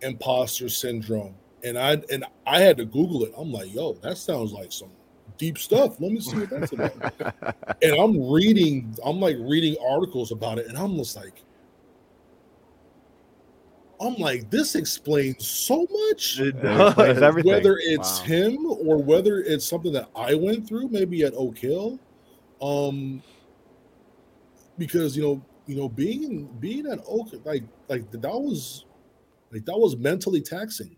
imposter 0.02 0.68
syndrome. 0.68 1.34
And 1.62 1.78
i 1.78 2.02
and 2.10 2.24
i 2.46 2.60
had 2.60 2.76
to 2.78 2.84
google 2.84 3.24
it. 3.24 3.32
I'm 3.36 3.52
like 3.52 3.72
yo 3.72 3.94
that 4.02 4.16
sounds 4.16 4.52
like 4.52 4.72
some 4.72 4.90
deep 5.36 5.58
stuff. 5.58 6.00
Let 6.00 6.12
me 6.12 6.20
see 6.20 6.38
what 6.38 6.50
that's 6.50 6.72
about. 6.72 7.76
And 7.82 7.94
i'm 7.94 8.30
reading 8.30 8.94
i'm 9.04 9.20
like 9.20 9.36
reading 9.38 9.76
articles 9.86 10.32
about 10.32 10.58
it. 10.58 10.66
And 10.66 10.76
i'm 10.78 10.96
just 10.96 11.16
like 11.16 11.42
i'm 14.00 14.14
like 14.16 14.50
this 14.50 14.74
explains 14.74 15.46
so 15.46 15.86
much 16.08 16.38
It 16.40 16.56
explains 16.56 17.18
does. 17.18 17.22
everything. 17.22 17.52
whether 17.52 17.78
it's 17.80 18.20
Wow. 18.20 18.24
him 18.24 18.66
or 18.66 18.96
whether 19.02 19.38
it's 19.40 19.66
something 19.68 19.92
that 19.92 20.08
i 20.16 20.34
went 20.34 20.66
through 20.66 20.88
maybe 20.88 21.22
at 21.24 21.34
oak 21.34 21.58
hill 21.58 21.98
um 22.62 23.22
because 24.78 25.16
you 25.16 25.22
know 25.22 25.42
you 25.66 25.76
know 25.76 25.88
being 25.88 26.48
being 26.58 26.86
at 26.86 27.00
oak 27.06 27.28
like 27.44 27.64
like 27.88 28.10
that 28.10 28.22
was 28.30 28.86
like 29.52 29.64
that 29.64 29.76
was 29.78 29.96
mentally 29.96 30.40
taxing. 30.40 30.96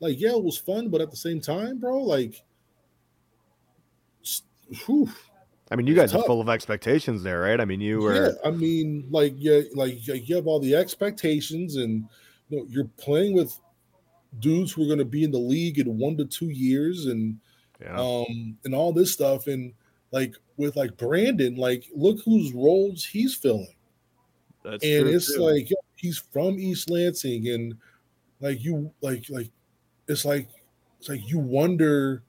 Like, 0.00 0.20
yeah, 0.20 0.30
it 0.30 0.42
was 0.42 0.58
fun, 0.58 0.88
but 0.88 1.00
at 1.00 1.12
the 1.12 1.16
same 1.16 1.40
time, 1.40 1.78
bro, 1.78 1.98
like, 2.02 2.42
s- 4.24 4.42
whew, 4.84 5.08
I 5.70 5.76
mean, 5.76 5.86
you 5.86 5.94
It's 5.94 6.12
guys 6.12 6.20
are 6.20 6.24
full 6.24 6.40
of 6.40 6.48
expectations 6.48 7.22
there, 7.22 7.40
right? 7.40 7.60
I 7.60 7.64
mean, 7.64 7.80
you 7.80 8.00
yeah. 8.00 8.02
were. 8.02 8.36
I 8.44 8.50
mean, 8.50 9.06
like, 9.10 9.34
yeah, 9.38 9.60
like 9.74 10.04
you 10.04 10.34
have 10.34 10.48
all 10.48 10.58
the 10.58 10.74
expectations, 10.74 11.76
and 11.76 12.08
you 12.52 12.58
know, 12.58 12.66
you're 12.68 12.90
playing 12.98 13.32
with 13.32 13.58
dudes 14.38 14.72
who 14.72 14.84
are 14.84 14.86
going 14.86 14.98
to 14.98 15.04
be 15.04 15.24
in 15.24 15.30
the 15.30 15.38
league 15.38 15.78
in 15.78 15.98
one 15.98 16.16
to 16.18 16.26
two 16.26 16.50
years, 16.50 17.06
and 17.06 17.38
Yeah. 17.80 17.98
um, 17.98 18.58
and 18.64 18.74
all 18.74 18.92
this 18.92 19.12
stuff, 19.12 19.46
and 19.46 19.72
like 20.10 20.34
with 20.58 20.76
like 20.76 20.96
Brandon, 20.98 21.56
like, 21.56 21.86
look 21.94 22.20
whose 22.22 22.52
roles 22.52 23.04
he's 23.04 23.34
filling. 23.34 23.74
That's 24.62 24.84
and 24.84 25.08
it's 25.08 25.34
too. 25.34 25.40
like 25.40 25.68
he's 25.96 26.18
from 26.18 26.58
East 26.58 26.90
Lansing, 26.90 27.48
and 27.48 27.74
like 28.40 28.62
you, 28.62 28.92
like 29.00 29.24
like 29.30 29.50
it's 30.08 30.24
like 30.24 30.48
it's 31.00 31.08
like 31.08 31.26
you 31.28 31.38
wonder, 31.38 32.22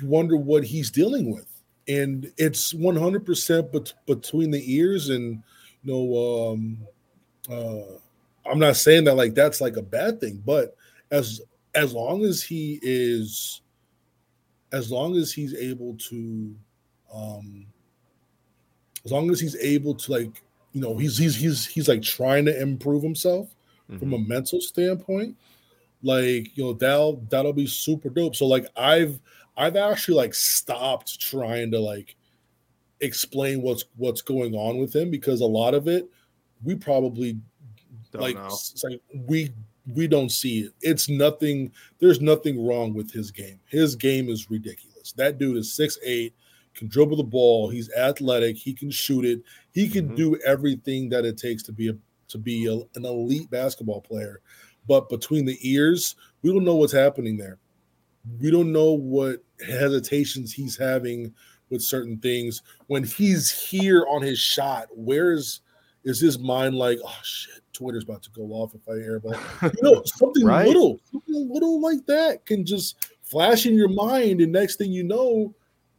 you 0.00 0.06
wonder 0.06 0.36
what 0.36 0.64
he's 0.64 0.90
dealing 0.90 1.34
with, 1.34 1.48
and 1.88 2.32
it's 2.38 2.72
one 2.72 2.96
hundred 2.96 3.26
percent 3.26 3.68
between 4.06 4.50
the 4.52 4.62
ears, 4.74 5.10
and 5.10 5.42
you 5.82 5.92
know, 5.92 6.52
um, 6.52 6.78
uh, 7.50 7.98
I'm 8.46 8.58
not 8.58 8.76
saying 8.76 9.04
that 9.04 9.16
like 9.16 9.34
that's 9.34 9.60
like 9.60 9.76
a 9.76 9.82
bad 9.82 10.20
thing, 10.20 10.42
but 10.44 10.76
as 11.10 11.40
as 11.74 11.92
long 11.92 12.24
as 12.24 12.42
he 12.42 12.78
is, 12.82 13.62
as 14.72 14.90
long 14.90 15.16
as 15.16 15.32
he's 15.32 15.54
able 15.54 15.96
to, 15.96 16.54
um, 17.12 17.66
as 19.04 19.12
long 19.12 19.30
as 19.30 19.40
he's 19.40 19.56
able 19.56 19.94
to 19.94 20.12
like 20.12 20.42
you 20.72 20.80
know 20.80 20.96
he's 20.96 21.16
he's 21.16 21.36
he's 21.36 21.66
he's 21.66 21.88
like 21.88 22.02
trying 22.02 22.44
to 22.44 22.60
improve 22.60 23.02
himself 23.02 23.54
from 23.98 24.14
a 24.14 24.18
mental 24.18 24.62
standpoint 24.62 25.36
like 26.04 26.56
you 26.56 26.62
know 26.62 26.72
that'll 26.74 27.16
that'll 27.30 27.52
be 27.52 27.66
super 27.66 28.10
dope. 28.10 28.36
So 28.36 28.46
like 28.46 28.66
i've 28.76 29.18
i've 29.56 29.76
actually 29.76 30.16
like 30.16 30.34
stopped 30.34 31.18
trying 31.20 31.70
to 31.70 31.80
like 31.80 32.14
explain 33.00 33.62
what's 33.62 33.84
what's 33.96 34.22
going 34.22 34.54
on 34.54 34.78
with 34.78 34.94
him 34.94 35.10
because 35.10 35.40
a 35.40 35.46
lot 35.46 35.74
of 35.74 35.88
it 35.88 36.08
we 36.62 36.74
probably 36.74 37.38
Don't 38.14 38.22
like 38.22 38.36
like 38.82 39.00
we 39.26 39.50
we 39.92 40.06
don't 40.06 40.30
see 40.30 40.60
it. 40.60 40.72
It's 40.80 41.08
nothing 41.08 41.72
there's 41.98 42.20
nothing 42.20 42.66
wrong 42.66 42.94
with 42.94 43.12
his 43.12 43.30
game. 43.30 43.60
His 43.66 43.96
game 43.96 44.28
is 44.28 44.50
ridiculous. 44.50 45.12
That 45.12 45.38
dude 45.38 45.56
is 45.56 45.74
six 45.74 45.98
eight 46.02 46.34
can 46.74 46.88
dribble 46.88 47.16
the 47.16 47.22
ball 47.22 47.68
he's 47.68 47.92
athletic 47.92 48.56
he 48.56 48.72
can 48.72 48.90
shoot 48.90 49.24
it 49.24 49.40
he 49.72 49.88
can 49.88 50.06
mm-hmm. 50.06 50.16
do 50.16 50.38
everything 50.44 51.08
that 51.08 51.24
it 51.24 51.38
takes 51.38 51.62
to 51.62 51.72
be 51.72 51.88
a 51.88 51.96
to 52.26 52.38
be 52.38 52.66
a, 52.66 52.72
an 52.98 53.04
elite 53.04 53.48
basketball 53.50 54.00
player. 54.00 54.40
But 54.88 55.08
between 55.08 55.44
the 55.44 55.58
ears 55.62 56.16
we 56.42 56.52
don't 56.52 56.64
know 56.64 56.74
what's 56.76 56.92
happening 56.92 57.36
there. 57.36 57.58
We 58.40 58.50
don't 58.50 58.72
know 58.72 58.92
what 58.92 59.44
hesitations 59.64 60.52
he's 60.52 60.76
having 60.76 61.34
with 61.70 61.82
certain 61.82 62.18
things. 62.18 62.62
When 62.86 63.04
he's 63.04 63.50
here 63.50 64.06
on 64.08 64.22
his 64.22 64.38
shot 64.38 64.88
where's 64.90 65.60
is 66.04 66.20
his 66.20 66.38
mind 66.38 66.74
like 66.74 66.98
oh 67.04 67.16
shit 67.22 67.62
twitter's 67.72 68.04
about 68.04 68.22
to 68.22 68.30
go 68.30 68.42
off 68.52 68.74
if 68.74 68.88
i 68.88 68.92
airball 68.92 69.38
you 69.76 69.82
know 69.82 70.02
something 70.04 70.44
Right. 70.44 70.66
little 70.66 71.00
something 71.10 71.48
little 71.52 71.80
like 71.80 72.04
that 72.06 72.44
can 72.46 72.64
just 72.64 73.08
flash 73.22 73.66
in 73.66 73.74
your 73.74 73.88
mind 73.88 74.40
and 74.40 74.52
next 74.52 74.76
thing 74.76 74.92
you 74.92 75.02
know 75.02 75.54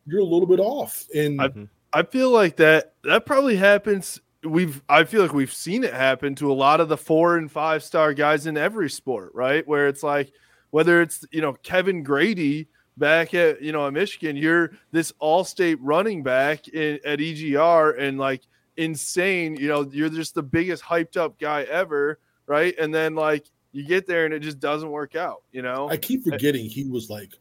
you're 0.07 0.21
a 0.21 0.25
little 0.25 0.47
bit 0.47 0.59
off 0.59 1.05
and 1.15 1.41
I, 1.41 1.51
I 1.93 2.03
feel 2.03 2.29
like 2.29 2.57
that 2.57 2.93
that 3.05 3.25
probably 3.25 3.55
happens. 3.55 4.19
We've 4.43 4.83
I 4.89 5.05
feel 5.05 5.21
like 5.21 5.33
we've 5.33 5.53
seen 5.53 5.83
it 5.85 5.93
happen 5.93 6.35
to 6.35 6.51
a 6.51 6.53
lot 6.53 6.81
of 6.81 6.89
the 6.89 6.97
four 6.97 7.37
and 7.37 7.49
five 7.49 7.83
star 7.83 8.13
guys 8.13 8.45
in 8.47 8.57
every 8.57 8.89
sport, 8.89 9.31
right? 9.33 9.65
Where 9.65 9.87
it's 9.87 10.03
like 10.03 10.33
whether 10.71 11.01
it's 11.01 11.25
you 11.31 11.39
know 11.41 11.53
Kevin 11.53 12.03
Grady 12.03 12.67
back 12.97 13.33
at 13.33 13.61
you 13.61 13.71
know 13.71 13.87
at 13.87 13.93
Michigan, 13.93 14.35
you're 14.35 14.73
this 14.91 15.13
all-state 15.19 15.79
running 15.81 16.21
back 16.21 16.67
in, 16.67 16.99
at 17.05 17.19
EGR 17.19 17.97
and 17.97 18.19
like 18.19 18.41
insane. 18.77 19.55
You 19.55 19.67
know, 19.67 19.89
you're 19.91 20.09
just 20.09 20.35
the 20.35 20.43
biggest 20.43 20.83
hyped 20.83 21.17
up 21.17 21.39
guy 21.39 21.63
ever, 21.63 22.19
right? 22.47 22.75
And 22.79 22.93
then 22.93 23.15
like 23.15 23.45
you 23.71 23.85
get 23.85 24.07
there 24.07 24.25
and 24.25 24.33
it 24.33 24.39
just 24.39 24.59
doesn't 24.59 24.89
work 24.89 25.15
out. 25.15 25.43
You 25.51 25.61
know, 25.61 25.89
I 25.89 25.97
keep 25.97 26.23
forgetting 26.23 26.65
he 26.65 26.85
was 26.85 27.09
like, 27.09 27.33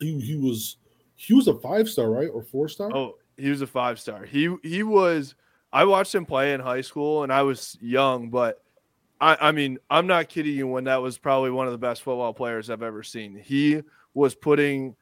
he 0.00 0.18
he 0.20 0.36
was 0.36 0.76
he 1.16 1.34
was 1.34 1.48
a 1.48 1.54
five 1.54 1.88
star, 1.88 2.10
right, 2.10 2.30
or 2.32 2.42
four 2.42 2.68
star? 2.68 2.94
Oh, 2.94 3.16
he 3.36 3.50
was 3.50 3.60
a 3.60 3.66
five 3.66 4.00
star. 4.00 4.24
He 4.24 4.54
he 4.62 4.82
was. 4.82 5.34
I 5.70 5.84
watched 5.84 6.14
him 6.14 6.24
play 6.24 6.54
in 6.54 6.60
high 6.60 6.80
school, 6.80 7.24
and 7.24 7.32
I 7.32 7.42
was 7.42 7.76
young, 7.80 8.30
but 8.30 8.62
I, 9.20 9.36
I 9.48 9.52
mean, 9.52 9.78
I'm 9.90 10.06
not 10.06 10.28
kidding 10.28 10.54
you. 10.54 10.66
When 10.66 10.84
that 10.84 11.02
was 11.02 11.18
probably 11.18 11.50
one 11.50 11.66
of 11.66 11.72
the 11.72 11.78
best 11.78 12.02
football 12.02 12.32
players 12.32 12.70
I've 12.70 12.82
ever 12.82 13.02
seen. 13.02 13.36
He 13.36 13.82
was 14.14 14.34
putting 14.34 14.96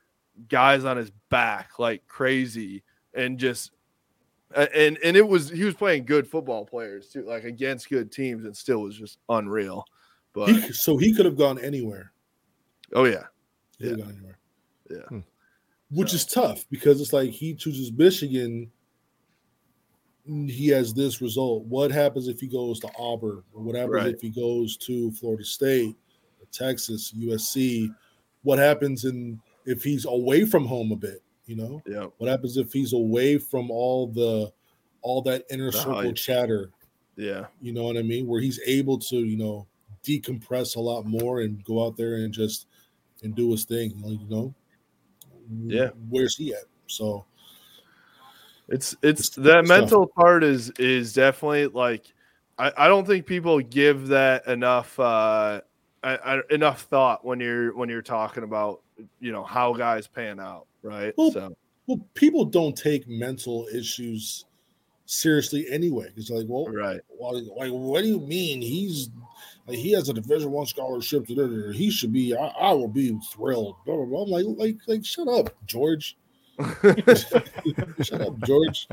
guys 0.48 0.84
on 0.84 0.96
his 0.96 1.12
back 1.30 1.78
like 1.78 2.06
crazy, 2.06 2.82
and 3.14 3.38
just 3.38 3.72
and 4.56 4.98
and 5.04 5.16
it 5.16 5.26
was 5.26 5.50
he 5.50 5.64
was 5.64 5.74
playing 5.74 6.04
good 6.04 6.26
football 6.28 6.64
players 6.64 7.08
too, 7.08 7.22
like 7.22 7.44
against 7.44 7.88
good 7.90 8.10
teams, 8.10 8.44
and 8.44 8.56
still 8.56 8.80
was 8.82 8.96
just 8.96 9.18
unreal. 9.28 9.84
But 10.32 10.48
He, 10.50 10.72
so 10.72 10.96
he 10.96 11.12
could 11.14 11.24
have 11.26 11.36
gone 11.36 11.58
anywhere. 11.58 12.12
oh 12.94 13.04
yeah, 13.04 13.24
He 13.78 13.88
Yeah. 13.90 13.96
gone 13.96 14.10
anywhere, 14.16 14.38
yeah, 14.90 15.02
hmm. 15.08 15.18
which 15.90 16.12
is 16.14 16.24
tough 16.24 16.66
because 16.70 17.00
it's 17.00 17.12
like 17.12 17.30
he 17.30 17.54
chooses 17.54 17.92
Michigan. 17.92 18.70
He 20.24 20.68
has 20.68 20.92
this 20.92 21.20
result. 21.20 21.64
What 21.66 21.90
happens 21.92 22.26
if 22.26 22.40
he 22.40 22.48
goes 22.48 22.80
to 22.80 22.90
Auburn? 22.98 23.44
Or 23.52 23.62
what 23.62 23.76
happens 23.76 23.94
Right. 23.94 24.14
if 24.14 24.20
he 24.20 24.30
goes 24.30 24.76
to 24.78 25.12
Florida 25.12 25.44
State, 25.44 25.94
Texas, 26.50 27.12
USC? 27.16 27.94
What 28.42 28.58
happens 28.58 29.04
in 29.04 29.40
if 29.66 29.84
he's 29.84 30.04
away 30.04 30.44
from 30.44 30.64
home 30.66 30.90
a 30.90 30.96
bit? 30.96 31.22
You 31.46 31.56
know, 31.56 31.82
yeah, 31.86 32.06
what 32.18 32.28
happens 32.28 32.56
if 32.56 32.72
he's 32.72 32.92
away 32.92 33.38
from 33.38 33.70
all 33.70 34.08
the 34.08 34.52
all 35.02 35.22
that 35.22 35.44
inner 35.50 35.70
The 35.70 35.78
circle 35.78 35.94
hype. 36.02 36.16
chatter? 36.16 36.70
yeah, 37.16 37.46
You 37.60 37.72
know 37.72 37.84
what 37.84 37.96
I 37.96 38.02
mean? 38.02 38.26
Where 38.26 38.40
he's 38.40 38.60
able 38.66 38.98
to, 38.98 39.16
you 39.16 39.36
know, 39.36 39.66
decompress 40.02 40.76
a 40.76 40.80
lot 40.80 41.06
more 41.06 41.40
and 41.40 41.62
go 41.64 41.84
out 41.86 41.96
there 41.96 42.16
and 42.16 42.32
just 42.32 42.66
and 43.22 43.34
do 43.34 43.50
his 43.52 43.64
thing. 43.64 43.92
Like, 44.02 44.20
you 44.20 44.28
know, 44.28 44.54
Yeah. 45.64 45.90
Where's 46.10 46.36
he 46.36 46.52
at? 46.52 46.64
So 46.88 47.24
It's 48.68 48.96
it's 49.02 49.20
It's 49.20 49.28
that 49.36 49.60
tough. 49.60 49.68
mental 49.68 50.06
part 50.08 50.42
is 50.42 50.70
is 50.78 51.12
definitely 51.12 51.68
like 51.68 52.12
I, 52.58 52.72
I 52.76 52.88
don't 52.88 53.06
think 53.06 53.26
people 53.26 53.60
give 53.60 54.08
that 54.08 54.46
enough 54.48 54.98
uh 54.98 55.60
I, 56.02 56.16
I, 56.16 56.40
enough 56.50 56.82
thought 56.82 57.24
when 57.24 57.40
you're 57.40 57.74
when 57.76 57.88
you're 57.88 58.02
talking 58.02 58.42
about 58.42 58.82
you 59.20 59.30
know 59.32 59.42
how 59.44 59.72
guys 59.72 60.06
pan 60.06 60.40
out 60.40 60.66
right 60.86 61.14
Well, 61.16 61.32
so 61.32 61.56
well, 61.86 62.00
people 62.14 62.44
don't 62.44 62.76
take 62.76 63.08
mental 63.08 63.66
issues 63.72 64.44
seriously 65.06 65.66
anyway. 65.70 66.08
It's 66.16 66.30
like, 66.30 66.46
well, 66.48 66.66
right 66.66 67.00
well, 67.18 67.34
like, 67.56 67.70
what 67.70 68.02
do 68.02 68.08
you 68.08 68.20
mean? 68.20 68.60
He's 68.60 69.08
like 69.66 69.78
he 69.78 69.92
has 69.92 70.08
a 70.08 70.14
Division 70.14 70.50
One 70.50 70.66
scholarship. 70.66 71.26
He 71.26 71.90
should 71.90 72.12
be. 72.12 72.36
I, 72.36 72.46
I 72.46 72.72
will 72.72 72.88
be 72.88 73.18
thrilled. 73.32 73.76
Blah, 73.84 73.96
blah, 73.96 74.04
blah. 74.04 74.22
I'm 74.22 74.30
like, 74.30 74.44
like, 74.58 74.76
like, 74.86 75.04
shut 75.04 75.28
up, 75.28 75.50
George. 75.66 76.16
shut 78.02 78.20
up, 78.20 78.38
George. 78.46 78.88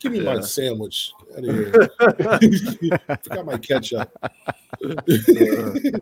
Give 0.00 0.12
me 0.12 0.20
my 0.20 0.40
sandwich 0.40 1.12
out 1.36 1.44
of 1.44 1.54
here. 1.54 1.90
Forgot 3.22 3.46
my 3.46 3.58
ketchup. 3.58 4.10
you 4.80 6.00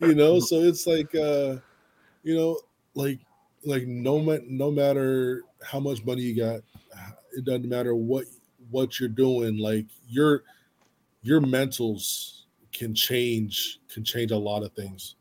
know, 0.00 0.40
so 0.40 0.56
it's 0.56 0.86
like, 0.86 1.14
uh, 1.14 1.56
you 2.24 2.36
know, 2.36 2.58
like, 2.94 3.20
like 3.64 3.86
no 3.86 4.18
no 4.48 4.70
matter 4.70 5.42
how 5.62 5.80
much 5.80 6.04
money 6.04 6.22
you 6.22 6.36
got, 6.36 6.60
it 7.36 7.44
doesn't 7.44 7.68
matter 7.68 7.94
what 7.94 8.24
what 8.70 8.98
you're 8.98 9.08
doing. 9.08 9.58
Like 9.58 9.86
your 10.08 10.44
your 11.22 11.40
mentals 11.40 12.42
can 12.72 12.94
change 12.94 13.80
can 13.92 14.04
change 14.04 14.30
a 14.30 14.36
lot 14.36 14.62
of 14.62 14.72
things. 14.72 15.16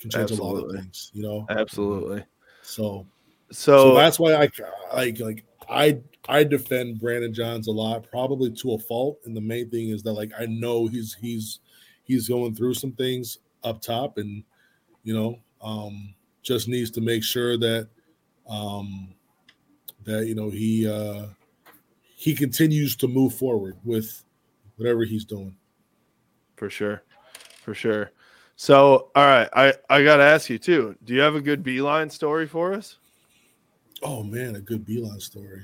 Can 0.00 0.10
change 0.10 0.30
a 0.30 0.42
lot 0.42 0.56
of 0.56 0.70
things. 0.72 1.10
You 1.12 1.22
know, 1.22 1.46
absolutely 1.50 2.24
so 2.68 3.06
so, 3.50 3.78
so 3.78 3.94
that's 3.94 4.18
why 4.18 4.34
I 4.34 4.48
like 4.94 5.18
like 5.20 5.44
I 5.70 6.00
I 6.28 6.44
defend 6.44 7.00
Brandon 7.00 7.32
Johns 7.32 7.66
a 7.66 7.72
lot, 7.72 8.08
probably 8.10 8.50
to 8.52 8.74
a 8.74 8.78
fault. 8.78 9.20
And 9.24 9.34
the 9.34 9.40
main 9.40 9.70
thing 9.70 9.88
is 9.88 10.02
that 10.02 10.12
like 10.12 10.32
I 10.38 10.46
know 10.46 10.86
he's 10.86 11.16
he's 11.18 11.60
he's 12.04 12.28
going 12.28 12.54
through 12.54 12.74
some 12.74 12.92
things 12.92 13.38
up 13.64 13.80
top, 13.80 14.18
and 14.18 14.44
you 15.02 15.14
know, 15.14 15.38
um, 15.62 16.14
just 16.48 16.66
needs 16.68 16.90
to 16.90 17.00
make 17.00 17.22
sure 17.22 17.56
that 17.58 17.88
um 18.48 19.14
that 20.04 20.26
you 20.26 20.34
know 20.34 20.48
he 20.50 20.88
uh 20.88 21.26
he 22.16 22.34
continues 22.34 22.96
to 22.96 23.06
move 23.06 23.34
forward 23.34 23.76
with 23.84 24.24
whatever 24.76 25.04
he's 25.04 25.24
doing. 25.24 25.54
for 26.56 26.70
sure 26.70 27.02
for 27.62 27.74
sure 27.74 28.10
so 28.56 29.10
all 29.14 29.26
right 29.26 29.48
I 29.52 29.74
I 29.90 30.02
gotta 30.02 30.24
ask 30.24 30.48
you 30.48 30.58
too 30.58 30.96
do 31.04 31.14
you 31.14 31.20
have 31.20 31.34
a 31.34 31.40
good 31.40 31.62
Beilein 31.62 32.10
story 32.10 32.46
for 32.46 32.72
us 32.72 32.96
Oh 34.02 34.22
man, 34.22 34.56
a 34.56 34.60
good 34.60 34.86
Beilein 34.86 35.20
story. 35.20 35.62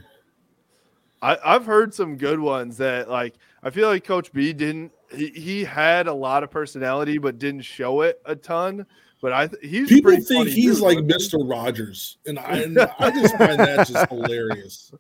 I, 1.23 1.39
I've 1.45 1.65
heard 1.65 1.95
some 1.95 2.17
good 2.17 2.41
ones 2.41 2.77
that 2.79 3.09
like 3.09 3.35
I 3.63 3.71
feel 3.71 3.89
like 3.89 4.05
Coach 4.05 4.33
B 4.33 4.53
didn't 4.53 4.93
he, 5.15 5.29
he 5.29 5.65
had 5.65 6.07
a 6.07 6.13
lot 6.13 6.43
of 6.43 6.51
personality 6.51 7.19
but 7.19 7.39
didn't 7.39 7.63
show 7.63 8.03
it 8.03 8.21
a 8.27 8.35
ton. 8.35 8.87
But 9.25 9.33
I 9.33 9.47
th- 9.47 9.63
he's 9.63 9.89
People 9.89 10.11
think 10.11 10.29
funny 10.29 10.51
he's 10.51 10.81
too, 10.81 10.85
like 10.85 11.09
doesn't? 11.09 11.41
Mr. 11.41 11.51
Rogers, 11.51 12.19
and 12.27 12.39
I 12.39 12.59
and 12.59 12.79
I 12.99 13.11
just 13.11 13.35
find 13.39 13.59
that 13.59 13.87
just 13.89 14.11
hilarious. 14.11 14.93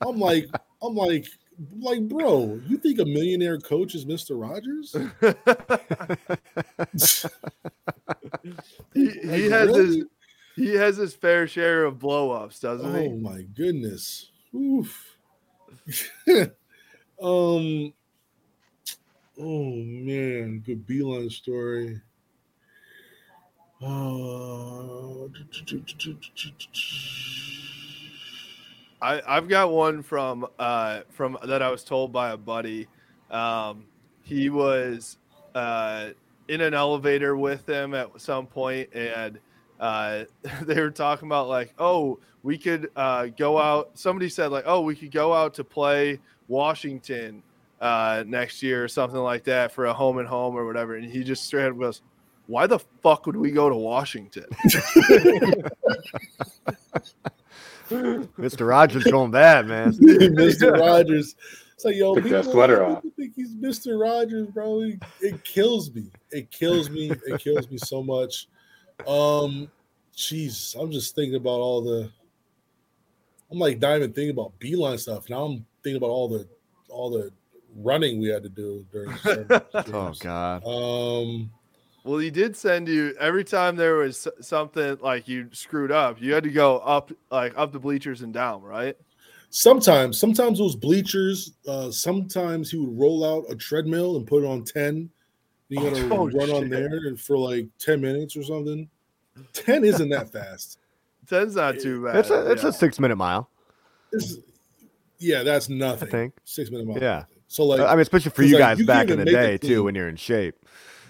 I'm 0.00 0.18
like, 0.18 0.48
I'm 0.82 0.96
like, 0.96 1.28
like, 1.78 2.00
bro, 2.08 2.60
you 2.66 2.76
think 2.76 2.98
a 2.98 3.04
millionaire 3.04 3.58
coach 3.58 3.94
is 3.94 4.04
Mr. 4.04 4.30
Rogers? 4.36 4.96
he, 8.94 9.04
Like, 9.28 9.38
he 9.38 9.44
has 9.48 9.76
his 9.76 10.04
he 10.56 10.74
has 10.74 10.96
his 10.96 11.14
fair 11.14 11.46
share 11.46 11.84
of 11.84 12.00
blow 12.00 12.32
ups, 12.32 12.58
doesn't 12.58 12.96
Oh 12.96 13.00
he? 13.00 13.06
Oh 13.06 13.16
my 13.16 13.42
goodness. 13.42 14.32
Oof. 14.56 15.18
um. 17.22 17.92
Oh 19.38 19.70
man, 19.70 20.64
good 20.66 20.84
Beilein 20.84 21.30
story. 21.30 22.00
I, 29.02 29.20
I've 29.26 29.48
got 29.48 29.70
one 29.70 30.02
from 30.02 30.46
uh 30.58 31.00
from 31.10 31.36
that 31.44 31.62
I 31.62 31.70
was 31.70 31.84
told 31.84 32.12
by 32.12 32.30
a 32.30 32.36
buddy. 32.36 32.88
Um, 33.30 33.84
he 34.22 34.48
was 34.48 35.18
uh 35.54 36.10
in 36.48 36.60
an 36.60 36.74
elevator 36.74 37.36
with 37.36 37.68
him 37.68 37.94
at 37.94 38.20
some 38.20 38.46
point, 38.46 38.88
and 38.94 39.38
uh, 39.80 40.24
they 40.62 40.80
were 40.80 40.90
talking 40.90 41.28
about 41.28 41.48
like, 41.48 41.74
oh, 41.78 42.18
we 42.42 42.56
could 42.58 42.90
uh, 42.96 43.26
go 43.26 43.58
out. 43.58 43.90
Somebody 43.94 44.28
said 44.28 44.50
like, 44.50 44.64
oh, 44.66 44.80
we 44.80 44.94
could 44.94 45.10
go 45.10 45.34
out 45.34 45.54
to 45.54 45.64
play 45.64 46.20
Washington 46.48 47.42
uh, 47.80 48.24
next 48.26 48.62
year 48.62 48.84
or 48.84 48.88
something 48.88 49.18
like 49.18 49.44
that 49.44 49.72
for 49.72 49.86
a 49.86 49.92
home 49.92 50.18
and 50.18 50.28
home 50.28 50.56
or 50.56 50.64
whatever. 50.64 50.96
And 50.96 51.10
he 51.10 51.24
just 51.24 51.44
straight 51.44 51.66
up 51.66 51.78
goes, 51.78 52.02
why 52.46 52.66
the 52.66 52.78
fuck 53.02 53.26
would 53.26 53.36
we 53.36 53.50
go 53.50 53.68
to 53.68 53.74
Washington? 53.74 54.44
Mr. 57.88 58.68
Rogers 58.68 59.04
going 59.04 59.30
bad, 59.30 59.66
man. 59.66 59.92
Mr. 59.92 60.78
Rogers. 60.78 61.36
It's 61.74 61.84
like, 61.84 61.96
yo, 61.96 62.14
Took 62.14 62.24
that 62.24 62.30
people, 62.40 62.52
sweater 62.52 62.84
off. 62.84 63.02
think 63.16 63.34
he's 63.36 63.54
Mr. 63.54 64.00
Rogers, 64.00 64.48
bro. 64.48 64.80
It, 64.80 65.02
it 65.20 65.44
kills 65.44 65.92
me. 65.94 66.10
It 66.30 66.50
kills 66.50 66.88
me. 66.88 67.10
It 67.10 67.38
kills 67.40 67.70
me 67.70 67.76
so 67.76 68.02
much. 68.02 68.48
Um, 69.06 69.70
jeez, 70.16 70.74
I'm 70.80 70.90
just 70.90 71.14
thinking 71.14 71.34
about 71.34 71.60
all 71.60 71.82
the. 71.82 72.10
I'm 73.52 73.58
like 73.58 73.78
not 73.78 73.96
even 73.96 74.12
thinking 74.12 74.30
about 74.30 74.58
Beilein 74.58 74.98
stuff. 74.98 75.28
Now 75.28 75.44
I'm 75.44 75.66
thinking 75.84 75.98
about 75.98 76.08
all 76.10 76.28
the 76.28 76.48
all 76.88 77.10
the 77.10 77.30
running 77.76 78.20
we 78.20 78.28
had 78.28 78.42
to 78.42 78.48
do 78.48 78.84
during. 78.90 79.10
the 79.10 79.64
Oh. 79.92 80.14
God. 80.18 80.62
Um, 80.64 81.50
Well, 82.06 82.18
he 82.18 82.30
did 82.30 82.56
send 82.56 82.88
you 82.88 83.14
every 83.18 83.42
time 83.42 83.74
there 83.74 83.96
was 83.96 84.28
something 84.40 84.96
like 85.00 85.26
you 85.26 85.48
screwed 85.52 85.90
up. 85.90 86.22
You 86.22 86.32
had 86.34 86.44
to 86.44 86.50
go 86.50 86.78
up, 86.78 87.10
like 87.32 87.52
up 87.56 87.72
the 87.72 87.80
bleachers 87.80 88.22
and 88.22 88.32
down, 88.32 88.62
right? 88.62 88.96
sometimes, 89.50 90.18
sometimes 90.18 90.58
those 90.58 90.76
bleachers. 90.76 91.52
Uh, 91.66 91.90
sometimes 91.90 92.70
he 92.70 92.76
would 92.76 92.96
roll 92.98 93.24
out 93.24 93.44
a 93.50 93.56
treadmill 93.56 94.16
and 94.16 94.26
put 94.26 94.44
it 94.44 94.46
on 94.46 94.64
ten. 94.64 95.10
You 95.68 95.80
got 95.80 95.94
to 95.96 96.08
Oh, 96.14 96.28
run 96.28 96.50
on 96.50 96.62
shit. 96.62 96.70
there 96.70 97.16
for 97.16 97.36
like 97.36 97.66
ten 97.78 98.00
minutes 98.00 98.36
or 98.36 98.42
something. 98.44 98.88
Ten 99.52 99.84
isn't 99.84 100.08
that 100.10 100.30
fast. 100.30 100.78
Ten's 101.28 101.56
not 101.56 101.78
too 101.80 102.04
bad. 102.04 102.16
It's 102.16 102.30
a 102.30 102.52
it's 102.52 102.62
yeah. 102.62 102.68
a 102.68 102.72
six 102.72 103.00
minute 103.00 103.16
mile. 103.16 103.50
It's- 104.12 104.36
yeah, 105.18 105.42
that's 105.42 105.68
nothing. 105.70 106.08
think. 106.08 106.34
six 106.44 106.70
minute 106.70 106.86
mile. 106.86 106.98
Yeah. 107.00 107.24
So 107.48 107.64
like, 107.64 107.80
I 107.80 107.90
mean, 107.92 108.00
especially 108.00 108.30
for 108.32 108.42
you 108.42 108.54
like, 108.54 108.60
guys 108.60 108.78
you 108.78 108.86
back 108.86 109.08
in 109.08 109.18
the 109.18 109.24
day 109.24 109.54
it 109.54 109.62
too, 109.62 109.84
when 109.84 109.94
you're 109.94 110.08
in 110.08 110.16
shape. 110.16 110.54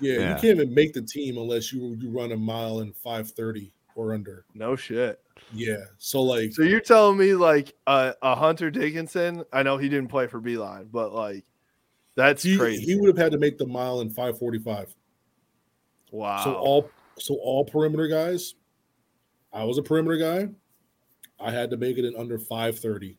Yeah, 0.01 0.15
Yeah. 0.15 0.35
you 0.35 0.41
can't 0.41 0.61
even 0.61 0.75
make 0.75 0.93
the 0.93 1.03
team 1.03 1.39
unless 1.39 1.73
you 1.73 1.97
you 2.01 2.11
run 2.11 2.33
a 2.33 2.37
mile 2.37 2.81
in 2.81 2.93
five 2.93 3.31
thirty 3.31 3.73
or 3.95 4.13
under. 4.15 4.45
No 4.55 4.77
shit. 4.77 5.21
Yeah, 5.53 5.85
so 5.99 6.23
like 6.23 6.53
So 6.53 6.63
you're 6.63 6.81
telling 6.81 7.17
me 7.19 7.35
like 7.35 7.75
a, 7.87 8.15
a 8.23 8.35
Hunter 8.35 8.71
Dickinson? 8.71 9.45
I 9.53 9.63
know 9.63 9.79
he 9.79 9.89
didn't 9.89 10.09
play 10.09 10.27
for 10.27 10.41
Beilein, 10.41 10.89
but 10.91 11.13
like 11.15 11.45
that's 12.15 12.43
he, 12.43 12.57
crazy. 12.59 12.85
he 12.85 12.97
would 12.97 13.09
have 13.09 13.19
had 13.19 13.33
to 13.33 13.39
make 13.39 13.57
the 13.59 13.67
mile 13.67 14.01
in 14.01 14.11
five 14.11 14.39
forty 14.39 14.59
five. 14.59 14.95
wow. 16.11 16.43
So 16.45 16.55
all 16.55 16.91
so 17.19 17.35
all 17.43 17.65
perimeter 17.65 18.09
guys, 18.09 18.55
I 19.53 19.65
was 19.65 19.79
a 19.79 19.83
perimeter 19.83 20.17
guy. 20.17 20.49
I 21.39 21.51
had 21.51 21.71
to 21.71 21.77
make 21.77 21.97
it 21.99 22.05
in 22.05 22.17
under 22.17 22.39
five 22.39 22.79
thirty. 22.79 23.19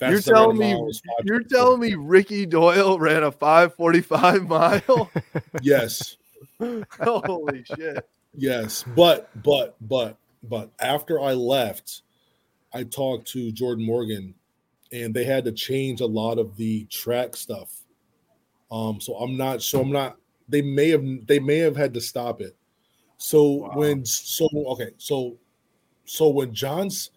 You're 0.00 0.20
telling 0.20 0.58
me 0.58 0.92
you're 1.24 1.42
telling 1.42 1.80
me 1.80 1.94
Ricky 1.94 2.46
Doyle 2.46 2.98
ran 2.98 3.22
a 3.22 3.30
545 3.30 4.48
mile? 4.48 5.10
yes, 5.62 6.16
Holy 7.00 7.64
shit. 7.64 8.08
yes, 8.34 8.84
but 8.96 9.30
but 9.42 9.76
but 9.80 10.16
but 10.42 10.70
after 10.80 11.20
I 11.20 11.34
left, 11.34 12.02
I 12.72 12.84
talked 12.84 13.28
to 13.28 13.52
Jordan 13.52 13.84
Morgan, 13.84 14.34
and 14.92 15.12
they 15.12 15.24
had 15.24 15.44
to 15.44 15.52
change 15.52 16.00
a 16.00 16.06
lot 16.06 16.38
of 16.38 16.56
the 16.56 16.84
track 16.86 17.36
stuff. 17.36 17.70
Um, 18.70 19.00
so 19.00 19.14
I'm 19.16 19.36
not 19.36 19.62
so 19.62 19.80
I'm 19.80 19.92
not. 19.92 20.16
They 20.48 20.62
may 20.62 20.88
have 20.90 21.04
they 21.26 21.38
may 21.38 21.58
have 21.58 21.76
had 21.76 21.94
to 21.94 22.00
stop 22.00 22.40
it. 22.40 22.56
So 23.18 23.70
when 23.74 24.04
so 24.06 24.48
okay 24.68 24.92
so 24.96 25.36
so 26.06 26.28
when 26.28 26.54
John's 26.54 27.10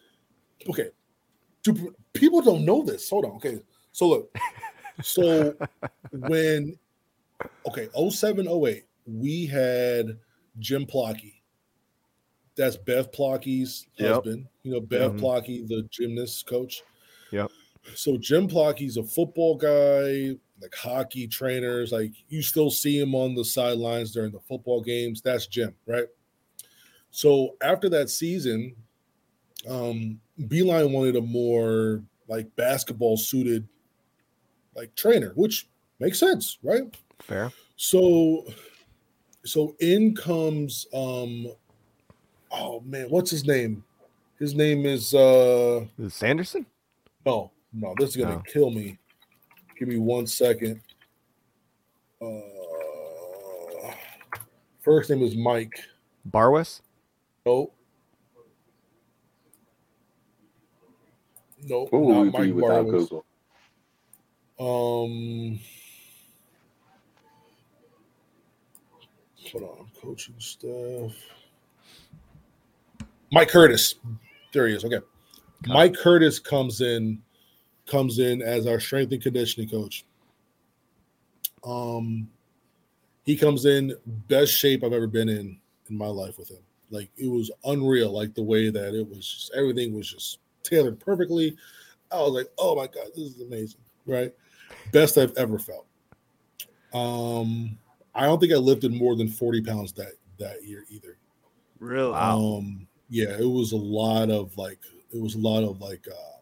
okay, 0.69 0.89
do, 1.64 1.93
people 2.14 2.41
don't 2.41 2.66
know 2.66 2.84
this. 2.84 3.09
Hold 3.09 3.26
on, 3.26 3.32
okay. 3.32 3.59
So 3.91 4.07
look, 4.09 4.36
so 5.01 5.55
when 6.11 6.78
okay 7.68 7.88
07 8.09 8.47
08 8.47 8.86
we 9.05 9.45
had 9.45 10.18
Jim 10.59 10.86
Plocki. 10.86 11.34
That's 12.55 12.78
Bev 12.78 13.11
Plocki's 13.11 13.88
Yep. 13.97 14.14
husband. 14.16 14.47
You 14.64 14.74
know 14.74 14.82
Bev 14.82 15.14
Mhm. 15.14 15.20
Plocki, 15.20 15.68
the 15.68 15.84
gymnast 15.89 16.45
coach. 16.45 16.84
Yep. 17.32 17.49
So 17.95 18.18
Jim 18.18 18.47
Plocki's 18.47 18.97
a 18.97 19.03
football 19.03 19.55
guy, 19.55 20.38
like 20.61 20.74
hockey 20.76 21.28
trainers. 21.28 21.91
Like 21.91 22.14
you 22.30 22.41
still 22.41 22.70
see 22.70 22.97
him 22.99 23.14
on 23.16 23.36
the 23.36 23.43
sidelines 23.43 24.11
during 24.14 24.32
the 24.32 24.39
football 24.39 24.82
games. 24.82 25.22
That's 25.22 25.47
Jim, 25.47 25.76
right? 25.86 26.07
So 27.11 27.55
after 27.61 27.89
that 27.89 28.09
season, 28.09 28.76
um, 29.68 30.20
Beilein 30.41 30.91
wanted 30.91 31.15
a 31.15 31.21
more 31.21 32.03
like 32.27 32.53
basketball 32.55 33.17
suited 33.17 33.67
like 34.75 34.95
trainer, 34.95 35.31
which 35.36 35.67
makes 35.99 36.19
sense, 36.19 36.57
right? 36.63 36.84
Fair. 37.19 37.51
So 37.75 38.45
so 39.45 39.75
in 39.79 40.15
comes 40.15 40.88
um 40.93 41.47
oh 42.51 42.81
man, 42.81 43.09
what's 43.09 43.29
his 43.29 43.45
name? 43.45 43.84
His 44.39 44.55
name 44.55 44.86
is 44.86 45.13
uh 45.13 45.86
Is 45.99 46.13
Sanderson? 46.15 46.65
no, 47.25 47.51
no, 47.71 47.93
this 47.97 48.09
is 48.11 48.15
gonna 48.17 48.36
No. 48.36 48.43
kill 48.51 48.71
me. 48.71 48.97
Give 49.77 49.88
me 49.88 49.97
one 49.97 50.25
second. 50.27 50.81
Uh 52.21 52.39
first 54.81 55.09
name 55.09 55.21
is 55.21 55.36
Mike. 55.36 55.79
Barwis? 56.29 56.81
No. 57.45 57.71
No, 61.68 61.86
What 61.89 62.01
would 62.01 62.14
not 62.14 62.39
we 62.39 62.47
be 62.47 62.53
Mike 62.53 62.64
without 62.64 62.86
Barwis. 62.86 63.09
Google? 63.09 63.26
Um, 64.59 65.59
hold 69.51 69.64
on, 69.64 69.88
coaching 70.01 70.36
staff. 70.39 71.11
Mike 73.32 73.49
Curtis, 73.49 73.95
there 74.53 74.68
he 74.68 74.76
is. 74.76 74.86
Okay, 74.86 74.99
Mike 75.68 75.95
Curtis 75.95 76.38
comes 76.39 76.82
in, 76.82 77.22
comes 77.88 78.20
in 78.20 78.41
as 78.41 78.68
our 78.68 78.80
strength 78.80 79.11
and 79.11 79.22
conditioning 79.22 79.70
coach. 79.70 80.05
Um, 81.64 82.30
he 83.24 83.36
comes 83.38 83.66
in 83.66 83.95
best 84.28 84.51
shape 84.51 84.84
I've 84.84 84.93
ever 84.93 85.07
been 85.07 85.30
in 85.30 85.57
in 85.89 85.97
my 85.97 86.07
life 86.07 86.38
with 86.38 86.49
him. 86.49 86.61
Like 86.91 87.09
it 87.18 87.28
was 87.28 87.49
unreal, 87.66 88.11
like 88.11 88.36
the 88.36 88.43
way 88.43 88.70
that 88.70 88.93
it 88.93 89.07
was. 89.09 89.28
Just, 89.28 89.51
everything 89.55 89.93
was 89.95 90.11
just 90.11 90.39
tailored 90.64 90.99
perfectly. 90.99 91.55
I 92.11 92.22
was 92.22 92.32
like, 92.32 92.47
oh 92.57 92.76
my 92.76 92.88
god, 92.88 93.07
this 93.16 93.36
is 93.36 93.41
amazing, 93.41 93.82
right? 94.05 94.34
Best 94.91 95.18
I've 95.18 95.36
ever 95.38 95.59
felt. 95.59 95.86
Um, 96.93 97.78
I 98.14 98.26
don't 98.26 98.39
think 98.39 98.53
I 98.53 98.57
lifted 98.57 98.93
more 98.93 99.16
than 99.16 99.28
forty 99.28 99.61
pounds 99.61 99.93
that 99.93 100.14
that 100.39 100.64
year 100.64 100.86
either. 100.89 101.18
Really? 101.80 102.14
Um, 102.14 102.88
yeah, 103.09 103.36
it 103.38 103.49
was 103.49 103.72
a 103.72 103.78
lot 103.78 104.30
of 104.30 104.57
like, 104.57 104.80
it 105.14 105.22
was 105.22 105.36
a 105.36 105.39
lot 105.39 105.64
of 105.64 105.82
like 105.82 106.07
uh, 106.07 106.38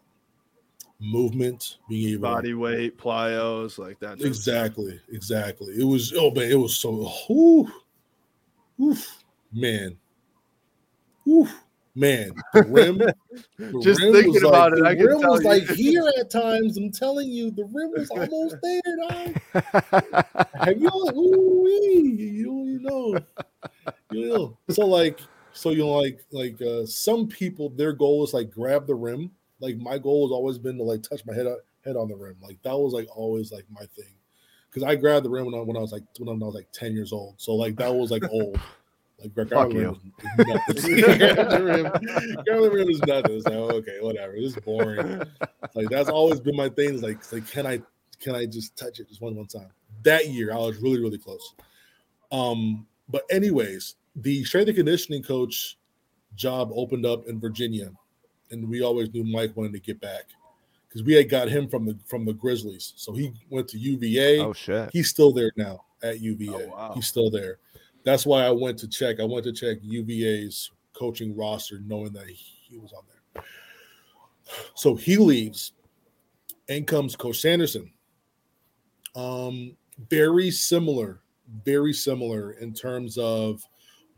movement, 1.00 1.78
being 1.88 2.10
able 2.10 2.22
Body 2.22 2.54
weight, 2.54 2.98
plyos, 2.98 3.78
like 3.78 3.98
that. 4.00 4.20
Exactly, 4.20 5.00
exactly. 5.10 5.74
It 5.78 5.84
was 5.84 6.12
oh 6.16 6.30
man, 6.30 6.50
it 6.50 6.54
was 6.54 6.76
so 6.76 7.10
whew, 7.26 7.70
whew, 8.76 8.96
man, 9.52 9.96
whew, 11.24 11.48
man. 11.94 12.32
The 12.52 12.62
rim, 12.64 12.98
the 12.98 13.80
Just 13.82 14.00
rim 14.00 14.12
thinking 14.12 14.44
about 14.44 14.78
like, 14.78 14.98
it, 14.98 15.02
the 15.02 15.10
I 15.10 15.12
rim 15.12 15.20
was 15.28 15.42
you. 15.42 15.48
like 15.48 15.68
here 15.70 16.04
at 16.18 16.30
times. 16.30 16.76
I'm 16.76 16.90
telling 16.90 17.28
you, 17.28 17.50
the 17.50 17.64
rim 17.64 17.92
was 17.92 18.10
almost 18.10 18.56
there. 18.62 18.80
Dog. 19.08 20.46
Have 20.54 20.80
you? 20.80 20.88
Ooh, 21.16 21.68
you 21.68 22.44
don't 22.44 22.68
even 22.68 22.82
know. 22.82 23.18
You 24.10 24.28
know. 24.28 24.58
So 24.70 24.86
like, 24.86 25.20
so 25.52 25.70
you 25.70 25.78
know, 25.78 25.92
like, 25.92 26.24
like 26.30 26.60
uh, 26.62 26.86
some 26.86 27.28
people, 27.28 27.70
their 27.70 27.92
goal 27.92 28.24
is 28.24 28.34
like 28.34 28.50
grab 28.50 28.86
the 28.86 28.94
rim. 28.94 29.30
Like 29.60 29.76
my 29.76 29.98
goal 29.98 30.26
has 30.26 30.32
always 30.32 30.58
been 30.58 30.76
to 30.78 30.82
like 30.82 31.02
touch 31.02 31.24
my 31.26 31.34
head 31.34 31.46
head 31.84 31.96
on 31.96 32.08
the 32.08 32.16
rim. 32.16 32.36
Like 32.42 32.62
that 32.62 32.76
was 32.76 32.92
like 32.92 33.08
always 33.16 33.52
like 33.52 33.66
my 33.70 33.86
thing. 33.96 34.14
Because 34.68 34.82
I 34.82 34.96
grabbed 34.96 35.26
the 35.26 35.30
rim 35.30 35.46
when 35.46 35.54
I, 35.54 35.58
when 35.58 35.76
I 35.76 35.80
was 35.80 35.92
like 35.92 36.04
when 36.18 36.28
I 36.28 36.46
was 36.46 36.54
like 36.54 36.68
ten 36.72 36.94
years 36.94 37.12
old. 37.12 37.34
So 37.38 37.54
like 37.54 37.76
that 37.76 37.94
was 37.94 38.10
like 38.10 38.24
old. 38.30 38.58
Like 39.22 39.34
grab 39.34 39.50
Fuck 39.50 39.72
you. 39.72 39.88
was 39.88 40.46
nothing. 40.46 41.00
grab 42.44 42.46
rim, 42.46 42.72
rim 42.72 42.88
is 42.88 43.00
nothing. 43.02 43.36
It's 43.36 43.46
like 43.46 43.54
okay, 43.54 43.98
whatever. 44.00 44.34
This 44.34 44.56
is 44.56 44.56
boring. 44.56 45.22
Like 45.74 45.88
that's 45.88 46.08
always 46.08 46.40
been 46.40 46.56
my 46.56 46.68
thing. 46.68 46.94
Is 46.94 47.02
like, 47.02 47.16
it's 47.16 47.32
like 47.32 47.48
can 47.48 47.66
I 47.66 47.80
can 48.20 48.34
I 48.34 48.46
just 48.46 48.76
touch 48.76 48.98
it 49.00 49.08
just 49.08 49.20
one 49.20 49.36
one 49.36 49.46
time? 49.46 49.70
That 50.02 50.28
year 50.28 50.52
I 50.52 50.56
was 50.56 50.78
really 50.78 51.00
really 51.00 51.18
close. 51.18 51.54
Um, 52.32 52.86
but 53.08 53.22
anyways, 53.30 53.96
the 54.16 54.44
strength 54.44 54.68
and 54.68 54.76
conditioning 54.76 55.22
coach 55.22 55.78
job 56.34 56.70
opened 56.74 57.06
up 57.06 57.28
in 57.28 57.38
Virginia, 57.38 57.90
and 58.50 58.68
we 58.68 58.82
always 58.82 59.12
knew 59.12 59.24
Mike 59.24 59.56
wanted 59.56 59.72
to 59.74 59.80
get 59.80 60.00
back 60.00 60.24
because 60.88 61.02
we 61.02 61.14
had 61.14 61.28
got 61.28 61.48
him 61.48 61.68
from 61.68 61.86
the 61.86 61.96
from 62.06 62.24
the 62.24 62.32
Grizzlies. 62.32 62.92
So 62.96 63.12
he 63.12 63.32
went 63.50 63.68
to 63.68 63.78
UVA. 63.78 64.40
Oh 64.40 64.52
shit. 64.52 64.90
He's 64.92 65.08
still 65.08 65.32
there 65.32 65.52
now 65.56 65.84
at 66.02 66.20
UVA. 66.20 66.52
Oh, 66.52 66.68
wow. 66.68 66.92
He's 66.94 67.06
still 67.06 67.30
there. 67.30 67.58
That's 68.04 68.26
why 68.26 68.44
I 68.44 68.50
went 68.50 68.78
to 68.80 68.88
check. 68.88 69.20
I 69.20 69.24
went 69.24 69.44
to 69.44 69.52
check 69.52 69.78
UVA's 69.82 70.70
coaching 70.92 71.36
roster, 71.36 71.80
knowing 71.86 72.12
that 72.12 72.26
he, 72.26 72.78
was 72.78 72.92
on 72.92 73.02
there. 73.34 73.44
So 74.74 74.94
he 74.94 75.16
leaves, 75.16 75.72
and 76.68 76.86
comes 76.86 77.16
Coach 77.16 77.40
Sanderson. 77.40 77.92
Um, 79.14 79.76
very 80.08 80.50
similar, 80.50 81.20
very 81.64 81.92
similar 81.92 82.52
in 82.52 82.72
terms 82.72 83.18
of 83.18 83.62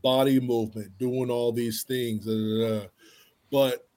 body 0.02 0.38
movement, 0.40 0.96
doing 0.98 1.30
all 1.30 1.52
these 1.52 1.82
things. 1.82 2.26
da, 2.26 2.32
da, 2.32 2.78
da. 2.80 2.86
But 3.50 3.88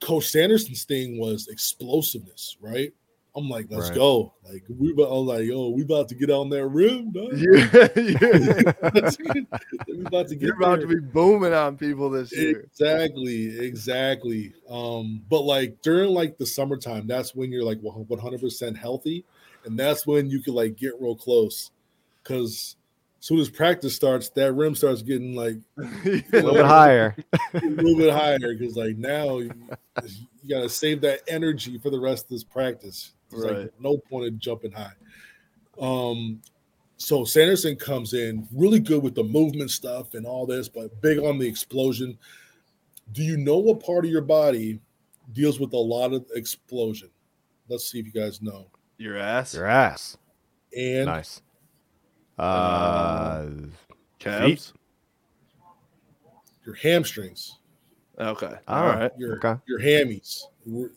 Coach 0.00 0.28
Sanderson's 0.28 0.84
thing 0.84 1.18
was 1.18 1.48
explosiveness, 1.48 2.56
right? 2.60 2.92
I'm 3.36 3.48
like, 3.48 3.66
let's 3.70 3.88
Right. 3.90 3.94
go. 3.96 4.34
Like 4.50 4.64
we 4.68 4.92
about, 4.92 5.04
I'm 5.12 5.26
like, 5.26 5.44
yo, 5.44 5.68
we 5.70 5.82
about 5.82 6.08
to 6.08 6.14
get 6.16 6.30
on 6.30 6.48
that 6.50 6.66
rim, 6.66 7.12
dog. 7.12 7.32
Yeah, 7.38 7.88
yeah. 7.96 9.40
we 9.88 10.04
about 10.04 10.28
to 10.28 10.34
get 10.34 10.42
You're 10.46 10.56
about 10.56 10.78
there. 10.80 10.88
to 10.88 10.94
be 10.96 11.00
booming 11.00 11.52
on 11.52 11.76
people 11.76 12.10
this 12.10 12.32
year. 12.36 12.60
Exactly, 12.60 13.58
exactly. 13.60 14.52
Um, 14.68 15.22
but 15.28 15.42
like 15.42 15.80
during 15.82 16.10
like 16.10 16.38
the 16.38 16.46
summertime, 16.46 17.06
that's 17.06 17.34
when 17.34 17.52
you're 17.52 17.64
like 17.64 17.78
100 17.80 18.40
percent 18.40 18.76
healthy, 18.76 19.24
and 19.64 19.78
that's 19.78 20.06
when 20.06 20.28
you 20.28 20.42
can 20.42 20.54
like 20.54 20.76
get 20.76 20.94
real 21.00 21.14
close. 21.16 21.70
Because 22.22 22.76
as 23.20 23.26
soon 23.26 23.38
as 23.38 23.48
practice 23.48 23.94
starts, 23.94 24.28
that 24.30 24.52
rim 24.54 24.74
starts 24.74 25.02
getting 25.02 25.34
like 25.36 25.56
A 25.78 25.82
little 26.32 26.54
bit 26.54 26.64
higher. 26.64 27.16
a 27.54 27.60
little 27.66 27.96
bit 27.96 28.12
higher. 28.12 28.54
Because 28.58 28.76
like 28.76 28.96
now 28.96 29.38
you, 29.38 29.52
you 30.42 30.48
gotta 30.48 30.68
save 30.68 31.00
that 31.02 31.20
energy 31.28 31.78
for 31.78 31.90
the 31.90 32.00
rest 32.00 32.24
of 32.24 32.30
this 32.30 32.44
practice. 32.44 33.12
There's 33.30 33.44
like 33.44 33.56
Right. 33.56 33.70
no 33.80 33.96
point 33.98 34.26
in 34.26 34.38
jumping 34.38 34.72
high. 34.72 34.92
Um, 35.80 36.40
so 36.96 37.24
Sanderson 37.24 37.76
comes 37.76 38.12
in 38.12 38.46
really 38.52 38.80
good 38.80 39.02
with 39.02 39.14
the 39.14 39.24
movement 39.24 39.70
stuff 39.70 40.14
and 40.14 40.26
all 40.26 40.46
this, 40.46 40.68
but 40.68 41.00
big 41.00 41.18
on 41.18 41.38
the 41.38 41.46
explosion. 41.48 42.18
Do 43.12 43.22
you 43.22 43.36
know 43.36 43.58
what 43.58 43.80
part 43.84 44.04
of 44.04 44.10
your 44.10 44.20
body 44.22 44.80
deals 45.32 45.58
with 45.58 45.72
a 45.72 45.78
lot 45.78 46.12
of 46.12 46.26
explosion? 46.34 47.08
Let's 47.68 47.90
see 47.90 48.00
if 48.00 48.06
you 48.06 48.12
guys 48.12 48.42
know. 48.42 48.66
Your 48.98 49.16
ass. 49.16 49.54
Your 49.54 49.66
ass. 49.66 50.18
And 50.76 51.06
Nice. 51.06 51.40
Uh, 52.38 53.46
Calves. 54.18 54.72
Your 56.64 56.74
hamstrings. 56.74 57.58
Okay. 58.18 58.52
All 58.68 58.84
right. 58.84 59.10
Your 59.16 59.36
Okay. 59.36 59.60
your 59.66 59.80
hammies. 59.80 60.42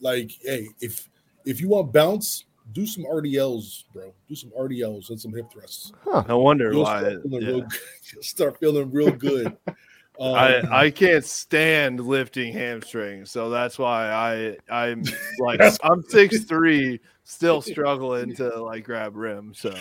Like, 0.02 0.32
hey, 0.42 0.68
if 0.82 1.10
if 1.46 1.62
you 1.62 1.70
want 1.70 1.92
bounce, 1.92 2.46
do 2.72 2.86
some 2.86 3.04
RDLs, 3.04 3.84
bro. 3.94 4.14
Do 4.28 4.36
some 4.36 4.52
RDLs 4.52 5.10
and 5.10 5.20
some 5.20 5.34
hip 5.34 5.52
thrusts. 5.52 5.92
Huh. 6.04 6.24
No 6.28 6.40
wonder 6.40 6.72
You'll 6.72 6.84
why. 6.84 7.00
start 7.00 7.24
feeling 7.24 7.42
yeah. 7.42 7.48
real 7.48 7.62
good. 7.62 7.80
You'll 8.14 8.24
start 8.24 8.60
feeling 8.60 8.92
real 8.92 9.12
good. 9.12 9.58
Um, 10.20 10.36
I, 10.36 10.84
I 10.84 10.92
can't 10.92 11.26
stand 11.26 12.00
lifting 12.00 12.54
hamstrings, 12.54 13.32
so 13.32 13.50
that's 13.50 13.80
why 13.80 14.12
I 14.12 14.58
I'm 14.70 15.04
like 15.40 15.60
I'm 15.84 16.04
six 16.08 16.44
three, 16.44 17.00
still 17.24 17.64
struggling 17.64 18.36
to 18.36 18.62
like 18.62 18.84
grab 18.84 19.16
rim. 19.16 19.56
So 19.56 19.74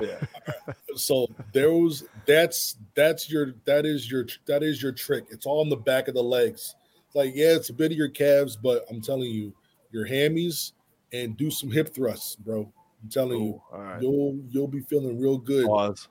yeah, 0.00 0.18
so 0.96 1.28
there 1.52 1.72
was 1.72 2.02
that's 2.26 2.76
that's 2.96 3.30
your 3.30 3.54
that 3.66 3.86
is 3.86 4.10
your 4.10 4.26
that 4.46 4.64
is 4.64 4.82
your 4.82 4.90
trick. 4.90 5.26
It's 5.30 5.46
all 5.46 5.62
in 5.62 5.68
the 5.68 5.76
back 5.76 6.08
of 6.08 6.14
the 6.14 6.24
legs. 6.24 6.74
It's 7.06 7.14
like 7.14 7.36
yeah, 7.36 7.54
it's 7.54 7.70
a 7.70 7.74
bit 7.74 7.92
of 7.92 7.96
your 7.96 8.08
calves, 8.08 8.56
but 8.56 8.84
I'm 8.90 9.00
telling 9.00 9.30
you, 9.30 9.54
your 9.92 10.08
hammies 10.08 10.72
and 11.12 11.36
do 11.36 11.50
some 11.50 11.70
hip 11.70 11.94
thrusts, 11.94 12.36
bro. 12.36 12.70
I'm 13.02 13.08
telling 13.08 13.42
you, 13.44 13.62
all 13.72 13.80
right. 13.80 14.02
you'll 14.02 14.38
you'll 14.50 14.68
be 14.68 14.80
feeling 14.80 15.20
real 15.20 15.38
good. 15.38 15.66
Pause. 15.66 16.08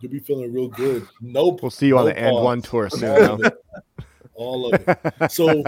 You'll 0.00 0.12
be 0.12 0.18
feeling 0.18 0.52
real 0.52 0.68
good. 0.68 1.06
Nope. 1.20 1.62
We'll 1.62 1.70
see 1.70 1.88
you 1.88 1.98
on 1.98 2.06
no 2.06 2.10
the 2.10 2.18
and 2.18 2.34
pause. 2.34 2.44
one 2.44 2.62
tour 2.62 2.88
soon. 2.90 3.10
All 3.10 3.32
of 3.34 3.44
it. 3.44 3.54
All 4.34 4.74
of 4.74 4.84
it. 4.86 5.30
So 5.30 5.62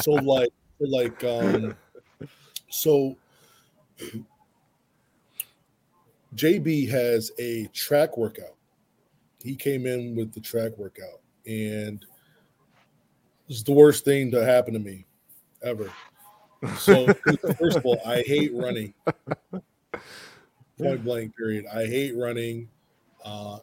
so 0.00 0.12
like 0.12 0.50
like 0.80 1.24
um 1.24 1.74
so 2.70 3.16
JB 6.36 6.88
has 6.90 7.32
a 7.38 7.66
track 7.68 8.16
workout. 8.16 8.54
He 9.42 9.56
came 9.56 9.86
in 9.86 10.14
with 10.14 10.32
the 10.32 10.40
track 10.40 10.76
workout 10.78 11.20
and 11.46 12.04
it's 13.48 13.62
the 13.62 13.72
worst 13.72 14.04
thing 14.04 14.30
to 14.30 14.44
happen 14.44 14.74
to 14.74 14.78
me 14.78 15.04
ever. 15.62 15.90
So 16.76 17.06
first 17.58 17.78
of 17.78 17.84
all, 17.86 18.00
I 18.06 18.22
hate 18.22 18.52
running. 18.54 18.94
Point 20.78 21.04
blank 21.04 21.36
period. 21.36 21.66
I 21.72 21.86
hate 21.86 22.16
running. 22.16 22.68
Uh 23.24 23.58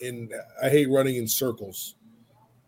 in 0.00 0.30
I 0.62 0.68
hate 0.68 0.88
running 0.90 1.16
in 1.16 1.26
circles. 1.28 1.94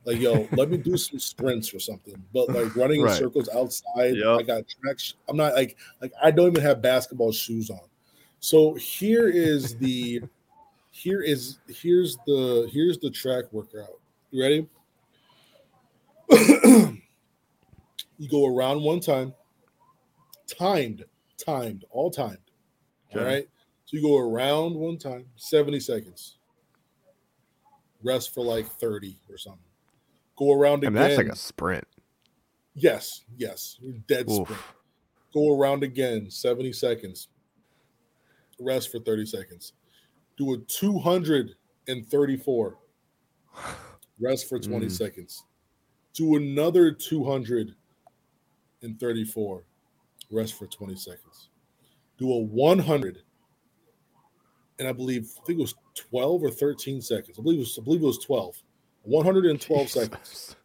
Like, 0.05 0.20
yo, 0.20 0.49
let 0.53 0.70
me 0.70 0.76
do 0.76 0.97
some 0.97 1.18
sprints 1.18 1.74
or 1.74 1.80
something. 1.80 2.22
But 2.32 2.51
like 2.51 2.74
running 2.76 3.01
in 3.01 3.07
circles 3.18 3.49
outside, 3.49 4.16
Yep. 4.16 4.39
I 4.39 4.43
got 4.43 4.62
track. 4.68 4.99
sh- 4.99 5.14
I'm 5.28 5.37
not 5.37 5.55
like 5.55 5.76
like 6.01 6.12
I 6.22 6.30
don't 6.30 6.49
even 6.49 6.62
have 6.62 6.80
basketball 6.80 7.32
shoes 7.32 7.70
on. 7.70 7.80
So 8.41 8.74
here 8.74 9.28
is 9.28 9.76
the 9.76 10.22
here 10.91 11.20
is 11.22 11.59
here's 11.68 12.16
the 12.26 12.68
here's 12.72 12.99
the 12.99 13.11
track 13.11 13.45
workout. 13.53 13.99
You 14.30 14.43
ready? 14.43 14.68
you 18.19 18.29
go 18.29 18.47
around 18.47 18.83
one 18.83 19.01
time, 19.01 19.35
timed, 20.47 21.05
timed, 21.39 21.85
all 21.91 22.11
timed. 22.11 22.39
All 23.12 23.19
Okay. 23.19 23.25
right. 23.25 23.49
So 23.85 23.97
you 23.97 24.03
go 24.03 24.19
around 24.19 24.75
one 24.75 24.99
time, 24.99 25.31
70 25.37 25.79
seconds. 25.81 26.39
Rest 28.03 28.35
for 28.35 28.45
like 28.45 28.67
30 28.67 29.19
or 29.29 29.39
something. 29.39 29.62
Go 30.37 30.53
around 30.53 30.85
I 30.85 30.85
again. 30.85 30.91
mean, 30.91 31.03
that's 31.03 31.17
like 31.19 31.29
a 31.29 31.37
sprint. 31.37 31.87
Yes, 32.75 33.25
yes. 33.37 33.79
Dead 34.07 34.29
Oof. 34.29 34.31
sprint. 34.31 34.62
Go 35.33 35.59
around 35.59 35.83
again, 35.83 36.31
70 36.31 36.73
seconds. 36.73 37.29
Rest 38.61 38.91
for 38.91 38.99
30 39.01 39.27
seconds. 39.27 39.73
Do 40.37 40.53
a 40.55 40.59
234. 40.59 42.79
Rest 44.19 44.49
for 44.49 44.59
20 44.59 44.87
Mm. 44.87 44.89
seconds. 44.89 45.45
Do 46.14 46.37
another 46.37 46.91
234. 48.81 49.62
Rest 50.31 50.55
for 50.59 50.66
20 50.66 50.97
seconds. 50.97 51.51
Do 52.18 52.33
a 52.33 52.39
100. 52.39 53.18
And 54.79 54.89
I 54.89 54.93
believe 54.93 55.31
I 55.41 55.45
think 55.47 55.59
it 55.59 55.62
was 55.62 55.74
12 55.95 56.43
or 56.43 56.51
13 56.51 57.01
seconds. 57.01 57.39
I 57.39 57.43
believe 57.43 57.59
it 57.59 57.61
was 57.61 57.79
I 57.81 57.83
believe 57.85 58.03
it 58.03 58.07
was 58.07 58.18
12. 58.18 58.62
112 59.03 59.89
seconds. 59.91 60.57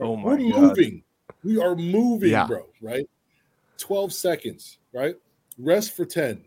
Oh 0.00 0.16
my 0.16 0.34
We're 0.34 0.50
god. 0.52 0.60
moving. 0.62 1.02
We 1.44 1.60
are 1.60 1.76
moving, 1.76 2.30
Yeah. 2.30 2.46
bro. 2.46 2.66
Right? 2.80 3.08
12 3.78 4.12
seconds, 4.12 4.78
right? 4.92 5.14
Rest 5.58 5.94
for 5.94 6.04
10. 6.06 6.44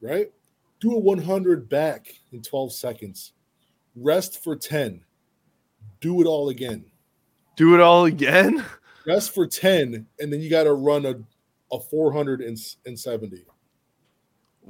Right? 0.00 0.30
Do 0.80 0.92
a 0.94 0.98
100 0.98 1.68
back 1.68 2.06
in 2.32 2.42
12 2.42 2.72
seconds. 2.72 3.32
Rest 3.96 4.44
for 4.44 4.54
10. 4.54 5.02
Do 6.00 6.20
it 6.20 6.26
all 6.26 6.50
again. 6.50 6.84
Do 7.56 7.74
it 7.74 7.80
all 7.80 8.04
again? 8.04 8.64
Rest 9.06 9.34
for 9.34 9.46
10, 9.46 10.06
and 10.18 10.32
then 10.32 10.40
you 10.40 10.48
got 10.50 10.64
to 10.64 10.72
run 10.72 11.04
a, 11.06 11.14
a 11.74 11.80
470. 11.80 13.44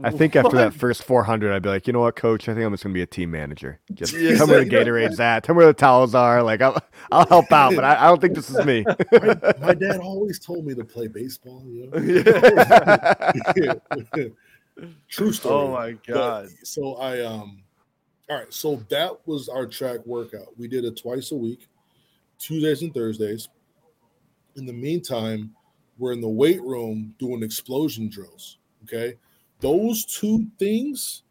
I 0.03 0.11
think 0.11 0.35
after 0.35 0.57
that 0.57 0.74
first 0.74 1.05
400, 1.05 1.55
I'd 1.55 1.62
be 1.62 1.68
like, 1.68 1.87
you 1.87 1.93
know 1.93 2.01
what, 2.01 2.16
coach? 2.16 2.49
I 2.49 2.55
think 2.55 2.66
I'm 2.66 2.72
just 2.72 2.82
gonna 2.82 2.95
be 2.95 3.03
a 3.03 3.07
team 3.07 3.30
manager. 3.30 3.78
Just 3.93 4.12
Yes, 4.14 4.39
tell 4.39 4.49
me 4.49 4.55
where 4.55 4.64
the. 4.64 4.70
Gatorade's 4.70 5.20
at. 5.20 5.45
Tell 5.45 5.55
me 5.55 5.59
where 5.59 5.68
the 5.68 5.72
towels 5.72 6.16
are. 6.16 6.43
Like, 6.43 6.61
I'll, 6.62 6.82
I'll 7.12 7.28
help 7.28 7.53
out, 7.53 7.76
but 7.76 7.85
I, 7.85 8.05
I 8.05 8.09
don't 8.09 8.20
think 8.20 8.35
this 8.35 8.51
is 8.51 8.64
me. 8.66 8.85
my, 9.12 9.37
my 9.61 9.74
dad 9.74 10.01
always 10.01 10.41
told 10.41 10.66
me 10.66 10.74
to 10.74 10.82
play 10.85 11.07
baseball. 11.07 11.62
You 11.64 11.91
know? 11.91 12.01
True 15.09 15.32
story. 15.32 15.55
Oh 15.55 15.72
my 15.72 15.93
But- 15.93 16.07
god. 16.12 16.49
so 16.64 16.97
I 16.97 17.20
um 17.24 17.62
all 18.28 18.37
right, 18.39 18.53
so 18.53 18.76
that 18.89 19.24
was 19.26 19.49
our 19.51 19.66
track 19.66 20.05
workout. 20.07 20.57
We 20.59 20.66
did 20.66 20.85
it 20.87 20.97
twice 20.97 21.30
a 21.30 21.37
week, 21.37 21.68
Tuesdays 22.39 22.80
and 22.82 22.93
Thursdays. 22.95 23.49
In 24.57 24.67
the 24.67 24.73
meantime, 24.73 25.55
we're 25.99 26.13
in 26.13 26.21
the 26.21 26.29
weight 26.29 26.63
room 26.63 27.15
doing 27.19 27.43
explosion 27.43 28.09
drills. 28.09 28.59
Okay. 28.85 29.15
Those 29.61 30.05
two 30.05 30.47
things 30.59 31.23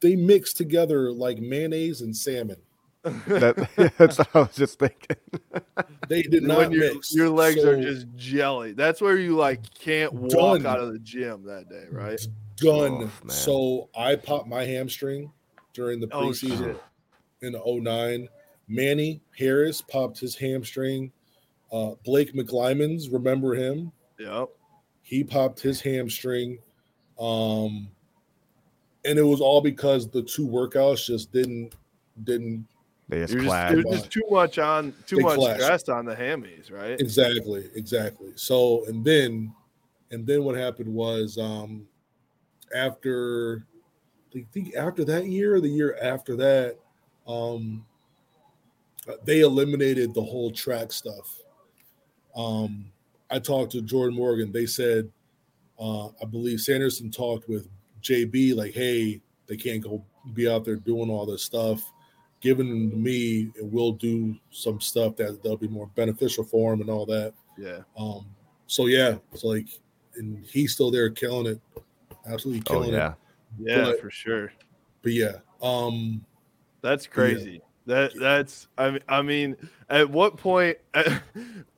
they 0.00 0.14
mix 0.16 0.52
together 0.52 1.10
like 1.10 1.38
mayonnaise 1.38 2.02
and 2.02 2.14
salmon. 2.16 2.56
That, 3.02 3.94
that's 3.98 4.18
what 4.18 4.28
I 4.34 4.38
was 4.40 4.56
just 4.56 4.78
thinking. 4.78 5.16
They 6.08 6.22
did 6.22 6.44
not 6.44 6.58
when 6.58 6.72
your, 6.72 6.94
mix. 6.94 7.12
your 7.12 7.28
legs 7.28 7.64
are 7.64 7.80
just 7.82 8.06
jelly. 8.14 8.72
That's 8.72 9.00
where 9.00 9.18
you 9.18 9.34
like 9.34 9.62
can't 9.74 10.12
walk 10.12 10.30
Done. 10.62 10.66
out 10.66 10.78
of 10.78 10.92
the 10.92 11.00
gym 11.00 11.42
that 11.46 11.68
day, 11.68 11.84
right? 11.90 12.20
done. 12.56 13.10
Oh, 13.24 13.28
so 13.28 13.88
I 13.98 14.14
popped 14.14 14.46
my 14.46 14.62
hamstring 14.64 15.32
during 15.74 15.98
the 15.98 16.08
Oh, 16.12 16.26
preseason 16.28 16.76
shit. 16.76 16.82
in 17.42 17.82
09. 17.84 18.28
Manny 18.68 19.20
Harris 19.36 19.82
popped 19.82 20.20
his 20.20 20.36
hamstring. 20.36 21.10
Uh, 21.76 21.94
Blake 22.04 22.32
McLimans, 22.34 23.12
remember 23.12 23.54
him? 23.54 23.92
Yep. 24.18 24.48
He 25.02 25.22
popped 25.24 25.60
his 25.60 25.80
hamstring. 25.80 26.58
Um, 27.18 27.88
and 29.04 29.18
it 29.18 29.22
was 29.22 29.40
all 29.40 29.60
because 29.60 30.08
the 30.08 30.22
two 30.22 30.46
workouts 30.46 31.06
just 31.06 31.32
didn't 31.32 31.74
didn't 32.24 32.66
They 33.08 33.20
just 33.20 33.34
just, 33.34 33.46
clash. 33.46 33.72
there's 33.72 33.84
just 33.84 34.10
too 34.10 34.22
much 34.30 34.58
on 34.58 34.94
too 35.06 35.16
They 35.16 35.22
much 35.22 35.36
clash. 35.36 35.60
stress 35.60 35.88
on 35.88 36.04
the 36.06 36.14
hammies, 36.14 36.72
right? 36.72 36.98
exactly 37.00 37.70
exactly. 37.74 38.32
So 38.36 38.84
and 38.86 39.04
then 39.04 39.52
and 40.10 40.26
then 40.26 40.44
what 40.44 40.56
happened 40.56 40.92
was 40.92 41.38
um 41.38 41.86
after 42.74 43.64
I 44.34 44.44
think 44.52 44.74
after 44.74 45.04
that 45.04 45.26
year 45.26 45.54
or 45.56 45.60
the 45.60 45.68
year 45.68 45.96
after 46.02 46.36
that, 46.36 46.76
um 47.26 47.84
they 49.24 49.40
eliminated 49.40 50.14
the 50.14 50.22
whole 50.22 50.50
track 50.50 50.90
stuff. 50.92 51.38
Um 52.36 52.86
I 53.30 53.38
talked 53.40 53.72
to 53.72 53.82
Jordan 53.82 54.16
Morgan. 54.16 54.52
They 54.52 54.66
said 54.66 55.10
uh 55.78 56.06
I 56.08 56.24
believe 56.30 56.60
Sanderson 56.60 57.10
talked 57.10 57.48
with 57.48 57.68
JB 58.02 58.54
like, 58.56 58.72
hey, 58.74 59.20
they 59.46 59.56
can't 59.56 59.82
go 59.82 60.04
be 60.34 60.48
out 60.48 60.64
there 60.64 60.76
doing 60.76 61.10
all 61.10 61.26
this 61.26 61.42
stuff. 61.42 61.82
Giving 62.42 62.68
them 62.68 62.90
to 62.90 62.96
me, 62.96 63.50
and 63.58 63.72
we'll 63.72 63.92
do 63.92 64.36
some 64.50 64.80
stuff 64.80 65.16
that 65.16 65.42
that'll 65.42 65.56
be 65.56 65.68
more 65.68 65.88
beneficial 65.94 66.44
for 66.44 66.72
him 66.74 66.80
and 66.82 66.90
all 66.90 67.06
that. 67.06 67.32
Yeah. 67.58 67.78
Um, 67.98 68.26
so 68.66 68.86
yeah, 68.86 69.16
it's 69.32 69.42
like, 69.42 69.66
and 70.16 70.44
he's 70.44 70.72
still 70.72 70.90
there 70.90 71.08
killing 71.10 71.46
it, 71.46 71.60
absolutely 72.26 72.62
Oh 72.66 72.72
killing 72.72 72.92
yeah. 72.92 73.12
it. 73.12 73.14
Yeah, 73.70 73.84
But- 73.84 74.00
for 74.00 74.10
sure. 74.10 74.52
But 75.02 75.12
yeah, 75.12 75.36
um, 75.62 76.24
That's 76.82 77.06
crazy. 77.06 77.62
That 77.86 78.12
that's 78.20 78.68
I 78.76 78.90
mean 78.90 79.00
I 79.08 79.22
mean 79.22 79.56
at 79.88 80.08
what 80.10 80.36
point 80.36 80.76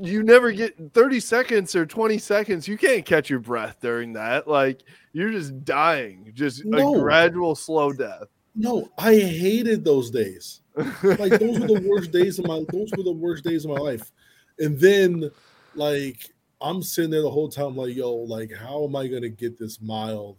you 0.00 0.22
never 0.22 0.52
get 0.52 0.74
30 0.92 1.20
seconds 1.20 1.74
or 1.76 1.84
20 1.86 2.18
seconds 2.18 2.66
you 2.68 2.76
can't 2.76 3.04
catch 3.04 3.28
your 3.30 3.38
breath 3.40 3.78
during 3.80 4.12
that 4.12 4.48
like 4.48 4.82
you're 5.12 5.30
just 5.30 5.64
dying 5.64 6.30
just 6.34 6.64
No. 6.64 6.96
a 6.96 7.00
gradual 7.00 7.54
slow 7.54 7.92
death 7.92 8.28
no, 8.54 8.90
I 8.98 9.14
hated 9.16 9.82
those 9.84 10.10
days. 10.10 10.60
Like 10.76 11.38
those 11.40 11.58
were 11.58 11.66
the 11.66 11.82
worst 11.88 12.12
days 12.12 12.38
of 12.38 12.46
my 12.46 12.62
those 12.70 12.90
were 12.96 13.02
the 13.02 13.12
worst 13.12 13.44
days 13.44 13.64
of 13.64 13.70
my 13.70 13.78
life. 13.78 14.12
And 14.58 14.78
then 14.78 15.30
like 15.74 16.30
I'm 16.60 16.82
sitting 16.82 17.10
there 17.10 17.22
the 17.22 17.30
whole 17.30 17.48
time, 17.48 17.74
like, 17.76 17.96
yo, 17.96 18.12
like, 18.12 18.52
how 18.54 18.84
am 18.84 18.94
I 18.94 19.08
gonna 19.08 19.30
get 19.30 19.58
this 19.58 19.80
mile 19.80 20.36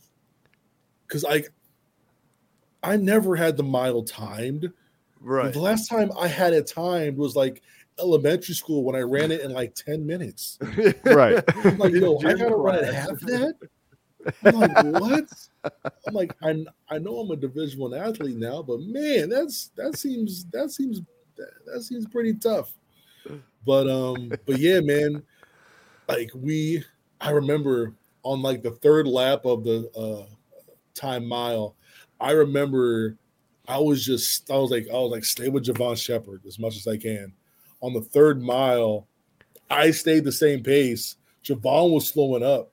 because 1.07 1.25
I 1.25 1.43
I 2.83 2.97
never 2.97 3.35
had 3.35 3.57
the 3.57 3.63
mile 3.63 4.03
timed. 4.03 4.71
Right. 5.19 5.51
The 5.51 5.59
last 5.59 5.89
time 5.89 6.11
I 6.19 6.27
had 6.27 6.53
it 6.53 6.67
timed 6.67 7.17
was 7.17 7.35
like 7.35 7.63
elementary 7.99 8.55
school 8.55 8.83
when 8.83 8.95
I 8.95 9.01
ran 9.01 9.31
it 9.31 9.41
in 9.41 9.51
like 9.51 9.75
10 9.75 10.05
minutes. 10.05 10.57
Right. 11.05 11.43
I'm 11.65 11.77
like, 11.77 11.93
yo, 11.93 12.17
I 12.17 12.21
Gym 12.21 12.37
gotta 12.37 12.55
run 12.55 12.79
class. 12.79 12.93
half 12.93 13.19
that. 13.21 13.55
I'm 14.45 14.55
like, 14.55 15.01
what? 15.01 15.25
I'm 16.07 16.13
like, 16.13 16.33
I 16.41 16.65
I 16.89 16.97
know 16.97 17.19
I'm 17.19 17.31
a 17.31 17.35
Division 17.35 17.79
One 17.79 17.93
athlete 17.93 18.37
now, 18.37 18.61
but 18.61 18.79
man, 18.81 19.29
that's 19.29 19.71
that 19.75 19.97
seems 19.97 20.45
that 20.45 20.71
seems 20.71 21.01
that, 21.35 21.49
that 21.65 21.81
seems 21.83 22.07
pretty 22.07 22.33
tough. 22.35 22.73
But 23.65 23.89
um, 23.89 24.31
but 24.45 24.59
yeah, 24.59 24.79
man, 24.79 25.23
like 26.07 26.31
we, 26.35 26.83
I 27.21 27.31
remember 27.31 27.93
on 28.23 28.41
like 28.41 28.63
the 28.63 28.71
third 28.71 29.07
lap 29.07 29.45
of 29.45 29.63
the 29.63 29.89
uh 29.95 30.25
time 30.93 31.25
mile, 31.25 31.75
I 32.19 32.31
remember 32.31 33.17
I 33.67 33.77
was 33.77 34.03
just 34.03 34.49
I 34.49 34.57
was 34.57 34.71
like 34.71 34.87
I 34.89 34.93
was 34.93 35.11
like 35.11 35.25
stay 35.25 35.49
with 35.49 35.65
Jevohn 35.65 35.97
Shepherd 35.97 36.41
as 36.45 36.59
much 36.59 36.75
as 36.75 36.87
I 36.87 36.97
can. 36.97 37.33
On 37.83 37.93
the 37.93 38.01
third 38.01 38.41
mile, 38.41 39.07
I 39.69 39.91
stayed 39.91 40.23
the 40.23 40.31
same 40.31 40.63
pace. 40.63 41.17
Jevohn 41.43 41.91
was 41.93 42.07
slowing 42.07 42.43
up. 42.43 42.71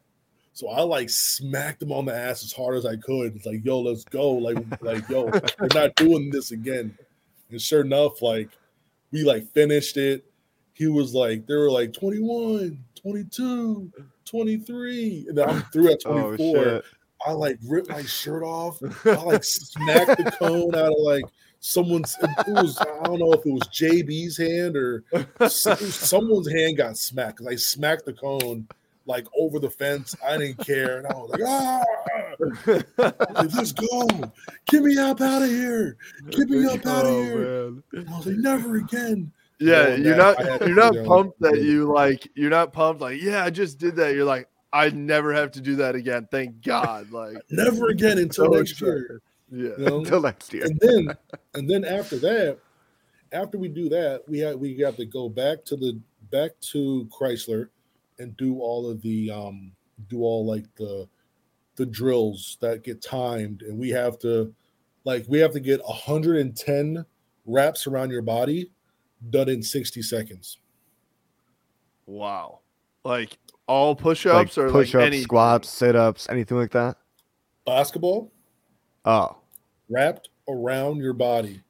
So 0.52 0.68
I 0.68 0.82
like 0.82 1.10
smacked 1.10 1.82
him 1.82 1.92
on 1.92 2.04
the 2.04 2.14
ass 2.14 2.44
as 2.44 2.52
hard 2.52 2.76
as 2.76 2.86
I 2.86 2.96
could. 2.96 3.34
It's 3.34 3.44
like, 3.46 3.64
yo, 3.64 3.80
let's 3.80 4.04
go. 4.04 4.30
Like, 4.30 4.58
like, 4.82 5.08
yo, 5.08 5.24
we're 5.58 5.68
not 5.74 5.94
doing 5.96 6.30
this 6.30 6.52
again. 6.52 6.96
And 7.50 7.60
sure 7.60 7.80
enough, 7.82 8.22
like 8.22 8.48
we 9.10 9.24
like 9.24 9.50
finished 9.52 9.96
it. 9.96 10.24
He 10.74 10.86
was 10.86 11.12
like, 11.12 11.46
they 11.46 11.54
were 11.56 11.70
like 11.70 11.92
21, 11.92 12.78
22, 13.02 13.92
23. 14.24 15.26
And 15.28 15.36
then 15.38 15.48
I'm 15.48 15.62
through 15.72 15.92
at 15.92 15.98
Oh, 16.06 16.36
24. 16.36 16.54
shit. 16.64 16.84
I 17.26 17.32
like 17.32 17.58
ripped 17.66 17.88
my 17.90 18.02
shirt 18.02 18.42
off. 18.42 18.78
I 19.04 19.14
like 19.24 19.44
smacked 19.44 20.16
the 20.24 20.30
cone 20.38 20.74
out 20.74 20.92
of 20.92 20.98
like 21.00 21.24
someone's. 21.60 22.16
It 22.22 22.48
was 22.52 22.78
I 22.78 23.02
don't 23.04 23.18
know 23.18 23.32
if 23.32 23.44
it 23.44 23.52
was 23.52 23.62
JB's 23.68 24.36
hand 24.38 24.76
or 24.76 25.04
s- 25.40 25.66
it 25.66 25.80
was 25.80 25.94
someone's 25.94 26.50
hand 26.50 26.76
got 26.78 26.96
smacked 26.96 27.38
because 27.38 27.52
I 27.52 27.56
smacked 27.56 28.06
the 28.06 28.12
cone 28.14 28.66
like 29.06 29.26
over 29.38 29.58
the 29.58 29.70
fence. 29.70 30.14
I 30.26 30.38
didn't 30.38 30.58
care, 30.64 30.98
and 30.98 31.06
I 31.06 31.12
was 31.14 31.30
like, 31.30 31.42
ah, 31.46 31.82
like, 32.96 33.54
let's 33.54 33.72
go, 33.72 34.06
get 34.66 34.82
me 34.82 34.96
up 34.98 35.20
out 35.20 35.42
of 35.42 35.48
here, 35.48 35.96
get 36.30 36.48
me 36.48 36.64
up 36.66 36.86
out 36.86 37.06
of 37.06 37.12
Oh, 37.12 37.22
here. 37.22 37.70
man. 37.92 38.06
I 38.08 38.16
was 38.16 38.26
like, 38.26 38.36
never 38.36 38.76
again. 38.76 39.30
Yeah, 39.58 39.88
Knowing 39.88 40.04
you're 40.04 40.16
not 40.16 40.40
I 40.40 40.50
had 40.52 40.60
to 40.60 40.66
you're 40.68 40.76
not 40.76 41.06
pumped 41.06 41.40
that 41.40 41.60
you 41.60 41.92
like 41.92 42.26
you're 42.34 42.48
not 42.48 42.72
pumped 42.72 43.02
like 43.02 43.20
yeah 43.20 43.44
I 43.44 43.50
just 43.50 43.78
did 43.78 43.94
that. 43.96 44.14
You're 44.14 44.24
like 44.24 44.48
I 44.72 44.90
never 44.90 45.32
have 45.32 45.52
to 45.52 45.60
do 45.60 45.76
that 45.76 45.94
again. 45.94 46.28
Thank 46.30 46.62
God. 46.62 47.10
Like 47.10 47.36
never 47.50 47.88
again 47.88 48.18
until 48.18 48.50
next 48.50 48.80
year. 48.80 49.20
yeah. 49.50 49.70
You 49.76 49.84
know? 49.84 49.98
Until 49.98 50.20
next 50.20 50.52
year. 50.52 50.64
and 50.64 50.78
then 50.80 51.16
and 51.54 51.68
then 51.68 51.84
after 51.84 52.18
that, 52.18 52.58
after 53.32 53.58
we 53.58 53.68
do 53.68 53.88
that, 53.88 54.22
we 54.28 54.38
had 54.38 54.56
we 54.56 54.78
have 54.78 54.96
to 54.96 55.06
go 55.06 55.28
back 55.28 55.64
to 55.66 55.76
the 55.76 55.98
back 56.30 56.52
to 56.60 57.08
Crisler 57.10 57.68
and 58.18 58.36
do 58.36 58.60
all 58.60 58.88
of 58.88 59.02
the 59.02 59.30
um 59.30 59.72
do 60.08 60.22
all 60.22 60.46
like 60.46 60.66
the 60.76 61.08
the 61.76 61.86
drills 61.86 62.58
that 62.60 62.84
get 62.84 63.02
timed 63.02 63.62
and 63.62 63.78
we 63.78 63.88
have 63.88 64.18
to 64.18 64.54
like 65.04 65.24
we 65.28 65.38
have 65.38 65.52
to 65.52 65.60
get 65.60 65.82
110 65.84 67.04
wraps 67.46 67.86
around 67.86 68.10
your 68.10 68.22
body 68.22 68.70
done 69.30 69.48
in 69.48 69.62
60 69.62 70.02
seconds. 70.02 70.58
Wow. 72.06 72.60
Like 73.04 73.38
all 73.70 73.94
push-ups 73.94 74.58
or 74.58 74.68
push 74.68 74.94
like 74.94 75.04
ups, 75.04 75.06
any 75.14 75.22
squats, 75.22 75.68
sit 75.68 75.94
ups, 75.94 76.28
anything 76.28 76.56
like 76.56 76.72
that. 76.72 76.96
Basketball 77.64 78.32
Oh. 79.04 79.36
wrapped 79.88 80.28
around 80.48 80.96
your 80.98 81.12
body 81.12 81.62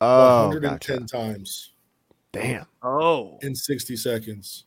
Oh, 0.00 0.46
110 0.48 1.00
gotcha. 1.00 1.06
times. 1.16 1.72
Damn. 2.32 2.66
Oh. 2.82 3.38
in 3.42 3.54
60 3.56 3.96
seconds. 3.96 4.64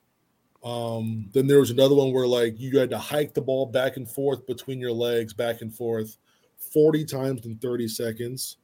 Um, 0.63 1.29
then 1.33 1.47
there 1.47 1.59
was 1.59 1.71
another 1.71 1.95
one 1.95 2.11
where 2.13 2.27
like 2.27 2.59
you 2.59 2.77
had 2.77 2.89
to 2.91 2.97
hike 2.97 3.33
the 3.33 3.41
ball 3.41 3.65
back 3.65 3.95
and 3.97 4.09
forth 4.09 4.45
between 4.45 4.79
your 4.79 4.91
legs, 4.91 5.33
back 5.33 5.61
and 5.61 5.73
forth, 5.73 6.17
40 6.57 7.05
times 7.05 7.45
in 7.45 7.55
30 7.57 7.87
seconds. 7.87 8.57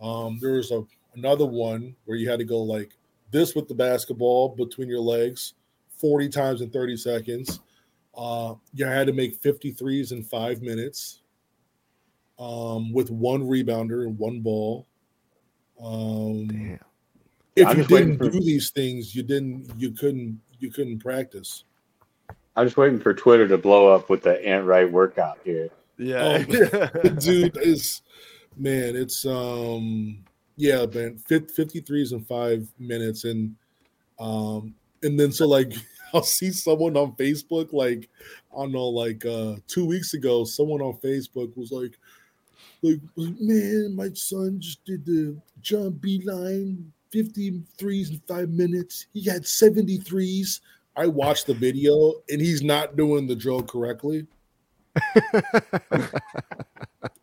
Um, 0.00 0.38
there 0.40 0.54
was 0.54 0.70
a 0.72 0.82
another 1.14 1.46
one 1.46 1.94
where 2.04 2.16
you 2.16 2.28
had 2.28 2.40
to 2.40 2.44
go 2.44 2.60
like 2.60 2.96
this 3.30 3.54
with 3.54 3.68
the 3.68 3.74
basketball 3.74 4.48
between 4.56 4.88
your 4.88 5.00
legs, 5.00 5.54
40 5.98 6.28
times 6.28 6.60
in 6.60 6.70
30 6.70 6.96
seconds. 6.96 7.60
Uh, 8.16 8.54
you 8.72 8.86
had 8.86 9.06
to 9.06 9.12
make 9.12 9.40
53s 9.40 10.12
in 10.12 10.22
five 10.22 10.62
minutes 10.62 11.22
um, 12.38 12.92
with 12.92 13.10
one 13.10 13.42
rebounder 13.42 14.06
and 14.06 14.18
one 14.18 14.40
ball. 14.40 14.86
Um, 15.82 16.46
Damn. 16.46 16.78
if 17.56 17.66
I'm 17.66 17.78
you 17.78 17.84
didn't 17.84 18.18
for- 18.18 18.30
do 18.30 18.40
these 18.40 18.70
things, 18.70 19.14
you 19.14 19.22
didn't, 19.22 19.70
you 19.78 19.90
couldn't, 19.90 20.40
you 20.58 20.70
couldn't 20.70 21.00
practice. 21.00 21.64
I'm 22.56 22.66
just 22.66 22.76
waiting 22.76 23.00
for 23.00 23.12
Twitter 23.12 23.48
to 23.48 23.58
blow 23.58 23.92
up 23.92 24.08
with 24.08 24.22
the 24.22 24.44
Ant 24.46 24.64
Wright 24.64 24.90
workout 24.90 25.38
here. 25.44 25.70
Yeah. 25.98 26.44
Oh, 26.46 27.08
dude, 27.18 27.56
is 27.56 28.02
man, 28.56 28.94
it's 28.94 29.26
um, 29.26 30.24
yeah, 30.56 30.86
man, 30.86 31.18
53s 31.28 32.12
in 32.12 32.24
five 32.24 32.68
minutes, 32.78 33.24
and 33.24 33.56
um, 34.20 34.74
and 35.04 35.18
then 35.18 35.30
so 35.30 35.46
like 35.46 35.72
I'll 36.14 36.22
see 36.22 36.52
someone 36.52 36.96
on 36.96 37.12
Facebook, 37.12 37.72
like 37.72 38.08
I 38.52 38.56
don't 38.62 38.72
know, 38.72 38.86
like 38.86 39.26
uh, 39.26 39.56
two 39.66 39.84
weeks 39.84 40.14
ago, 40.14 40.44
someone 40.44 40.80
on 40.80 40.94
Facebook 40.98 41.56
was 41.56 41.72
like, 41.72 41.98
like, 42.82 43.00
man, 43.16 43.96
my 43.96 44.10
son 44.14 44.60
just 44.60 44.84
did 44.84 45.04
the 45.04 45.36
John 45.60 45.92
Beilein 45.92 46.84
53s 47.12 48.10
in 48.10 48.22
five 48.28 48.50
minutes. 48.50 49.06
He 49.12 49.28
had 49.28 49.42
73s. 49.42 50.60
I 50.96 51.08
watched 51.08 51.46
the 51.46 51.54
video 51.54 52.14
and 52.30 52.40
he's 52.40 52.62
not 52.62 52.96
doing 52.96 53.26
the 53.26 53.34
drill 53.34 53.62
correctly. 53.62 54.26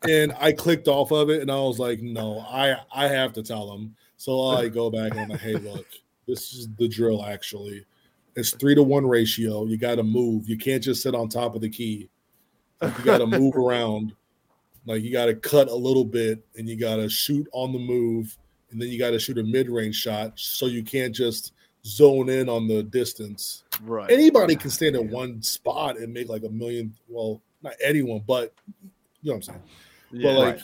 and 0.10 0.34
I 0.38 0.52
clicked 0.52 0.90
off 0.90 1.12
of 1.12 1.30
it 1.30 1.42
and 1.42 1.50
I 1.50 1.56
was 1.56 1.80
like, 1.80 2.02
no, 2.02 2.40
I 2.40 2.76
I 2.94 3.08
have 3.08 3.32
to 3.34 3.44
tell 3.44 3.72
him. 3.74 3.96
So 4.18 4.42
I 4.42 4.68
go 4.68 4.90
back 4.90 5.12
and 5.12 5.22
I'm 5.22 5.30
like, 5.30 5.40
hey, 5.40 5.56
look, 5.56 5.88
this 6.28 6.54
is 6.54 6.68
the 6.78 6.88
drill 6.88 7.26
actually. 7.26 7.86
It's 8.36 8.52
three 8.52 8.76
to 8.76 8.84
one 8.84 9.06
ratio. 9.06 9.66
You 9.66 9.78
got 9.78 9.96
to 9.96 10.04
move. 10.04 10.48
You 10.48 10.58
can't 10.58 10.82
just 10.82 11.04
sit 11.04 11.14
on 11.14 11.28
top 11.28 11.54
of 11.54 11.62
the 11.62 11.70
key. 11.70 12.10
Like, 12.82 12.98
you 12.98 13.04
got 13.04 13.18
to 13.18 13.28
move 13.28 13.56
around. 13.58 14.14
Like 14.86 15.04
you 15.04 15.12
got 15.12 15.26
to 15.26 15.36
cut 15.36 15.68
a 15.68 15.76
little 15.76 16.06
bit 16.06 16.44
and 16.58 16.68
you 16.68 16.76
got 16.76 16.96
to 16.96 17.10
shoot 17.10 17.48
on 17.52 17.72
the 17.72 17.80
move. 17.80 18.38
And 18.72 18.82
then 18.82 18.90
you 18.90 18.98
got 18.98 19.12
to 19.12 19.20
shoot 19.20 19.38
a 19.38 19.44
mid 19.44 19.70
range 19.70 19.96
shot. 19.96 20.34
So 20.36 20.68
you 20.68 20.82
can't 20.82 21.14
just 21.14 21.54
zone 21.86 22.30
in 22.30 22.50
on 22.50 22.68
the 22.68 22.84
distance. 22.84 23.64
right. 23.84 24.10
Anybody 24.10 24.56
can 24.56 24.70
stand 24.70 24.96
in 24.96 25.10
one 25.10 25.42
spot 25.42 25.98
and 25.98 26.14
make 26.14 26.30
like 26.30 26.44
a 26.44 26.50
million. 26.50 26.94
Well, 27.08 27.42
not 27.62 27.74
anyone, 27.84 28.24
but 28.26 28.54
you 29.22 29.32
know 29.32 29.34
what 29.34 29.36
I'm 29.36 29.42
saying. 29.42 29.62
Yeah. 30.12 30.34
But 30.34 30.40
like, 30.40 30.60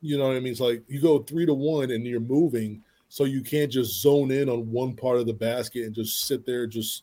you 0.00 0.16
know 0.16 0.28
what 0.28 0.36
I 0.36 0.40
mean? 0.40 0.52
It's 0.52 0.60
like 0.60 0.82
you 0.88 1.00
go 1.00 1.18
three 1.18 1.46
to 1.46 1.54
one 1.54 1.90
and 1.90 2.06
you're 2.06 2.20
moving, 2.20 2.82
so 3.10 3.24
you 3.24 3.42
can't 3.42 3.70
just 3.70 4.00
zone 4.00 4.30
in 4.30 4.48
on 4.48 4.70
one 4.70 4.94
part 4.94 5.18
of 5.18 5.26
the 5.26 5.34
basket 5.34 5.84
and 5.84 5.92
just 5.92 6.28
sit 6.28 6.46
there, 6.46 6.64
just, 6.66 7.02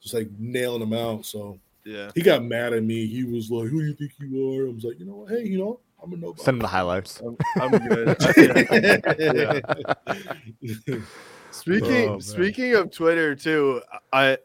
just 0.00 0.12
like 0.12 0.28
nailing 0.38 0.80
them 0.80 0.92
out. 0.92 1.24
So 1.24 1.58
yeah. 1.84 2.10
he 2.14 2.20
got 2.20 2.44
mad 2.44 2.74
at 2.74 2.84
me. 2.84 3.06
He 3.06 3.24
was 3.24 3.50
like, 3.50 3.68
"Who 3.68 3.80
do 3.80 3.86
you 3.86 3.94
think 3.94 4.12
you 4.18 4.50
are?" 4.50 4.68
I 4.68 4.70
was 4.70 4.84
like, 4.84 5.00
"You 5.00 5.06
know 5.06 5.16
what? 5.16 5.30
Hey, 5.30 5.44
you 5.44 5.58
know, 5.58 5.80
I'm 6.02 6.12
a 6.12 6.16
nobody." 6.16 6.44
Send 6.44 6.56
him 6.56 6.60
the 6.60 6.68
highlights. 6.68 7.20
I'm, 7.20 7.36
I'm 7.56 7.70
good. 7.88 8.16
Yeah. 10.60 10.96
Speaking 11.50 12.08
Oh, 12.08 12.18
speaking 12.18 12.74
of 12.74 12.90
Twitter 12.90 13.34
too, 13.34 13.80
I 14.12 14.36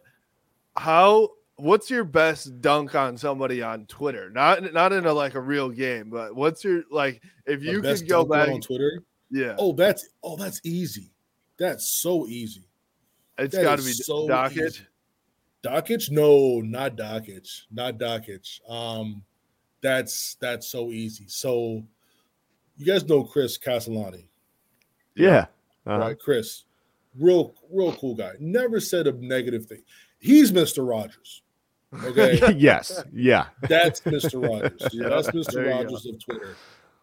how 0.77 1.31
what's 1.57 1.89
your 1.89 2.03
best 2.03 2.61
dunk 2.61 2.95
on 2.95 3.17
somebody 3.17 3.61
on 3.61 3.85
Twitter? 3.87 4.29
Not 4.29 4.73
not 4.73 4.93
in 4.93 5.05
a 5.05 5.13
like 5.13 5.35
a 5.35 5.41
real 5.41 5.69
game, 5.69 6.09
but 6.09 6.35
what's 6.35 6.63
your 6.63 6.83
like 6.91 7.21
if 7.45 7.61
My 7.61 7.71
you 7.71 7.81
best 7.81 8.03
could 8.03 8.09
go 8.09 8.23
dunker 8.23 8.45
back? 8.45 8.53
on 8.53 8.61
Twitter. 8.61 9.03
Yeah, 9.29 9.55
Oh, 9.57 9.73
that's 9.73 10.07
oh, 10.23 10.35
that's 10.37 10.61
easy. 10.63 11.11
That's 11.57 12.01
so 12.01 12.27
easy. 12.27 12.63
it's 13.37 13.55
that 13.55 13.63
got 13.63 13.79
to 13.79 13.85
be 13.85 13.91
so 13.91 14.27
Dockett. 14.27 14.67
easy. 14.67 14.81
Dockage? 15.63 16.11
No, 16.11 16.61
not 16.61 16.95
Dockage. 16.95 17.63
Not 17.71 17.97
Dockage. 17.97 18.59
Um, 18.69 19.23
that's 19.81 20.37
that's 20.39 20.67
so 20.71 20.91
easy. 20.91 21.25
So 21.27 21.83
you 22.77 22.85
guys 22.85 23.05
know 23.05 23.23
Chris 23.23 23.57
Castellani, 23.57 24.29
Yeah. 25.15 25.47
Uh-huh. 25.85 25.97
right? 25.99 26.19
Chris, 26.19 26.63
real 27.19 27.53
real 27.71 27.93
cool 27.93 28.15
guy. 28.15 28.33
Never 28.39 28.79
said 28.79 29.07
a 29.07 29.11
negative 29.13 29.65
thing. 29.65 29.83
He's 30.19 30.51
Mr. 30.51 30.87
Rogers. 30.87 31.41
Okay. 32.03 32.55
yes. 32.57 33.03
Yeah. 33.13 33.47
That's 33.67 34.01
Mr. 34.01 34.41
Rogers. 34.47 34.87
Yeah, 34.93 35.09
That's 35.09 35.29
Mr. 35.29 35.63
you. 35.65 35.69
Rogers 35.71 36.05
of 36.05 36.23
Twitter. 36.23 36.55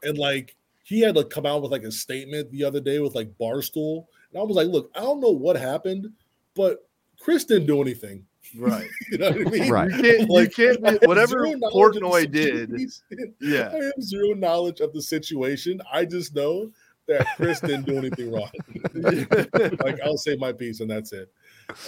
And 0.03 0.16
like 0.18 0.57
he 0.85 1.01
had 1.01 1.16
to 1.16 1.24
come 1.24 1.47
out 1.47 1.62
with 1.62 1.72
like 1.72 1.82
a 1.82 1.91
statement 1.91 2.51
the 2.51 2.62
other 2.62 2.80
day 2.80 3.01
with 3.01 3.14
like 3.14 3.37
Barstool. 3.41 4.05
And 4.30 4.41
I 4.41 4.45
was 4.45 4.55
like, 4.55 4.68
look, 4.68 4.91
I 4.95 5.01
don't 5.01 5.20
know 5.20 5.30
what 5.30 5.57
happened, 5.57 6.09
but 6.55 6.87
Chris 7.18 7.45
didn't 7.45 7.66
do 7.66 7.80
anything. 7.80 8.26
Right. 8.57 8.87
you 9.11 9.18
know 9.18 9.30
what 9.30 9.47
I 9.47 9.51
mean? 9.51 9.72
Right. 9.72 9.91
You 9.91 10.03
can't, 10.03 10.30
Like, 10.30 10.57
you 10.59 10.78
can't 10.78 11.01
be, 11.01 11.07
whatever 11.07 11.47
zero 11.47 11.59
knowledge 11.59 11.97
of 11.97 12.01
the 12.01 12.01
Portnoy 12.01 12.30
did. 12.30 12.93
Yeah. 13.41 13.70
I 13.72 13.85
have 13.85 14.03
zero 14.03 14.35
knowledge 14.35 14.80
of 14.80 14.93
the 14.93 15.01
situation. 15.01 15.80
I 15.91 16.05
just 16.05 16.35
know 16.35 16.70
that 17.09 17.26
Chris 17.37 17.61
didn't 17.61 17.87
do 17.87 17.97
anything 17.97 18.30
wrong. 18.30 18.51
like 19.82 20.01
I'll 20.03 20.18
say 20.18 20.37
my 20.37 20.53
piece 20.53 20.80
and 20.80 20.91
that's 20.91 21.12
it. 21.12 21.32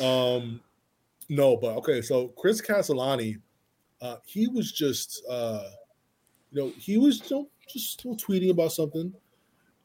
Um 0.01 0.61
no, 1.29 1.57
but 1.57 1.77
okay, 1.79 2.01
so 2.01 2.29
Chris 2.29 2.61
Castellani, 2.61 3.37
uh, 4.01 4.17
he 4.25 4.47
was 4.49 4.73
just 4.73 5.23
uh 5.29 5.65
you 6.51 6.63
know, 6.63 6.73
he 6.79 6.97
was 6.97 7.23
you 7.31 7.37
know, 7.37 7.49
just 7.69 7.93
still 7.93 8.17
tweeting 8.17 8.51
about 8.51 8.73
something, 8.73 9.13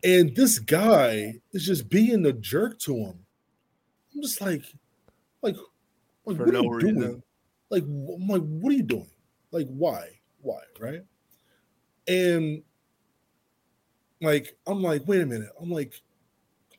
and 0.03 0.35
this 0.35 0.59
guy 0.59 1.35
is 1.53 1.65
just 1.65 1.89
being 1.89 2.25
a 2.25 2.33
jerk 2.33 2.79
to 2.79 2.95
him. 2.95 3.19
I'm 4.15 4.21
just 4.21 4.41
like, 4.41 4.63
like, 5.41 5.55
like 6.25 6.37
For 6.37 6.45
what 6.45 6.53
no 6.53 6.59
are 6.61 6.63
you 6.63 6.87
reason. 6.87 6.95
doing? 6.95 7.23
Like, 7.69 7.83
I'm 7.83 8.27
like, 8.27 8.41
what 8.41 8.73
are 8.73 8.75
you 8.75 8.83
doing? 8.83 9.09
Like, 9.51 9.67
why? 9.67 10.07
Why? 10.41 10.59
Right? 10.79 11.01
And 12.07 12.63
like, 14.21 14.57
I'm 14.67 14.81
like, 14.81 15.07
wait 15.07 15.21
a 15.21 15.25
minute. 15.25 15.49
I'm 15.59 15.71
like, 15.71 15.93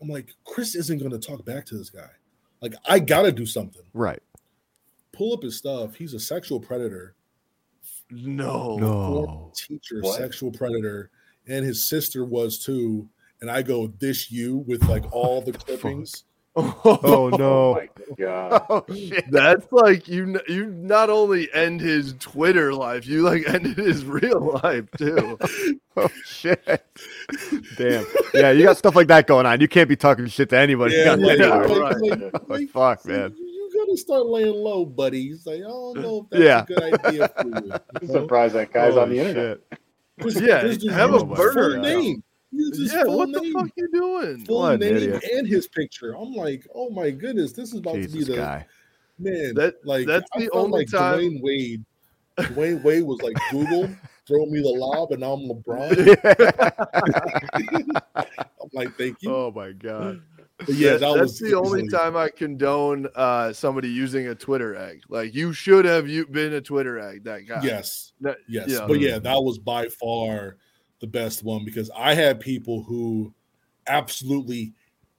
I'm 0.00 0.08
like, 0.08 0.30
Chris 0.44 0.74
isn't 0.74 0.98
going 0.98 1.12
to 1.12 1.18
talk 1.18 1.44
back 1.44 1.64
to 1.66 1.76
this 1.76 1.90
guy. 1.90 2.10
Like, 2.60 2.74
I 2.86 2.98
got 2.98 3.22
to 3.22 3.32
do 3.32 3.46
something. 3.46 3.82
Right. 3.94 4.20
Pull 5.12 5.32
up 5.32 5.42
his 5.42 5.56
stuff. 5.56 5.94
He's 5.94 6.14
a 6.14 6.20
sexual 6.20 6.60
predator 6.60 7.14
No. 8.12 8.78
former 8.78 9.50
teacher, 9.54 10.00
What? 10.00 10.18
sexual 10.18 10.50
predator, 10.52 11.10
and 11.46 11.64
his 11.64 11.88
sister 11.88 12.24
was 12.24 12.58
too. 12.58 13.08
And 13.40 13.50
I 13.50 13.62
go 13.62 13.88
this 13.98 14.30
you 14.30 14.58
with 14.58 14.84
like 14.88 15.04
all 15.12 15.40
the 15.42 15.52
clippings. 15.58 16.24
Oh 16.54 17.30
no. 17.32 17.70
Oh, 17.70 17.74
my 17.74 17.88
god. 18.18 18.66
Oh 18.68 18.84
shit. 18.94 19.24
That's 19.30 19.66
like 19.72 20.06
you. 20.06 20.38
You 20.46 20.66
not 20.66 21.08
only 21.08 21.48
end 21.54 21.80
his 21.80 22.12
Twitter 22.20 22.74
life, 22.74 23.06
you 23.06 23.22
like 23.22 23.48
ended 23.48 23.78
his 23.78 24.04
real 24.04 24.60
life 24.62 24.84
too. 24.98 25.38
Oh 25.96 26.08
shit. 26.26 26.62
Damn. 27.78 28.04
Yeah, 28.34 28.50
you 28.50 28.64
got 28.64 28.76
stuff 28.76 28.94
like 28.94 29.08
that 29.08 29.26
going 29.26 29.46
on. 29.46 29.62
You 29.62 29.68
can't 29.68 29.88
be 29.88 29.96
talking 29.96 30.26
shit 30.26 30.50
to 30.50 30.58
anybody. 30.58 30.94
Yeah, 30.94 31.12
on 31.12 31.22
like, 31.22 31.40
anywhere. 31.40 31.80
right. 31.80 31.96
like, 32.02 32.20
oh, 32.20 32.30
Like, 32.34 32.48
like, 32.48 32.68
fuck, 32.68 33.00
so 33.00 33.08
man. 33.08 33.36
You, 33.92 33.96
you 33.96 33.96
start 33.98 34.26
laying 34.26 34.54
low, 34.54 34.84
buddy. 34.84 35.22
He's 35.28 35.46
like, 35.46 35.56
I 35.56 35.68
don't 35.68 36.00
know 36.00 36.22
if 36.24 36.30
that's 36.30 36.42
Yeah. 36.42 36.62
a 36.62 36.66
good 36.66 36.82
idea 37.04 37.28
for 37.28 37.46
you. 37.48 37.72
I'm 37.72 37.80
you 38.02 38.08
know? 38.08 38.14
surprised 38.22 38.54
that 38.54 38.72
guy's 38.72 38.96
on 38.96 39.10
the 39.10 39.18
Holy 39.18 39.28
internet. 39.30 39.58
shit. 39.70 39.78
Yeah, 40.42 40.60
Chris 40.60 40.78
dude's 40.78 40.94
have 40.94 41.14
a 41.14 41.24
burner 41.24 41.78
name. 41.78 42.22
Yeah, 42.52 43.04
full 43.04 43.16
what 43.18 43.32
the 43.32 43.40
name. 43.40 43.52
fuck 43.54 43.68
you 43.76 43.88
doing? 43.92 44.44
Full 44.44 44.60
What 44.60 44.80
name 44.80 44.96
idiot. 44.96 45.24
and 45.32 45.46
his 45.48 45.66
picture. 45.66 46.14
I'm 46.16 46.32
like, 46.34 46.66
oh 46.74 46.90
my 46.90 47.10
goodness, 47.10 47.52
this 47.52 47.72
is 47.72 47.78
about 47.78 47.94
to 47.94 48.08
be 48.08 48.24
the 48.24 48.36
guy. 48.36 48.66
man. 49.18 49.54
That- 49.54 49.84
like 49.86 50.06
that's 50.06 50.28
I 50.34 50.40
the 50.40 50.50
only 50.52 50.80
like 50.80 50.90
time- 50.90 51.18
Dwyane 51.20 51.40
Wade. 51.42 51.84
Dwyane 52.38 52.82
Wade 52.82 53.04
was 53.04 53.20
like 53.22 53.36
Google, 53.50 53.88
throw 54.26 54.44
me 54.46 54.60
the 54.62 54.68
lob, 54.68 55.12
and 55.12 55.22
I'm 55.24 55.48
LeBron. 55.48 55.96
I'm 58.14 58.70
like, 58.72 58.96
thank 58.96 59.22
you. 59.22 59.34
oh 59.34 59.50
my 59.54 59.72
god. 59.72 60.20
Yeah, 60.68 60.92
That- 60.92 61.00
that, 61.00 61.16
that's 61.18 61.38
the 61.40 61.54
only 61.54 61.88
time 61.88 62.16
I 62.16 62.28
condone 62.28 63.08
uh, 63.14 63.52
somebody 63.52 63.88
using 63.88 64.28
a 64.28 64.34
Twitter 64.34 64.74
egg. 64.76 65.02
Like 65.08 65.34
you 65.34 65.52
should 65.52 65.84
have 65.84 66.08
you 66.08 66.26
been 66.26 66.52
a 66.54 66.60
Twitter 66.60 66.98
egg. 66.98 67.24
That 67.24 67.46
guy. 67.46 67.62
Yes, 67.62 68.12
That- 68.20 68.38
yes, 68.48 68.68
yeah. 68.68 68.86
but 68.86 69.00
yeah, 69.00 69.18
that 69.18 69.42
was 69.42 69.58
by 69.58 69.88
far 69.88 70.56
the 71.00 71.06
best 71.06 71.42
one 71.42 71.64
because 71.64 71.90
I 71.96 72.14
had 72.14 72.40
people 72.40 72.82
who 72.82 73.32
absolutely 73.86 74.72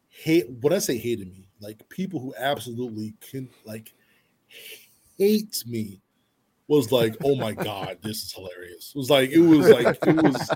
hate. 0.10 0.50
What 0.62 0.72
I 0.74 0.80
say 0.80 0.98
hated 0.98 1.28
me, 1.32 1.48
like 1.60 1.88
people 1.89 2.20
who 2.20 2.34
absolutely 2.38 3.16
can 3.20 3.50
like 3.66 3.94
hate 5.18 5.64
me 5.68 6.02
was 6.68 6.91
like, 6.91 7.16
oh 7.24 7.36
my 7.36 7.53
god, 7.53 7.97
this 8.01 8.24
is 8.24 8.34
hilarious. 8.34 8.93
It 8.95 8.97
was 8.97 9.09
like 9.09 9.30
it 9.32 9.39
was 9.39 9.70
like 9.70 9.97
it 10.07 10.16
was 10.16 10.49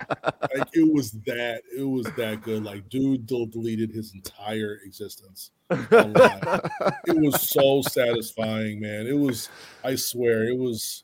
like 0.55 0.68
it 0.74 0.93
was 0.93 1.12
that 1.26 1.62
it 1.78 1.84
was 1.84 2.08
that 2.18 2.41
good. 2.41 2.64
Like 2.64 2.88
dude 2.89 3.26
deleted 3.28 3.91
his 3.91 4.14
entire 4.14 4.80
existence. 4.86 5.51
Oh 5.70 5.86
online. 5.91 6.62
it 7.08 7.18
was 7.18 7.41
so 7.41 7.82
satisfying, 7.82 8.80
man. 8.80 9.05
It 9.05 9.18
was, 9.18 9.49
I 9.84 9.95
swear, 9.95 10.45
it 10.45 10.58
was. 10.58 11.03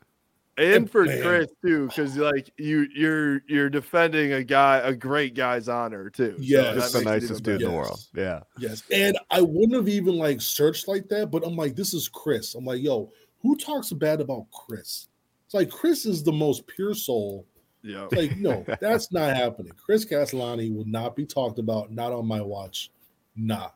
and 0.57 0.89
for 0.89 1.03
Man. 1.03 1.21
Chris 1.21 1.47
too, 1.65 1.87
because 1.87 2.15
like 2.15 2.49
you 2.57 2.87
you're 2.95 3.41
you're 3.49 3.69
defending 3.69 4.31
a 4.33 4.43
guy, 4.43 4.77
a 4.77 4.93
great 4.95 5.33
guy's 5.35 5.67
honor 5.67 6.09
too. 6.09 6.35
So 6.37 6.43
Yes. 6.43 6.75
Just 6.75 6.93
the 6.93 7.01
nicest 7.01 7.43
dude 7.43 7.55
in 7.55 7.61
the 7.61 7.65
better. 7.67 7.77
world. 7.77 7.99
Yeah. 8.15 8.39
Yes, 8.57 8.83
and 8.89 9.17
I 9.31 9.41
wouldn't 9.41 9.73
have 9.73 9.89
even 9.89 10.15
like 10.17 10.39
searched 10.39 10.87
like 10.87 11.09
that, 11.09 11.29
but 11.29 11.45
I'm 11.45 11.57
like, 11.57 11.75
this 11.75 11.93
is 11.93 12.07
Chris. 12.07 12.55
I'm 12.55 12.63
like, 12.63 12.81
yo, 12.81 13.11
who 13.43 13.55
talks 13.55 13.91
bad 13.91 14.21
about 14.21 14.47
Chris? 14.51 15.07
It's 15.45 15.53
like 15.53 15.69
Chris 15.69 16.05
is 16.07 16.23
the 16.23 16.31
most 16.31 16.65
pure 16.65 16.95
soul. 16.95 17.45
Yeah. 17.83 18.07
It's 18.11 18.15
like, 18.15 18.37
no, 18.37 18.65
that's 18.81 19.11
not 19.11 19.35
happening. 19.35 19.73
Chris 19.77 20.05
Castellani 20.05 20.71
will 20.71 20.85
not 20.85 21.15
be 21.15 21.25
talked 21.25 21.59
about, 21.59 21.91
not 21.91 22.11
on 22.13 22.25
my 22.25 22.41
watch. 22.41 22.89
Nah, 23.35 23.69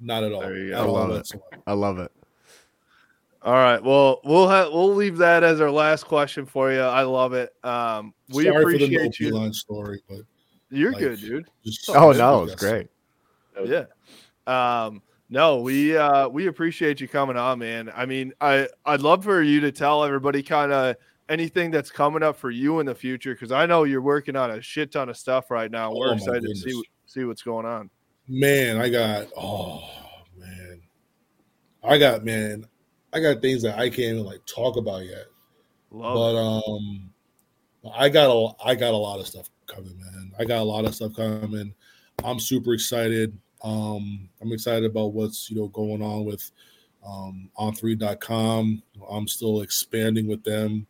not 0.00 0.24
at 0.24 0.32
all. 0.32 0.40
There 0.40 0.56
you 0.56 0.70
go. 0.70 0.76
At 0.76 0.80
I 0.80 0.86
all 0.86 0.92
love 0.94 1.10
it. 1.10 1.12
whatsoever. 1.14 1.62
I 1.66 1.72
love 1.74 1.98
it. 1.98 2.10
All 3.42 3.52
right. 3.54 3.82
Well, 3.82 4.20
we'll 4.24 4.48
have 4.48 4.68
we'll 4.72 4.94
leave 4.94 5.16
that 5.18 5.42
as 5.42 5.60
our 5.60 5.70
last 5.70 6.04
question 6.04 6.46
for 6.46 6.72
you. 6.72 6.80
I 6.80 7.02
love 7.02 7.32
it. 7.34 7.52
Um, 7.64 8.14
we 8.32 8.44
Sorry 8.44 8.62
for 8.62 8.78
the 8.78 8.84
appreciate 8.84 9.18
you. 9.20 9.34
line 9.34 9.52
story, 9.52 10.00
but 10.08 10.20
You're 10.70 10.92
like, 10.92 11.00
good, 11.00 11.20
dude. 11.20 11.48
just 11.64 11.90
Oh 11.90 12.12
no, 12.12 12.42
it 12.42 12.44
was 12.44 12.54
great. 12.54 12.86
Yeah. 13.66 13.84
Um, 14.46 15.02
no, 15.32 15.62
we 15.62 15.96
uh 15.96 16.28
we 16.28 16.46
appreciate 16.46 17.00
you 17.00 17.08
coming 17.08 17.38
on, 17.38 17.58
man. 17.58 17.90
I 17.96 18.04
mean, 18.04 18.34
I 18.38 18.68
I'd 18.84 19.00
love 19.00 19.24
for 19.24 19.42
you 19.42 19.60
to 19.60 19.72
tell 19.72 20.04
everybody 20.04 20.42
kind 20.42 20.70
of 20.70 20.96
anything 21.26 21.70
that's 21.70 21.90
coming 21.90 22.22
up 22.22 22.36
for 22.36 22.50
you 22.50 22.80
in 22.80 22.86
the 22.86 22.94
future 22.94 23.32
because 23.32 23.50
I 23.50 23.64
know 23.64 23.84
you're 23.84 24.02
working 24.02 24.36
on 24.36 24.50
a 24.50 24.60
shit 24.60 24.92
ton 24.92 25.08
of 25.08 25.16
stuff 25.16 25.50
right 25.50 25.70
now. 25.70 25.90
Oh, 25.90 25.98
We're 25.98 26.08
my 26.08 26.16
excited 26.16 26.42
to 26.42 26.54
see 26.54 26.82
see 27.06 27.24
what's 27.24 27.40
going 27.40 27.64
on. 27.64 27.88
Man, 28.28 28.76
I 28.76 28.90
got 28.90 29.28
oh 29.34 29.82
man. 30.36 30.82
I 31.82 31.96
got 31.96 32.26
man, 32.26 32.66
I 33.14 33.20
got 33.20 33.40
things 33.40 33.62
that 33.62 33.78
I 33.78 33.88
can't 33.88 34.00
even 34.00 34.24
like 34.24 34.44
talk 34.44 34.76
about 34.76 35.06
yet. 35.06 35.24
Love 35.90 36.14
but 36.14 36.34
it. 36.34 36.62
um 36.68 37.10
I 37.96 38.10
got 38.10 38.30
a 38.30 38.52
I 38.62 38.74
got 38.74 38.92
a 38.92 38.98
lot 38.98 39.18
of 39.18 39.26
stuff 39.26 39.48
coming, 39.66 39.98
man. 39.98 40.32
I 40.38 40.44
got 40.44 40.58
a 40.58 40.62
lot 40.62 40.84
of 40.84 40.94
stuff 40.94 41.16
coming. 41.16 41.72
I'm 42.22 42.38
super 42.38 42.74
excited. 42.74 43.34
Um 43.62 44.28
I'm 44.40 44.52
excited 44.52 44.84
about 44.84 45.12
what's 45.12 45.50
you 45.50 45.56
know 45.56 45.68
going 45.68 46.02
on 46.02 46.24
with 46.24 46.50
um 47.04 47.50
on3.com. 47.58 48.82
I'm 49.10 49.28
still 49.28 49.62
expanding 49.62 50.26
with 50.26 50.44
them. 50.44 50.86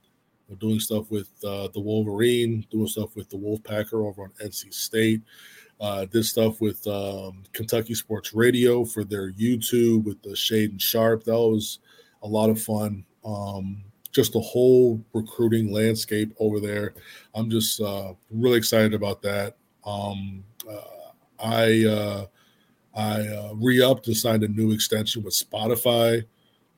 We're 0.52 0.56
doing 0.56 0.80
stuff 0.80 1.10
with 1.10 1.30
uh, 1.44 1.68
the 1.72 1.80
Wolverine, 1.80 2.66
doing 2.70 2.86
stuff 2.86 3.16
with 3.16 3.30
the 3.30 3.38
Wolfpacker 3.38 4.06
over 4.06 4.24
on 4.24 4.32
NC 4.42 4.74
State. 4.74 5.22
Uh, 5.80 6.04
did 6.04 6.24
stuff 6.26 6.60
with 6.60 6.86
um, 6.86 7.42
Kentucky 7.54 7.94
Sports 7.94 8.34
Radio 8.34 8.84
for 8.84 9.02
their 9.02 9.32
YouTube 9.32 10.04
with 10.04 10.20
the 10.22 10.36
Shade 10.36 10.70
and 10.70 10.82
Sharp. 10.82 11.24
That 11.24 11.38
was 11.38 11.78
a 12.22 12.28
lot 12.28 12.50
of 12.50 12.60
fun. 12.60 13.04
Um, 13.24 13.82
just 14.12 14.34
the 14.34 14.40
whole 14.40 15.02
recruiting 15.14 15.72
landscape 15.72 16.34
over 16.38 16.60
there. 16.60 16.92
I'm 17.34 17.48
just 17.48 17.80
uh, 17.80 18.12
really 18.30 18.58
excited 18.58 18.92
about 18.92 19.22
that. 19.22 19.56
Um, 19.86 20.44
uh, 20.70 21.12
I 21.40 21.84
uh, 21.86 22.26
I 22.94 23.26
uh, 23.26 23.52
re-upped 23.54 24.06
and 24.06 24.16
signed 24.16 24.44
a 24.44 24.48
new 24.48 24.72
extension 24.72 25.22
with 25.22 25.34
Spotify 25.34 26.24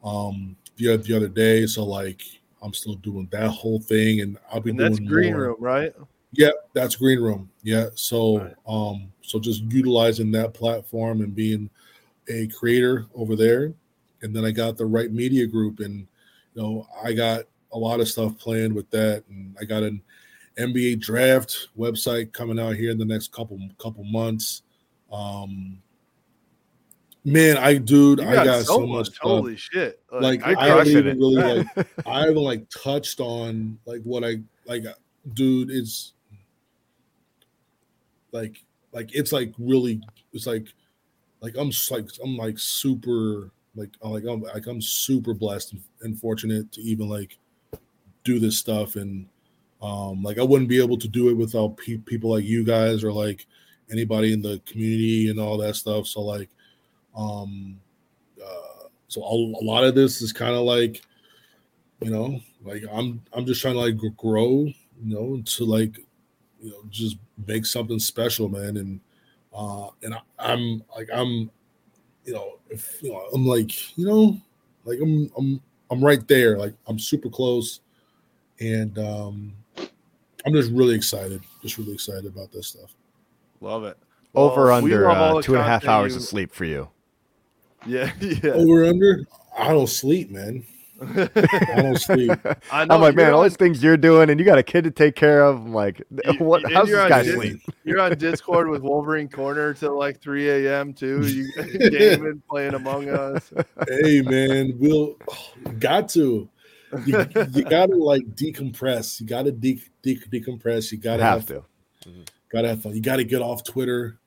um, 0.04 0.56
the, 0.76 0.96
the 0.96 1.16
other 1.16 1.28
day. 1.28 1.66
So 1.66 1.84
like 1.84 2.22
I'm 2.62 2.72
still 2.72 2.94
doing 2.94 3.28
that 3.30 3.48
whole 3.48 3.80
thing, 3.80 4.20
and 4.20 4.38
I'll 4.50 4.60
be 4.60 4.70
And 4.70 4.78
doing 4.78 4.92
that's 4.92 5.00
Green 5.00 5.32
more. 5.32 5.42
Room, 5.42 5.56
right? 5.58 5.92
Yeah, 6.32 6.50
that's 6.72 6.96
Green 6.96 7.20
Room. 7.20 7.50
Yeah. 7.62 7.90
So 7.94 8.50
um 8.66 9.12
so 9.22 9.38
just 9.38 9.62
utilizing 9.64 10.30
that 10.32 10.54
platform 10.54 11.20
and 11.20 11.34
being 11.34 11.70
a 12.28 12.48
creator 12.48 13.06
over 13.14 13.36
there. 13.36 13.72
And 14.22 14.34
then 14.34 14.44
I 14.44 14.50
got 14.50 14.76
the 14.76 14.86
right 14.86 15.12
media 15.12 15.46
group 15.46 15.80
and 15.80 16.06
you 16.54 16.62
know, 16.62 16.88
I 17.04 17.12
got 17.12 17.44
a 17.72 17.78
lot 17.78 18.00
of 18.00 18.08
stuff 18.08 18.36
planned 18.38 18.72
with 18.72 18.90
that 18.90 19.24
and 19.28 19.56
I 19.60 19.64
got 19.64 19.82
an 19.82 20.02
NBA 20.58 21.00
draft 21.00 21.68
website 21.78 22.32
coming 22.32 22.58
out 22.58 22.74
here 22.76 22.90
in 22.90 22.98
the 22.98 23.04
next 23.04 23.30
couple 23.30 23.58
couple 23.78 24.04
months. 24.04 24.62
Um 25.12 25.78
man, 27.24 27.56
I 27.56 27.78
dude, 27.78 28.20
You 28.20 28.28
I 28.28 28.34
got, 28.34 28.44
got 28.46 28.64
so, 28.64 28.80
so, 28.80 28.86
much. 28.86 29.18
Holy 29.18 29.56
shit! 29.56 30.00
like 30.12 30.46
I 30.46 30.54
I, 30.54 30.68
haven't 30.68 30.88
even 30.88 31.06
it. 31.06 31.16
really 31.16 31.36
like 31.36 31.88
I 32.06 32.20
haven't 32.20 32.36
like 32.36 32.68
touched 32.70 33.20
on 33.20 33.78
like 33.86 34.02
what 34.02 34.24
I 34.24 34.36
like 34.66 34.84
dude 35.32 35.70
it's 35.70 36.12
like 38.32 38.62
like 38.92 39.14
it's 39.14 39.32
like 39.32 39.54
really 39.58 40.02
it's 40.32 40.46
like 40.46 40.66
like 41.40 41.54
I'm 41.56 41.70
like 41.90 42.08
I'm 42.22 42.36
like 42.36 42.58
super 42.58 43.50
like 43.76 43.90
I'm 44.02 44.12
like 44.12 44.24
I'm 44.24 44.42
like 44.42 44.66
I'm 44.66 44.82
super 44.82 45.34
blessed 45.34 45.72
and, 45.72 45.82
and 46.02 46.18
fortunate 46.18 46.72
to 46.72 46.80
even 46.82 47.08
like 47.08 47.38
do 48.24 48.38
this 48.38 48.58
stuff 48.58 48.96
and 48.96 49.26
um 49.82 50.22
like 50.22 50.38
I 50.38 50.42
wouldn't 50.42 50.68
be 50.68 50.82
able 50.82 50.98
to 50.98 51.08
do 51.08 51.28
it 51.30 51.34
without 51.34 51.76
pe- 51.76 51.98
people 51.98 52.30
like 52.30 52.44
you 52.44 52.64
guys 52.64 53.04
or 53.04 53.12
like 53.12 53.46
anybody 53.90 54.32
in 54.32 54.42
the 54.42 54.60
community 54.66 55.28
and 55.30 55.38
all 55.38 55.58
that 55.58 55.76
stuff 55.76 56.06
so 56.06 56.22
like 56.22 56.48
um 57.16 57.78
uh 58.42 58.88
So 59.08 59.22
a, 59.22 59.34
a 59.34 59.64
lot 59.64 59.84
of 59.84 59.94
this 59.94 60.20
is 60.22 60.32
kind 60.32 60.54
of 60.54 60.62
like, 60.62 61.02
you 62.00 62.10
know, 62.10 62.40
like 62.64 62.82
I'm 62.92 63.22
I'm 63.32 63.46
just 63.46 63.60
trying 63.62 63.74
to 63.74 63.80
like 63.80 64.16
grow, 64.16 64.64
you 64.66 64.74
know, 65.14 65.40
to 65.44 65.64
like, 65.64 65.98
you 66.60 66.70
know, 66.70 66.82
just 66.90 67.16
make 67.46 67.66
something 67.66 67.98
special, 67.98 68.48
man. 68.48 68.76
And 68.76 69.00
uh 69.52 69.88
and 70.02 70.14
I, 70.14 70.20
I'm 70.38 70.82
like 70.96 71.08
I'm, 71.12 71.50
you 72.24 72.32
know, 72.32 72.58
if 72.70 73.02
you 73.02 73.12
know, 73.12 73.18
I'm 73.32 73.46
like, 73.46 73.96
you 73.98 74.06
know, 74.06 74.40
like 74.84 74.98
I'm 75.00 75.30
I'm 75.36 75.60
I'm 75.90 76.04
right 76.04 76.26
there. 76.26 76.58
Like 76.58 76.74
I'm 76.86 76.98
super 76.98 77.28
close, 77.28 77.80
and 78.60 78.98
um 78.98 79.52
I'm 80.46 80.52
just 80.52 80.72
really 80.72 80.94
excited. 80.94 81.42
Just 81.62 81.78
really 81.78 81.92
excited 81.94 82.26
about 82.26 82.50
this 82.52 82.68
stuff. 82.68 82.94
Love 83.60 83.84
it. 83.84 83.96
Over 84.34 84.64
Well, 84.66 84.74
under 84.74 85.08
uh, 85.08 85.40
two 85.42 85.54
and 85.54 85.62
a 85.62 85.64
half 85.64 85.86
hours 85.86 86.12
you- 86.12 86.16
of 86.18 86.22
sleep 86.24 86.52
for 86.52 86.64
you. 86.64 86.88
Yeah, 87.86 88.12
yeah. 88.20 88.50
Over 88.52 88.84
under. 88.84 89.26
I 89.56 89.68
don't 89.68 89.86
sleep, 89.88 90.30
man. 90.30 90.64
I 91.00 91.28
don't 91.82 91.98
sleep. 91.98 92.30
I 92.72 92.84
know 92.84 92.94
I'm 92.94 93.00
like, 93.00 93.14
man, 93.14 93.26
you're 93.26 93.34
all 93.34 93.42
these 93.42 93.56
things 93.56 93.82
you're 93.82 93.96
doing, 93.96 94.30
and 94.30 94.38
you 94.38 94.46
got 94.46 94.58
a 94.58 94.62
kid 94.62 94.84
to 94.84 94.90
take 94.90 95.16
care 95.16 95.44
of. 95.44 95.56
I'm 95.56 95.74
like, 95.74 96.02
what? 96.38 96.64
and 96.64 96.72
How's 96.74 96.88
you're 96.88 97.00
this 97.02 97.08
guy 97.08 97.22
Dis- 97.22 97.34
sleep? 97.34 97.60
You're 97.84 98.00
on 98.00 98.16
Discord 98.16 98.68
with 98.68 98.82
Wolverine 98.82 99.28
Corner 99.28 99.74
till 99.74 99.98
like 99.98 100.20
3 100.20 100.66
a.m. 100.66 100.92
too. 100.94 101.26
You 101.26 101.90
gaming, 101.90 102.42
playing 102.48 102.74
Among 102.74 103.08
Us. 103.08 103.52
hey 103.88 104.22
man, 104.22 104.74
we'll 104.78 105.16
got 105.78 106.08
to. 106.10 106.48
You, 107.06 107.26
you 107.52 107.64
gotta 107.64 107.96
like 107.96 108.22
decompress. 108.36 109.20
You 109.20 109.26
gotta 109.26 109.50
de- 109.50 109.82
de- 110.02 110.16
decompress. 110.16 110.92
You 110.92 110.98
gotta 110.98 111.24
Have 111.24 111.48
have, 111.48 111.64
to. 112.04 112.12
Gotta 112.50 112.68
have 112.68 112.82
fun. 112.82 112.94
You 112.94 113.00
gotta 113.02 113.24
get 113.24 113.42
off 113.42 113.64
Twitter. 113.64 114.20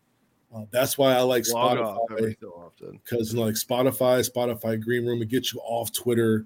Uh, 0.57 0.65
that's 0.71 0.97
why 0.97 1.13
I 1.15 1.21
like 1.21 1.45
Log 1.49 1.77
Spotify 1.77 2.35
so 2.39 2.47
often. 2.49 2.99
because 3.03 3.33
like 3.35 3.55
Spotify, 3.55 4.27
Spotify 4.29 4.81
Green 4.81 5.05
Room, 5.05 5.21
it 5.21 5.29
gets 5.29 5.53
you 5.53 5.59
off 5.63 5.91
Twitter. 5.93 6.45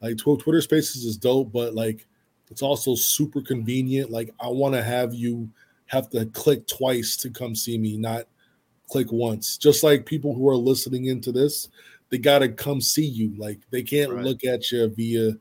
Like 0.00 0.16
Tw- 0.16 0.38
Twitter 0.40 0.60
Spaces 0.62 1.04
is 1.04 1.16
dope, 1.16 1.52
but 1.52 1.74
like 1.74 2.06
it's 2.50 2.62
also 2.62 2.94
super 2.94 3.40
convenient. 3.42 4.10
Like 4.10 4.30
I 4.40 4.48
want 4.48 4.74
to 4.74 4.82
have 4.82 5.14
you 5.14 5.48
have 5.86 6.08
to 6.10 6.26
click 6.26 6.66
twice 6.66 7.16
to 7.18 7.30
come 7.30 7.54
see 7.54 7.76
me, 7.78 7.96
not 7.96 8.24
click 8.88 9.12
once. 9.12 9.56
Just 9.58 9.82
like 9.84 10.06
people 10.06 10.34
who 10.34 10.48
are 10.48 10.56
listening 10.56 11.06
into 11.06 11.32
this, 11.32 11.68
they 12.08 12.18
gotta 12.18 12.48
come 12.48 12.80
see 12.80 13.04
you. 13.06 13.32
Like 13.36 13.58
they 13.70 13.82
can't 13.82 14.12
Right. 14.12 14.24
look 14.24 14.44
at 14.44 14.70
you 14.72 14.88
via 14.88 15.32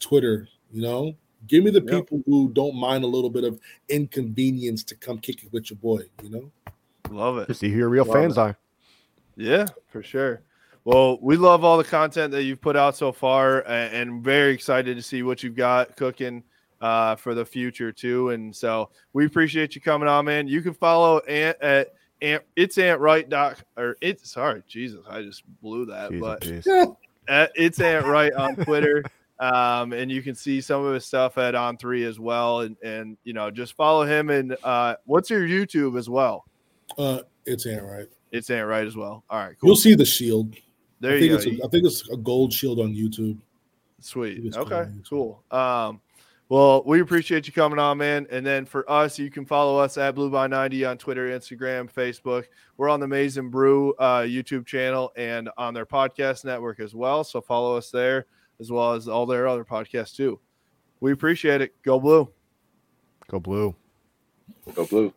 Twitter. 0.00 0.48
You 0.72 0.82
know, 0.82 1.14
give 1.48 1.64
me 1.64 1.70
the 1.70 1.80
Yep. 1.82 1.86
people 1.90 2.22
who 2.26 2.50
don't 2.52 2.74
mind 2.76 3.04
a 3.04 3.08
little 3.08 3.30
bit 3.30 3.44
of 3.44 3.58
inconvenience 3.88 4.84
to 4.84 4.94
come 4.94 5.18
kick 5.18 5.42
it 5.44 5.52
with 5.52 5.70
your 5.70 5.78
boy. 5.78 6.02
You 6.22 6.30
know. 6.30 6.50
Love 7.10 7.38
it. 7.38 7.48
Just 7.48 7.60
see 7.60 7.70
who 7.70 7.78
your 7.78 7.88
real 7.88 8.04
Love 8.04 8.14
fans 8.14 8.36
it. 8.36 8.40
are. 8.40 8.58
Yeah, 9.36 9.66
for 9.88 10.02
sure. 10.02 10.42
Well, 10.84 11.18
we 11.22 11.36
love 11.36 11.64
all 11.64 11.78
the 11.78 11.84
content 11.84 12.32
that 12.32 12.42
you've 12.42 12.60
put 12.60 12.76
out 12.76 12.94
so 12.96 13.10
far, 13.10 13.66
and 13.66 14.22
very 14.22 14.52
excited 14.52 14.96
to 14.96 15.02
see 15.02 15.22
what 15.22 15.42
you've 15.42 15.56
got 15.56 15.96
cooking 15.96 16.42
uh, 16.80 17.16
for 17.16 17.34
the 17.34 17.44
future 17.44 17.90
too. 17.90 18.28
And 18.30 18.54
so 18.54 18.90
we 19.14 19.24
appreciate 19.24 19.74
you 19.74 19.80
coming 19.80 20.08
on, 20.08 20.26
man. 20.26 20.46
You 20.46 20.60
can 20.60 20.74
follow 20.74 21.20
Ant 21.20 21.56
at 21.62 21.94
Ant. 22.20 22.42
It's 22.56 22.76
Ant 22.76 23.00
Wright 23.00 23.26
doc 23.28 23.58
or 23.76 23.96
it's 24.02 24.30
sorry, 24.30 24.62
Jesus, 24.68 25.00
I 25.08 25.22
just 25.22 25.42
blew 25.62 25.86
that. 25.86 26.10
Jeez, 26.10 26.20
but 26.20 26.40
jeez. 26.42 26.96
at 27.28 27.52
it's 27.54 27.80
Ant 27.80 28.06
Wright 28.06 28.32
on 28.32 28.56
Twitter. 28.56 29.04
Um, 29.40 29.92
and 29.92 30.12
you 30.12 30.22
can 30.22 30.36
see 30.36 30.60
some 30.60 30.84
of 30.84 30.94
his 30.94 31.04
stuff 31.04 31.38
at 31.38 31.56
On 31.56 31.76
Three 31.76 32.04
as 32.04 32.20
well. 32.20 32.60
And 32.60 32.76
and 32.84 33.18
you 33.24 33.32
know, 33.32 33.50
just 33.50 33.74
follow 33.74 34.04
him. 34.04 34.30
And 34.30 34.56
uh, 34.62 34.94
what's 35.06 35.28
your 35.28 35.40
YouTube 35.40 35.98
as 35.98 36.08
well? 36.08 36.44
Uh, 36.98 37.20
it's 37.46 37.66
Ant 37.66 37.82
Wright. 37.82 38.08
It's 38.32 38.50
Ant 38.50 38.66
Wright 38.66 38.86
as 38.86 38.96
well. 38.96 39.24
All 39.30 39.38
right, 39.38 39.56
cool. 39.60 39.68
You'll 39.68 39.76
see 39.76 39.94
the 39.94 40.04
shield. 40.04 40.54
There 41.00 41.12
I 41.12 41.14
you 41.14 41.20
think 41.20 41.30
go. 41.30 41.36
It's 41.36 41.60
a, 41.60 41.64
I 41.64 41.68
think 41.68 41.86
it's 41.86 42.08
a 42.10 42.16
gold 42.16 42.52
shield 42.52 42.80
on 42.80 42.94
YouTube. 42.94 43.38
Sweet. 44.00 44.54
Okay, 44.54 44.86
cool. 45.08 45.42
cool. 45.50 45.58
Um, 45.58 46.00
well, 46.50 46.82
we 46.84 47.00
appreciate 47.00 47.46
you 47.46 47.52
coming 47.52 47.78
on, 47.78 47.98
man. 47.98 48.26
And 48.30 48.44
then 48.44 48.66
for 48.66 48.88
us, 48.90 49.18
you 49.18 49.30
can 49.30 49.46
follow 49.46 49.78
us 49.78 49.96
at 49.96 50.14
Blue 50.14 50.30
by 50.30 50.46
90 50.46 50.84
on 50.84 50.98
Twitter, 50.98 51.28
Instagram, 51.28 51.90
Facebook. 51.90 52.44
We're 52.76 52.90
on 52.90 53.00
the 53.00 53.08
Maize 53.08 53.38
and 53.38 53.50
Brew 53.50 53.94
uh, 53.94 54.20
YouTube 54.20 54.66
channel 54.66 55.10
and 55.16 55.48
on 55.56 55.72
their 55.72 55.86
podcast 55.86 56.44
network 56.44 56.80
as 56.80 56.94
well. 56.94 57.24
So 57.24 57.40
follow 57.40 57.76
us 57.76 57.90
there 57.90 58.26
as 58.60 58.70
well 58.70 58.92
as 58.92 59.08
all 59.08 59.24
their 59.24 59.48
other 59.48 59.64
podcasts 59.64 60.14
too. 60.14 60.38
We 61.00 61.12
appreciate 61.12 61.62
it. 61.62 61.74
Go 61.82 61.98
Blue. 61.98 62.30
Go 63.26 63.40
blue. 63.40 63.74
Go 64.74 64.84
blue. 64.86 65.14